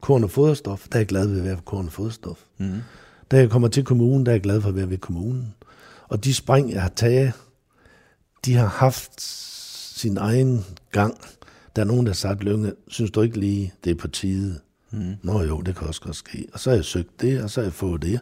korn 0.00 0.24
og 0.24 0.30
foderstof, 0.30 0.88
der 0.88 0.96
er 0.96 1.00
jeg 1.00 1.06
glad 1.06 1.26
ved 1.26 1.38
at 1.38 1.44
være 1.44 1.56
på 1.56 1.62
korn 1.62 1.86
og 1.86 1.92
foderstof. 1.92 2.38
Mm. 2.58 2.80
Da 3.30 3.36
jeg 3.36 3.50
kommer 3.50 3.68
til 3.68 3.84
kommunen, 3.84 4.26
der 4.26 4.32
er 4.32 4.34
jeg 4.34 4.42
glad 4.42 4.60
for 4.60 4.68
at 4.68 4.76
være 4.76 4.90
ved 4.90 4.98
kommunen. 4.98 5.54
Og 6.08 6.24
de 6.24 6.34
spring, 6.34 6.72
jeg 6.72 6.82
har 6.82 6.92
taget, 6.96 7.32
de 8.44 8.54
har 8.54 8.66
haft 8.66 9.20
sin 10.00 10.16
egen 10.16 10.64
gang. 10.92 11.14
Der 11.76 11.82
er 11.82 11.86
nogen, 11.86 12.06
der 12.06 12.12
har 12.12 12.14
sagt, 12.14 12.44
Lønge, 12.44 12.72
synes 12.88 13.10
du 13.10 13.22
ikke 13.22 13.40
lige, 13.40 13.72
det 13.84 13.90
er 13.90 13.94
på 13.94 14.08
tide? 14.08 14.60
Mm. 14.90 15.14
Nå 15.22 15.42
jo, 15.42 15.60
det 15.60 15.76
kan 15.76 15.88
også 15.88 16.00
godt 16.00 16.16
ske. 16.16 16.46
Og 16.52 16.60
så 16.60 16.70
har 16.70 16.74
jeg 16.74 16.84
søgt 16.84 17.20
det, 17.20 17.42
og 17.42 17.50
så 17.50 17.60
har 17.60 17.66
jeg 17.66 17.72
fået 17.72 18.02
det. 18.02 18.20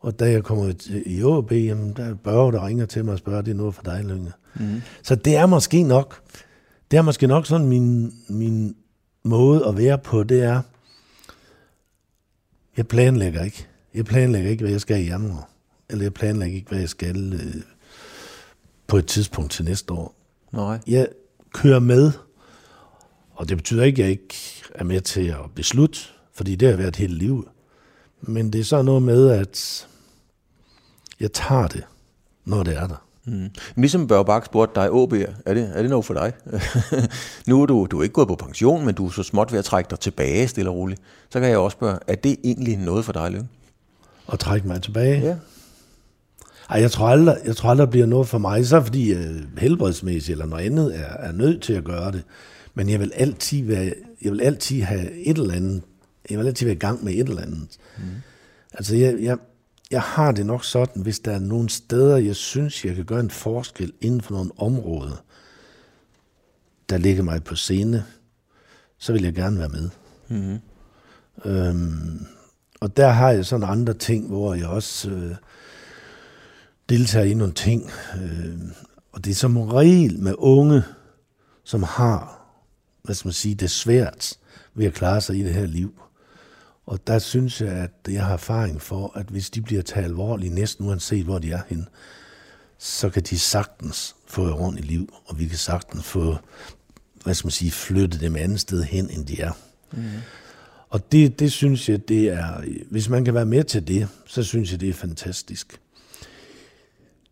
Og 0.00 0.18
da 0.18 0.30
jeg 0.30 0.44
kommer 0.44 0.72
i 1.06 1.22
OB, 1.22 1.52
jamen, 1.52 1.92
der 1.96 2.04
er 2.04 2.14
Børge, 2.14 2.52
der 2.52 2.66
ringer 2.66 2.86
til 2.86 3.04
mig 3.04 3.12
og 3.12 3.18
spørger, 3.18 3.42
det 3.42 3.50
er 3.50 3.56
noget 3.56 3.74
for 3.74 3.82
dig, 3.82 4.04
Lønge. 4.04 4.32
Mm. 4.54 4.82
Så 5.02 5.14
det 5.14 5.36
er 5.36 5.46
måske 5.46 5.82
nok, 5.82 6.22
det 6.90 6.96
er 6.96 7.02
måske 7.02 7.26
nok 7.26 7.46
sådan 7.46 7.66
min, 7.66 8.14
min 8.28 8.76
måde 9.24 9.66
at 9.66 9.76
være 9.76 9.98
på, 9.98 10.22
det 10.22 10.42
er, 10.42 10.62
jeg 12.76 12.88
planlægger 12.88 13.42
ikke. 13.42 13.66
Jeg 13.94 14.04
planlægger 14.04 14.50
ikke, 14.50 14.62
hvad 14.62 14.70
jeg 14.70 14.80
skal 14.80 15.00
i 15.00 15.06
januar. 15.06 15.53
Eller 15.90 16.04
jeg 16.04 16.14
planlægger 16.14 16.56
ikke, 16.56 16.68
hvad 16.68 16.78
jeg 16.78 16.88
skal 16.88 17.32
øh, 17.32 17.62
på 18.86 18.96
et 18.96 19.06
tidspunkt 19.06 19.52
til 19.52 19.64
næste 19.64 19.92
år. 19.92 20.14
Nej. 20.52 20.78
Jeg 20.86 21.08
kører 21.52 21.78
med, 21.80 22.12
og 23.34 23.48
det 23.48 23.56
betyder 23.56 23.84
ikke, 23.84 24.02
at 24.02 24.04
jeg 24.04 24.10
ikke 24.10 24.34
er 24.74 24.84
med 24.84 25.00
til 25.00 25.26
at 25.26 25.50
beslutte, 25.54 25.98
fordi 26.34 26.54
det 26.54 26.68
har 26.68 26.76
været 26.76 26.96
hele 26.96 27.14
livet. 27.14 27.44
Men 28.20 28.52
det 28.52 28.60
er 28.60 28.64
så 28.64 28.82
noget 28.82 29.02
med, 29.02 29.30
at 29.30 29.86
jeg 31.20 31.32
tager 31.32 31.66
det, 31.66 31.84
når 32.44 32.62
det 32.62 32.76
er 32.76 32.86
der. 32.86 33.06
Mm. 33.24 33.50
Ligesom 33.76 34.06
Børge 34.06 34.24
Bak 34.24 34.44
spurgte 34.44 34.80
dig, 34.80 34.90
OB, 34.90 35.12
er 35.12 35.54
det, 35.54 35.70
er 35.74 35.80
det 35.80 35.90
noget 35.90 36.04
for 36.04 36.14
dig? 36.14 36.32
nu 37.48 37.62
er 37.62 37.66
du, 37.66 37.86
du 37.90 37.98
er 37.98 38.02
ikke 38.02 38.12
gået 38.12 38.28
på 38.28 38.34
pension, 38.34 38.86
men 38.86 38.94
du 38.94 39.06
er 39.06 39.10
så 39.10 39.22
småt 39.22 39.52
ved 39.52 39.58
at 39.58 39.64
trække 39.64 39.90
dig 39.90 40.00
tilbage 40.00 40.48
stille 40.48 40.70
og 40.70 40.76
roligt. 40.76 41.00
Så 41.30 41.40
kan 41.40 41.48
jeg 41.48 41.58
også 41.58 41.74
spørge, 41.74 41.98
er 42.06 42.14
det 42.14 42.36
egentlig 42.44 42.76
noget 42.76 43.04
for 43.04 43.12
dig, 43.12 43.30
Lønge? 43.30 43.48
At 44.32 44.38
trække 44.38 44.66
mig 44.66 44.82
tilbage? 44.82 45.20
Ja. 45.20 45.36
Ej, 46.70 46.80
jeg 46.80 46.90
tror 46.90 47.08
aldrig, 47.08 47.36
jeg 47.44 47.56
tror 47.56 47.70
aldrig, 47.70 47.86
det 47.86 47.90
bliver 47.90 48.06
noget 48.06 48.28
for 48.28 48.38
mig, 48.38 48.66
så 48.66 48.82
fordi 48.82 49.14
uh, 49.14 49.58
helbredsmæssigt 49.58 50.32
eller 50.32 50.46
noget 50.46 50.64
andet 50.64 50.98
er, 50.98 51.16
er 51.16 51.32
nødt 51.32 51.62
til 51.62 51.72
at 51.72 51.84
gøre 51.84 52.12
det. 52.12 52.22
Men 52.74 52.88
jeg 52.88 53.00
vil 53.00 53.12
altid 53.14 53.64
være, 53.64 53.92
jeg 54.22 54.32
vil 54.32 54.40
altid 54.40 54.82
have 54.82 55.12
et 55.12 55.38
eller 55.38 55.54
andet, 55.54 55.82
jeg 56.30 56.38
vil 56.38 56.46
altid 56.46 56.66
være 56.66 56.76
i 56.76 56.78
gang 56.78 57.04
med 57.04 57.12
et 57.12 57.28
eller 57.28 57.42
andet. 57.42 57.78
Mm. 57.98 58.04
Altså, 58.72 58.96
jeg, 58.96 59.16
jeg, 59.20 59.38
jeg 59.90 60.02
har 60.02 60.32
det 60.32 60.46
nok 60.46 60.64
sådan, 60.64 61.02
hvis 61.02 61.18
der 61.18 61.32
er 61.32 61.38
nogle 61.38 61.68
steder, 61.68 62.16
jeg 62.16 62.36
synes, 62.36 62.84
jeg 62.84 62.94
kan 62.94 63.04
gøre 63.04 63.20
en 63.20 63.30
forskel 63.30 63.92
inden 64.00 64.20
for 64.20 64.34
nogle 64.34 64.50
områder, 64.56 65.24
der 66.88 66.98
ligger 66.98 67.22
mig 67.22 67.44
på 67.44 67.54
scene, 67.54 68.04
så 68.98 69.12
vil 69.12 69.22
jeg 69.22 69.34
gerne 69.34 69.58
være 69.58 69.68
med. 69.68 69.90
Mm-hmm. 70.28 70.58
Øhm, 71.44 72.26
og 72.80 72.96
der 72.96 73.08
har 73.08 73.30
jeg 73.30 73.46
sådan 73.46 73.68
andre 73.68 73.94
ting, 73.94 74.28
hvor 74.28 74.54
jeg 74.54 74.66
også 74.66 75.10
øh, 75.10 75.34
deltager 76.88 77.24
i 77.24 77.34
nogle 77.34 77.52
ting. 77.52 77.90
Øh, 78.22 78.58
og 79.12 79.24
det 79.24 79.30
er 79.30 79.34
som 79.34 79.56
regel 79.56 80.18
med 80.18 80.34
unge, 80.38 80.82
som 81.64 81.82
har, 81.82 82.40
hvad 83.02 83.14
skal 83.14 83.26
man 83.26 83.32
sige, 83.32 83.54
det 83.54 83.70
svært 83.70 84.38
ved 84.74 84.86
at 84.86 84.94
klare 84.94 85.20
sig 85.20 85.36
i 85.36 85.44
det 85.44 85.54
her 85.54 85.66
liv. 85.66 85.94
Og 86.86 87.06
der 87.06 87.18
synes 87.18 87.60
jeg, 87.60 87.72
at 87.72 87.90
jeg 88.08 88.24
har 88.24 88.32
erfaring 88.32 88.82
for, 88.82 89.12
at 89.14 89.26
hvis 89.26 89.50
de 89.50 89.62
bliver 89.62 89.82
taget 89.82 90.04
alvorligt, 90.04 90.54
næsten 90.54 90.86
uanset 90.86 91.24
hvor 91.24 91.38
de 91.38 91.52
er 91.52 91.60
henne, 91.68 91.86
så 92.78 93.10
kan 93.10 93.22
de 93.22 93.38
sagtens 93.38 94.16
få 94.26 94.44
et 94.46 94.52
ordentligt 94.52 94.86
liv, 94.86 95.14
og 95.26 95.38
vi 95.38 95.46
kan 95.46 95.58
sagtens 95.58 96.04
få, 96.04 96.36
hvad 97.22 97.34
skal 97.34 97.46
man 97.46 97.52
sige, 97.52 97.70
flyttet 97.70 98.20
dem 98.20 98.36
andet 98.36 98.60
sted 98.60 98.82
hen, 98.82 99.10
end 99.10 99.26
de 99.26 99.40
er. 99.40 99.52
Mm. 99.92 100.04
Og 100.88 101.12
det, 101.12 101.38
det 101.38 101.52
synes 101.52 101.88
jeg, 101.88 102.08
det 102.08 102.28
er, 102.28 102.64
hvis 102.90 103.08
man 103.08 103.24
kan 103.24 103.34
være 103.34 103.46
med 103.46 103.64
til 103.64 103.88
det, 103.88 104.08
så 104.26 104.42
synes 104.42 104.72
jeg, 104.72 104.80
det 104.80 104.88
er 104.88 104.92
fantastisk. 104.92 105.80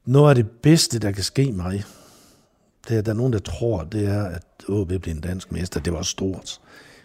Noget 0.05 0.29
af 0.29 0.35
det 0.35 0.51
bedste, 0.51 0.99
der 0.99 1.11
kan 1.11 1.25
ske 1.25 1.53
mig, 1.53 1.85
det 2.89 2.97
er, 2.97 3.03
der 3.03 3.13
er 3.13 3.17
nogen, 3.17 3.33
der 3.33 3.39
tror, 3.39 3.85
det 3.85 4.07
er, 4.07 4.25
at 4.25 4.45
OB 4.69 4.89
bliver 4.89 5.15
en 5.15 5.21
dansk 5.21 5.53
mester. 5.53 5.81
Det 5.81 5.93
var 5.93 6.03
stort. 6.03 6.61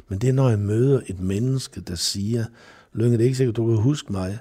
Men 0.08 0.20
det 0.20 0.30
er, 0.30 0.34
når 0.34 0.50
jeg 0.50 0.60
møder 0.60 1.02
et 1.08 1.20
menneske, 1.20 1.82
der 1.82 1.96
siger, 1.96 2.46
Lønge, 2.94 3.18
det 3.18 3.24
er 3.24 3.26
ikke 3.26 3.38
sikkert, 3.38 3.56
du 3.56 3.68
kan 3.68 3.76
huske 3.76 4.12
mig, 4.12 4.40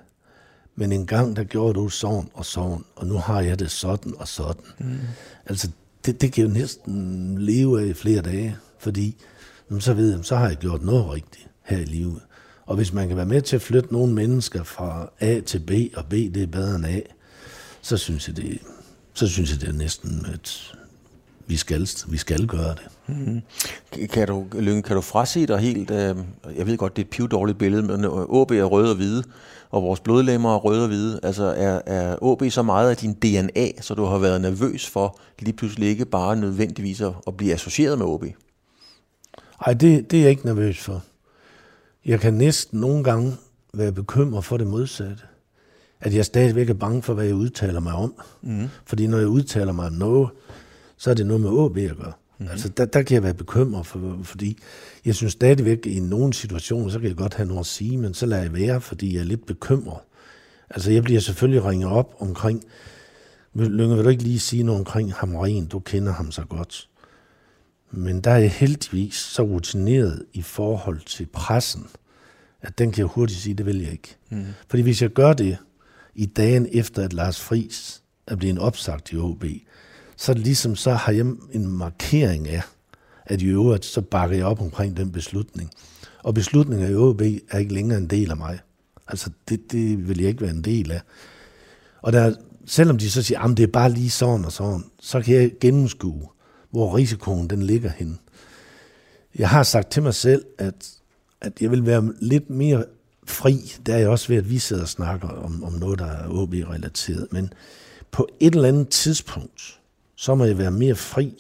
men 0.77 0.93
en 0.93 1.07
gang, 1.07 1.37
der 1.37 1.45
gjorde 1.45 1.75
du 1.75 1.89
sådan 1.89 2.29
og 2.35 2.45
sådan, 2.45 2.85
og 2.97 3.07
nu 3.07 3.15
har 3.15 3.41
jeg 3.41 3.59
det 3.59 3.71
sådan 3.71 4.15
og 4.19 4.29
sådan. 4.29 4.63
Mm. 4.79 4.99
Altså, 5.47 5.71
det, 6.07 6.21
det 6.21 6.33
kan 6.33 6.45
jo 6.45 6.51
næsten 6.51 7.39
leve 7.39 7.81
af 7.81 7.87
i 7.87 7.95
flere 7.95 8.23
dage, 8.23 8.57
fordi 8.79 9.17
så 9.79 9.95
ved 9.95 10.11
jeg, 10.11 10.25
så 10.25 10.37
har 10.37 10.49
jeg 10.49 10.57
gjort 10.57 10.83
noget 10.83 11.11
rigtigt 11.11 11.49
her 11.63 11.79
i 11.79 11.85
livet. 11.85 12.21
Og 12.67 12.77
hvis 12.77 12.93
man 12.93 13.09
kan 13.09 13.17
være 13.17 13.27
med 13.27 13.43
til 13.43 13.57
at 13.57 13.63
flytte 13.63 13.93
nogle 13.93 14.15
mennesker 14.15 14.63
fra 14.63 15.11
A 15.21 15.41
til 15.41 15.59
B, 15.59 15.71
og 15.97 16.05
B 16.07 16.11
det 16.11 16.37
er 16.37 16.47
bedre 16.47 16.77
end 16.77 16.87
A, 16.87 17.01
så 17.87 17.97
synes 17.97 18.29
jeg, 18.29 18.37
det, 18.37 18.59
så 19.15 19.29
synes 19.29 19.53
jeg, 19.53 19.61
det 19.61 19.69
er 19.69 19.73
næsten 19.73 20.27
et, 20.35 20.75
vi 21.47 21.57
skal, 21.57 21.89
vi 22.09 22.17
skal 22.17 22.47
gøre 22.47 22.75
det. 22.75 22.89
Mm. 23.07 23.43
Kan 24.09 24.29
du, 24.29 24.47
Lyng, 24.53 24.85
kan 24.85 24.97
du 24.97 25.03
frasige 25.03 25.47
dig 25.47 25.59
helt, 25.59 25.91
øh, 25.91 26.17
jeg 26.57 26.67
ved 26.67 26.77
godt, 26.77 26.97
det 26.97 27.03
er 27.03 27.07
et 27.07 27.11
pivdårligt 27.11 27.59
billede, 27.59 27.83
men 27.83 28.05
OB 28.05 28.51
er 28.51 28.65
røde 28.65 28.91
og 28.91 28.97
hvide, 28.97 29.25
og 29.71 29.83
vores 29.83 30.01
blodlemmer 30.01 30.55
er 30.55 30.59
røde 30.59 30.83
og 30.83 30.89
hvide. 30.89 31.21
Altså 31.23 31.45
er, 31.45 31.81
er 31.87 32.17
OB 32.23 32.43
så 32.51 32.63
meget 32.63 32.91
af 32.91 32.97
din 32.97 33.15
DNA, 33.15 33.81
så 33.81 33.95
du 33.95 34.05
har 34.05 34.19
været 34.19 34.41
nervøs 34.41 34.87
for 34.87 35.19
lige 35.39 35.57
pludselig 35.57 35.89
ikke 35.89 36.05
bare 36.05 36.37
nødvendigvis 36.37 37.01
at 37.01 37.37
blive 37.37 37.53
associeret 37.53 37.99
med 37.99 38.07
OB? 38.07 38.25
Nej, 39.67 39.75
det, 39.75 40.11
det 40.11 40.17
er 40.17 40.23
jeg 40.23 40.31
ikke 40.31 40.47
nervøs 40.47 40.79
for. 40.79 41.03
Jeg 42.05 42.21
kan 42.21 42.35
næsten 42.35 42.81
nogle 42.81 43.05
gange 43.05 43.37
være 43.75 43.93
bekymret 43.93 44.45
for 44.45 44.57
det 44.57 44.67
modsatte. 44.67 45.23
At 46.01 46.15
jeg 46.15 46.25
stadigvæk 46.25 46.71
er 46.71 46.75
bange 46.75 47.03
for, 47.03 47.15
hvad 47.15 47.25
jeg 47.25 47.35
udtaler 47.35 47.81
mig 47.81 47.93
om. 47.93 48.15
Mm. 48.43 48.69
Fordi 48.85 49.07
når 49.07 49.19
jeg 49.19 49.29
udtaler 49.29 49.73
mig 49.73 49.87
om 49.87 49.93
noget, 49.93 50.29
så 50.97 51.11
er 51.11 51.15
det 51.15 51.27
noget 51.27 51.41
med 51.41 51.51
OB 51.51 51.77
at 51.77 51.97
gøre. 51.97 52.13
Mm-hmm. 52.39 52.51
Altså, 52.51 52.69
der, 52.69 52.85
der 52.85 53.03
kan 53.03 53.15
jeg 53.15 53.23
være 53.23 53.35
bekymret, 53.35 53.87
for, 53.87 54.19
fordi 54.23 54.59
jeg 55.05 55.15
synes 55.15 55.33
stadigvæk, 55.33 55.87
i 55.87 56.01
nogle 56.01 56.35
situationer, 56.35 56.91
så 56.91 56.99
kan 56.99 57.09
jeg 57.09 57.17
godt 57.17 57.35
have 57.35 57.47
noget 57.47 57.61
at 57.61 57.67
sige, 57.67 57.99
men 57.99 58.15
så 58.15 58.27
lader 58.27 58.43
jeg 58.43 58.53
være, 58.53 58.81
fordi 58.81 59.15
jeg 59.15 59.21
er 59.21 59.25
lidt 59.25 59.47
bekymret. 59.47 59.99
Altså, 60.71 60.91
jeg 60.91 61.03
bliver 61.03 61.21
selvfølgelig 61.21 61.65
ringet 61.65 61.91
op 61.91 62.15
omkring, 62.19 62.65
Lønge, 63.55 63.97
vil 63.97 64.05
du 64.05 64.11
ikke 64.11 64.23
lige 64.23 64.39
sige 64.39 64.63
noget 64.63 64.79
omkring 64.79 65.13
Hamren? 65.13 65.67
Du 65.67 65.79
kender 65.79 66.13
ham 66.13 66.31
så 66.31 66.45
godt. 66.45 66.89
Men 67.91 68.21
der 68.21 68.31
er 68.31 68.39
jeg 68.39 68.51
heldigvis 68.51 69.15
så 69.15 69.43
rutineret 69.43 70.25
i 70.33 70.43
forhold 70.43 71.01
til 71.07 71.27
pressen, 71.27 71.87
at 72.61 72.79
den 72.79 72.93
kan 72.93 72.99
jeg 72.99 73.07
hurtigt 73.07 73.41
sige, 73.41 73.55
det 73.55 73.67
vil 73.67 73.81
jeg 73.83 73.93
ikke. 73.93 74.17
Mm. 74.31 74.45
Fordi 74.69 74.83
hvis 74.83 75.03
jeg 75.03 75.11
gør 75.11 75.33
det 75.33 75.59
i 76.17 76.27
dagen 76.27 76.69
efter, 76.73 77.05
at 77.05 77.13
Lars 77.13 77.41
Friis 77.41 78.03
er 78.27 78.37
blevet 78.37 78.59
opsagt 78.59 79.13
i 79.13 79.17
OB, 79.17 79.45
så 80.17 80.35
ligesom 80.35 80.77
så 80.77 80.93
har 80.93 81.13
jeg 81.13 81.27
en 81.53 81.67
markering 81.69 82.49
af, 82.49 82.63
at 83.27 83.43
i 83.43 83.47
øvrigt 83.47 83.85
så 83.85 84.01
bakker 84.01 84.37
jeg 84.37 84.47
op 84.47 84.61
omkring 84.61 84.97
den 84.97 85.13
beslutning. 85.13 85.71
Og 86.25 86.35
beslutningen 86.35 86.91
i 86.91 86.95
OB 86.95 87.23
er 87.51 87.59
ikke 87.59 87.75
længere 87.75 87.99
en 87.99 88.07
del 88.07 88.31
af 88.31 88.37
mig. 88.37 88.59
Altså 89.09 89.31
det, 89.49 89.73
det 89.73 90.09
vil 90.09 90.21
jeg 90.21 90.29
ikke 90.29 90.41
være 90.41 90.51
en 90.51 90.65
del 90.65 90.91
af. 90.91 91.01
Og 92.03 92.13
der, 92.13 92.35
selvom 92.67 92.99
de 92.99 93.11
så 93.11 93.23
siger, 93.23 93.41
at 93.41 93.57
det 93.57 93.63
er 93.63 93.73
bare 93.73 93.91
lige 93.91 94.11
sådan 94.11 94.45
og 94.45 94.53
sådan, 94.53 94.85
så 95.01 95.21
kan 95.21 95.35
jeg 95.35 95.53
gennemskue, 95.61 96.29
hvor 96.71 96.97
risikoen 96.97 97.51
den 97.51 97.63
ligger 97.63 97.91
hen. 97.91 98.19
Jeg 99.39 99.49
har 99.49 99.63
sagt 99.63 99.91
til 99.91 100.03
mig 100.03 100.15
selv, 100.15 100.45
at, 100.59 100.91
at 101.41 101.61
jeg 101.61 101.71
vil 101.71 101.87
være 101.87 102.13
lidt 102.21 102.51
mere 102.51 102.85
fri. 103.27 103.73
Der 103.87 103.95
er 103.95 103.99
jeg 103.99 104.09
også 104.09 104.29
ved, 104.29 104.37
at 104.37 104.51
vi 104.51 104.59
sidder 104.59 104.83
og 104.83 104.89
snakker 104.89 105.29
om, 105.29 105.65
om 105.65 105.73
noget, 105.73 105.99
der 105.99 106.07
er 106.07 106.29
OB-relateret. 106.29 107.29
Men 107.31 107.53
på 108.11 108.29
et 108.41 108.55
eller 108.55 108.69
andet 108.69 108.89
tidspunkt, 108.89 109.81
så 110.17 110.35
må 110.35 110.45
jeg 110.45 110.59
være 110.59 110.71
mere 110.71 110.95
fri 110.95 111.35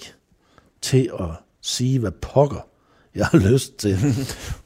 til 0.80 1.10
at 1.20 1.28
sige, 1.60 1.98
hvad 1.98 2.10
pokker 2.10 2.68
jeg 3.14 3.26
har 3.26 3.38
lyst 3.50 3.78
til, 3.78 3.98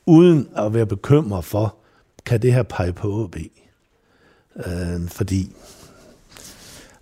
uden 0.06 0.48
at 0.56 0.74
være 0.74 0.86
bekymret 0.86 1.44
for, 1.44 1.76
kan 2.26 2.42
det 2.42 2.52
her 2.52 2.62
pege 2.62 2.92
på 2.92 3.24
OB? 3.24 3.36
Øh, 4.66 5.08
fordi 5.08 5.52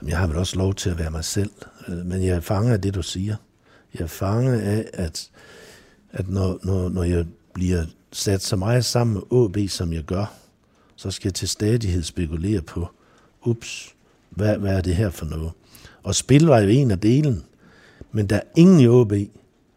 jeg 0.06 0.18
har 0.18 0.26
vel 0.26 0.36
også 0.36 0.56
lov 0.56 0.74
til 0.74 0.90
at 0.90 0.98
være 0.98 1.10
mig 1.10 1.24
selv. 1.24 1.50
Øh, 1.88 2.06
men 2.06 2.22
jeg 2.22 2.36
er 2.36 2.40
fanget 2.40 2.72
af 2.72 2.80
det, 2.80 2.94
du 2.94 3.02
siger. 3.02 3.36
Jeg 3.94 4.00
er 4.00 4.06
fanget 4.06 4.60
af, 4.60 4.90
at, 4.92 5.30
at 6.10 6.28
når, 6.28 6.58
når, 6.62 6.88
når 6.88 7.02
jeg 7.02 7.26
bliver 7.54 7.84
sat 8.12 8.42
så 8.42 8.56
meget 8.56 8.84
sammen 8.84 9.14
med 9.14 9.22
OB, 9.30 9.56
som 9.68 9.92
jeg 9.92 10.02
gør, 10.02 10.34
så 10.96 11.10
skal 11.10 11.28
jeg 11.28 11.34
til 11.34 11.48
stadighed 11.48 12.02
spekulere 12.02 12.62
på, 12.62 12.88
ups, 13.46 13.94
hvad, 14.30 14.58
hvad 14.58 14.76
er 14.76 14.80
det 14.80 14.96
her 14.96 15.10
for 15.10 15.26
noget? 15.26 15.52
Og 16.02 16.14
spil 16.14 16.46
var 16.46 16.58
jo 16.58 16.68
en 16.68 16.90
af 16.90 17.00
delen, 17.00 17.44
men 18.12 18.26
der 18.26 18.36
er 18.36 18.42
ingen 18.56 18.80
i 18.80 18.88
OB, 18.88 19.12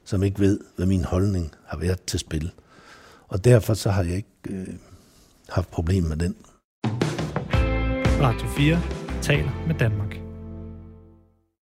som 0.05 0.23
ikke 0.23 0.39
ved, 0.39 0.59
hvad 0.75 0.85
min 0.85 1.03
holdning 1.03 1.51
har 1.65 1.77
været 1.77 2.01
til 2.03 2.19
spil. 2.19 2.51
Og 3.27 3.45
derfor 3.45 3.73
så 3.73 3.89
har 3.89 4.03
jeg 4.03 4.15
ikke 4.15 4.29
øh, 4.49 4.67
haft 5.49 5.71
problemer 5.71 6.09
med 6.09 6.17
den. 6.17 6.35
Radio 8.21 8.47
4 8.47 8.81
taler 9.21 9.65
med 9.67 9.75
Danmark. 9.79 10.20